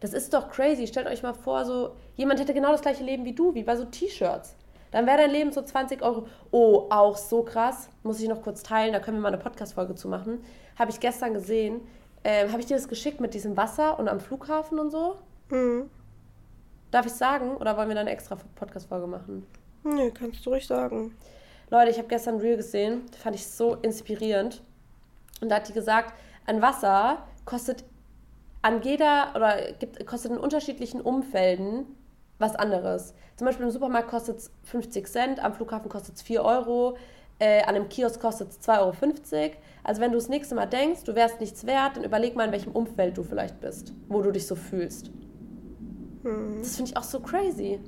Das 0.00 0.12
ist 0.12 0.34
doch 0.34 0.50
crazy. 0.50 0.86
Stellt 0.86 1.06
euch 1.06 1.22
mal 1.22 1.32
vor, 1.32 1.64
so 1.64 1.92
jemand 2.16 2.40
hätte 2.40 2.54
genau 2.54 2.72
das 2.72 2.82
gleiche 2.82 3.04
Leben 3.04 3.24
wie 3.24 3.34
du, 3.34 3.54
wie 3.54 3.62
bei 3.62 3.76
so 3.76 3.84
T-Shirts. 3.84 4.56
Dann 4.90 5.06
wäre 5.06 5.18
dein 5.18 5.30
Leben 5.30 5.50
so 5.50 5.62
20 5.62 6.02
Euro. 6.02 6.26
Oh, 6.50 6.86
auch 6.90 7.16
so 7.16 7.42
krass. 7.42 7.88
Muss 8.02 8.20
ich 8.20 8.28
noch 8.28 8.42
kurz 8.42 8.62
teilen, 8.62 8.92
da 8.92 9.00
können 9.00 9.16
wir 9.16 9.22
mal 9.22 9.28
eine 9.28 9.38
Podcast-Folge 9.38 9.94
zu 9.94 10.08
machen. 10.08 10.44
Habe 10.78 10.90
ich 10.90 11.00
gestern 11.00 11.34
gesehen. 11.34 11.80
Ähm, 12.22 12.50
Habe 12.50 12.60
ich 12.60 12.66
dir 12.66 12.76
das 12.76 12.88
geschickt 12.88 13.20
mit 13.20 13.34
diesem 13.34 13.56
Wasser 13.56 13.98
und 13.98 14.08
am 14.08 14.20
Flughafen 14.20 14.78
und 14.78 14.90
so? 14.90 15.16
Mhm. 15.50 15.90
Darf 16.90 17.06
ich 17.06 17.12
sagen? 17.12 17.56
Oder 17.56 17.76
wollen 17.76 17.88
wir 17.88 17.94
dann 17.94 18.06
eine 18.06 18.12
extra 18.12 18.36
Podcast-Folge 18.54 19.06
machen? 19.06 19.46
Nö, 19.84 20.10
kannst 20.10 20.44
du 20.44 20.50
ruhig 20.50 20.66
sagen. 20.66 21.14
Leute, 21.70 21.90
ich 21.90 21.98
habe 21.98 22.08
gestern 22.08 22.38
Reel 22.38 22.56
gesehen. 22.56 23.02
Fand 23.22 23.36
ich 23.36 23.46
so 23.46 23.74
inspirierend. 23.74 24.62
Und 25.40 25.50
da 25.50 25.56
hat 25.56 25.68
die 25.68 25.74
gesagt, 25.74 26.14
ein 26.46 26.62
Wasser 26.62 27.18
kostet 27.44 27.84
an 28.62 28.80
jeder 28.82 29.32
oder 29.34 29.72
gibt, 29.72 30.06
kostet 30.06 30.32
in 30.32 30.38
unterschiedlichen 30.38 31.02
Umfelden 31.02 31.84
was 32.38 32.56
anderes. 32.56 33.14
Zum 33.36 33.46
Beispiel 33.46 33.66
im 33.66 33.70
Supermarkt 33.70 34.08
kostet 34.08 34.38
es 34.38 34.50
50 34.64 35.06
Cent, 35.06 35.44
am 35.44 35.52
Flughafen 35.52 35.90
kostet 35.90 36.16
es 36.16 36.22
4 36.22 36.42
Euro, 36.42 36.96
äh, 37.38 37.62
an 37.62 37.74
einem 37.74 37.88
Kiosk 37.88 38.20
kostet 38.20 38.50
es 38.50 38.60
2,50 38.60 38.78
Euro. 38.80 39.52
Also 39.82 40.00
wenn 40.00 40.12
du 40.12 40.18
das 40.18 40.28
nächste 40.28 40.54
Mal 40.54 40.66
denkst, 40.66 41.04
du 41.04 41.14
wärst 41.14 41.40
nichts 41.40 41.66
wert, 41.66 41.96
dann 41.96 42.04
überleg 42.04 42.36
mal, 42.36 42.46
in 42.46 42.52
welchem 42.52 42.72
Umfeld 42.72 43.18
du 43.18 43.22
vielleicht 43.22 43.60
bist, 43.60 43.92
wo 44.08 44.22
du 44.22 44.30
dich 44.30 44.46
so 44.46 44.54
fühlst. 44.54 45.10
Hm. 46.22 46.60
Das 46.60 46.76
finde 46.76 46.92
ich 46.92 46.96
auch 46.96 47.02
so 47.02 47.20
crazy. 47.20 47.80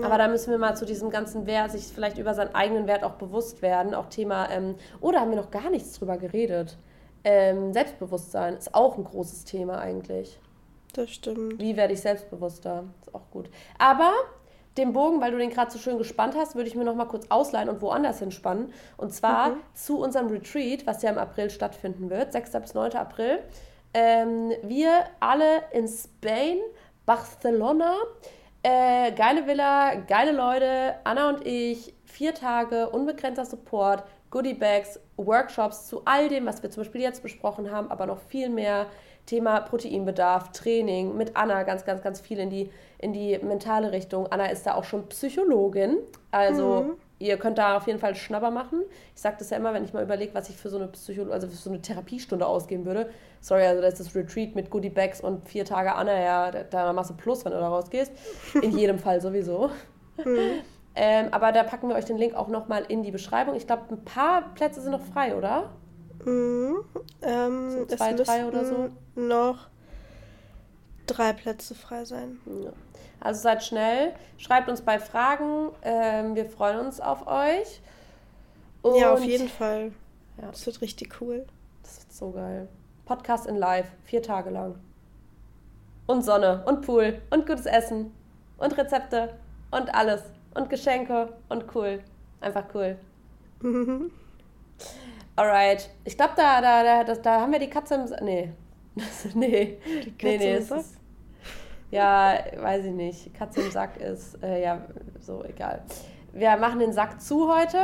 Ja. 0.00 0.06
Aber 0.06 0.18
da 0.18 0.28
müssen 0.28 0.50
wir 0.50 0.58
mal 0.58 0.76
zu 0.76 0.84
diesem 0.84 1.10
ganzen 1.10 1.46
Wert, 1.46 1.72
sich 1.72 1.86
vielleicht 1.86 2.18
über 2.18 2.34
seinen 2.34 2.54
eigenen 2.54 2.86
Wert 2.86 3.04
auch 3.04 3.14
bewusst 3.14 3.62
werden. 3.62 3.94
Auch 3.94 4.06
Thema, 4.06 4.50
ähm, 4.50 4.74
oh, 5.00 5.10
da 5.10 5.20
haben 5.20 5.30
wir 5.30 5.36
noch 5.36 5.50
gar 5.50 5.70
nichts 5.70 5.98
drüber 5.98 6.16
geredet. 6.16 6.76
Ähm, 7.24 7.72
Selbstbewusstsein 7.72 8.54
ist 8.54 8.74
auch 8.74 8.96
ein 8.96 9.04
großes 9.04 9.44
Thema 9.44 9.78
eigentlich. 9.78 10.38
Das 10.94 11.10
stimmt. 11.10 11.60
Wie 11.60 11.76
werde 11.76 11.92
ich 11.92 12.00
selbstbewusster? 12.00 12.84
Ist 13.02 13.14
auch 13.14 13.30
gut. 13.30 13.50
Aber 13.78 14.12
den 14.76 14.92
Bogen, 14.92 15.20
weil 15.20 15.32
du 15.32 15.38
den 15.38 15.50
gerade 15.50 15.70
so 15.70 15.78
schön 15.78 15.98
gespannt 15.98 16.34
hast, 16.36 16.54
würde 16.54 16.68
ich 16.68 16.74
mir 16.74 16.84
noch 16.84 16.94
mal 16.94 17.06
kurz 17.06 17.26
ausleihen 17.28 17.68
und 17.68 17.80
woanders 17.80 18.18
hinspannen. 18.18 18.72
Und 18.96 19.12
zwar 19.12 19.50
mhm. 19.50 19.56
zu 19.74 19.98
unserem 19.98 20.28
Retreat, 20.28 20.86
was 20.86 21.02
ja 21.02 21.10
im 21.10 21.18
April 21.18 21.50
stattfinden 21.50 22.10
wird, 22.10 22.32
6. 22.32 22.52
bis 22.52 22.74
9. 22.74 22.92
April. 22.92 23.40
Ähm, 23.94 24.52
wir 24.62 25.04
alle 25.20 25.62
in 25.72 25.88
Spain, 25.88 26.58
Barcelona. 27.06 27.94
Äh, 28.68 29.12
geile 29.12 29.46
Villa, 29.46 29.94
geile 29.94 30.32
Leute. 30.32 30.96
Anna 31.04 31.28
und 31.28 31.46
ich, 31.46 31.94
vier 32.04 32.34
Tage, 32.34 32.88
unbegrenzter 32.88 33.44
Support, 33.44 34.02
Goodie 34.30 34.54
Bags, 34.54 34.98
Workshops 35.16 35.86
zu 35.86 36.02
all 36.04 36.28
dem, 36.28 36.46
was 36.46 36.64
wir 36.64 36.70
zum 36.70 36.82
Beispiel 36.82 37.00
jetzt 37.00 37.22
besprochen 37.22 37.70
haben, 37.70 37.92
aber 37.92 38.06
noch 38.06 38.18
viel 38.18 38.48
mehr. 38.48 38.86
Thema 39.24 39.60
Proteinbedarf, 39.60 40.50
Training, 40.50 41.16
mit 41.16 41.36
Anna 41.36 41.62
ganz, 41.62 41.84
ganz, 41.84 42.02
ganz 42.02 42.20
viel 42.20 42.40
in 42.40 42.50
die, 42.50 42.70
in 42.98 43.12
die 43.12 43.38
mentale 43.38 43.92
Richtung. 43.92 44.26
Anna 44.32 44.46
ist 44.46 44.66
da 44.66 44.74
auch 44.74 44.84
schon 44.84 45.08
Psychologin, 45.08 45.98
also 46.32 46.82
mhm. 46.82 46.92
ihr 47.20 47.36
könnt 47.36 47.58
da 47.58 47.76
auf 47.76 47.86
jeden 47.86 48.00
Fall 48.00 48.16
Schnapper 48.16 48.50
machen. 48.50 48.82
Ich 49.14 49.22
sage 49.22 49.36
das 49.38 49.50
ja 49.50 49.58
immer, 49.58 49.74
wenn 49.74 49.84
ich 49.84 49.92
mal 49.92 50.02
überlege, 50.02 50.34
was 50.34 50.48
ich 50.48 50.56
für 50.56 50.70
so 50.70 50.76
eine 50.76 50.88
Psycho 50.88 51.30
also 51.30 51.46
für 51.46 51.54
so 51.54 51.70
eine 51.70 51.82
Therapiestunde 51.82 52.44
ausgeben 52.44 52.84
würde. 52.84 53.10
Sorry, 53.46 53.64
also 53.64 53.80
das 53.80 54.00
ist 54.00 54.08
das 54.08 54.16
Retreat 54.16 54.56
mit 54.56 54.70
Goodie 54.70 54.90
Bags 54.90 55.20
und 55.20 55.48
vier 55.48 55.64
Tage 55.64 55.94
Anna, 55.94 56.18
ja, 56.18 56.50
da 56.50 56.92
machst 56.92 57.10
du 57.10 57.14
Plus, 57.14 57.44
wenn 57.44 57.52
du 57.52 57.60
da 57.60 57.68
rausgehst. 57.68 58.10
In 58.60 58.72
jedem 58.76 58.98
Fall 58.98 59.20
sowieso. 59.20 59.70
Mhm. 60.16 60.62
Ähm, 60.96 61.28
aber 61.30 61.52
da 61.52 61.62
packen 61.62 61.88
wir 61.88 61.94
euch 61.94 62.06
den 62.06 62.16
Link 62.16 62.34
auch 62.34 62.48
nochmal 62.48 62.84
in 62.88 63.04
die 63.04 63.12
Beschreibung. 63.12 63.54
Ich 63.54 63.68
glaube, 63.68 63.84
ein 63.90 64.04
paar 64.04 64.52
Plätze 64.54 64.80
sind 64.80 64.90
noch 64.90 65.00
frei, 65.00 65.36
oder? 65.36 65.70
Mhm. 66.24 66.78
Ähm, 67.22 67.70
so 67.70 67.86
zwei, 67.86 68.14
drei 68.14 68.46
oder 68.46 68.64
so. 68.64 68.88
Noch 69.14 69.68
drei 71.06 71.32
Plätze 71.32 71.76
frei 71.76 72.04
sein. 72.04 72.40
Ja. 72.46 72.72
Also 73.20 73.42
seid 73.42 73.62
schnell, 73.62 74.12
schreibt 74.38 74.68
uns 74.68 74.82
bei 74.82 74.98
Fragen. 74.98 75.68
Ähm, 75.82 76.34
wir 76.34 76.46
freuen 76.46 76.84
uns 76.84 77.00
auf 77.00 77.28
euch. 77.28 77.80
Und 78.82 78.98
ja, 78.98 79.12
auf 79.12 79.22
jeden 79.22 79.48
Fall. 79.48 79.92
Ja. 80.42 80.48
Das 80.50 80.66
wird 80.66 80.80
richtig 80.80 81.20
cool. 81.20 81.46
Das 81.84 82.00
wird 82.00 82.12
so 82.12 82.32
geil. 82.32 82.66
Podcast 83.06 83.46
in 83.46 83.56
Live, 83.56 83.86
vier 84.02 84.20
Tage 84.20 84.50
lang. 84.50 84.74
Und 86.06 86.22
Sonne 86.22 86.64
und 86.66 86.84
Pool 86.84 87.22
und 87.30 87.46
gutes 87.46 87.66
Essen 87.66 88.12
und 88.58 88.76
Rezepte 88.76 89.38
und 89.70 89.94
alles. 89.94 90.24
Und 90.54 90.68
Geschenke 90.68 91.32
und 91.48 91.66
cool. 91.74 92.00
Einfach 92.40 92.64
cool. 92.74 92.98
Alright. 95.36 95.88
Ich 96.04 96.16
glaube, 96.16 96.32
da, 96.36 96.60
da, 96.60 97.04
da, 97.04 97.14
da 97.14 97.40
haben 97.40 97.52
wir 97.52 97.60
die 97.60 97.70
Katze 97.70 97.94
im. 97.94 98.24
Nee. 98.24 98.52
nee. 99.34 99.78
Die 100.04 100.10
Katze 100.10 100.26
nee, 100.26 100.38
nee, 100.38 100.56
im 100.56 100.62
Sack? 100.64 100.80
Ist, 100.80 100.98
ja, 101.92 102.38
weiß 102.58 102.86
ich 102.86 102.92
nicht. 102.92 103.34
Katze 103.34 103.60
im 103.60 103.70
Sack 103.70 103.98
ist. 103.98 104.42
Äh, 104.42 104.64
ja, 104.64 104.80
so 105.20 105.44
egal. 105.44 105.82
Wir 106.32 106.56
machen 106.56 106.80
den 106.80 106.92
Sack 106.92 107.20
zu 107.20 107.54
heute. 107.54 107.78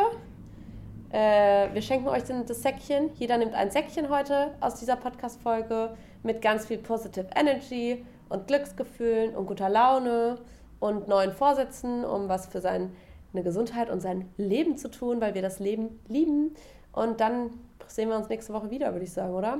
Äh, 1.13 1.75
wir 1.75 1.83
schenken 1.83 2.09
euch 2.09 2.23
das 2.25 2.63
Säckchen. 2.63 3.11
Jeder 3.17 3.37
nimmt 3.37 3.53
ein 3.53 3.71
Säckchen 3.71 4.09
heute 4.09 4.55
aus 4.61 4.77
dieser 4.77 4.97
Podcast-Folge 4.97 5.95
mit 6.23 6.41
ganz 6.41 6.65
viel 6.65 6.79
Positive 6.79 7.27
Energy 7.37 8.05
und 8.31 8.47
Glücksgefühlen 8.47 9.37
und 9.37 9.45
guter 9.45 9.69
Laune 9.69 10.39
und 10.81 11.09
neuen 11.09 11.33
Vorsätzen, 11.33 12.03
um 12.07 12.31
was 12.31 12.47
für 12.47 12.63
seine 12.63 12.89
Gesundheit 13.35 13.91
und 13.91 14.01
sein 14.01 14.31
Leben 14.39 14.79
zu 14.79 14.91
tun, 14.91 15.21
weil 15.21 15.35
wir 15.35 15.43
das 15.43 15.59
Leben 15.59 16.01
lieben. 16.09 16.55
Und 16.93 17.21
dann 17.21 17.51
sehen 17.89 18.09
wir 18.09 18.17
uns 18.17 18.31
nächste 18.31 18.55
Woche 18.55 18.71
wieder, 18.71 18.93
würde 18.93 19.05
ich 19.05 19.13
sagen, 19.13 19.35
oder? 19.35 19.59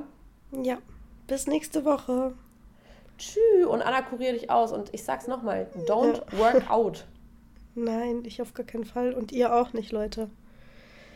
Ja, 0.63 0.79
bis 1.27 1.45
nächste 1.45 1.85
Woche. 1.85 2.33
Tschüss. 3.19 3.67
Und 3.67 3.83
Anna, 3.83 4.01
kurier 4.01 4.33
dich 4.33 4.49
aus. 4.49 4.71
Und 4.71 4.91
ich 4.91 5.03
sag's 5.03 5.27
nochmal: 5.27 5.67
Don't 5.85 6.23
ja. 6.31 6.39
work 6.39 6.71
out. 6.71 7.05
Nein, 7.75 8.23
ich 8.25 8.41
auf 8.41 8.55
gar 8.55 8.65
keinen 8.65 8.85
Fall. 8.85 9.13
Und 9.13 9.31
ihr 9.31 9.53
auch 9.53 9.73
nicht, 9.73 9.91
Leute. 9.91 10.29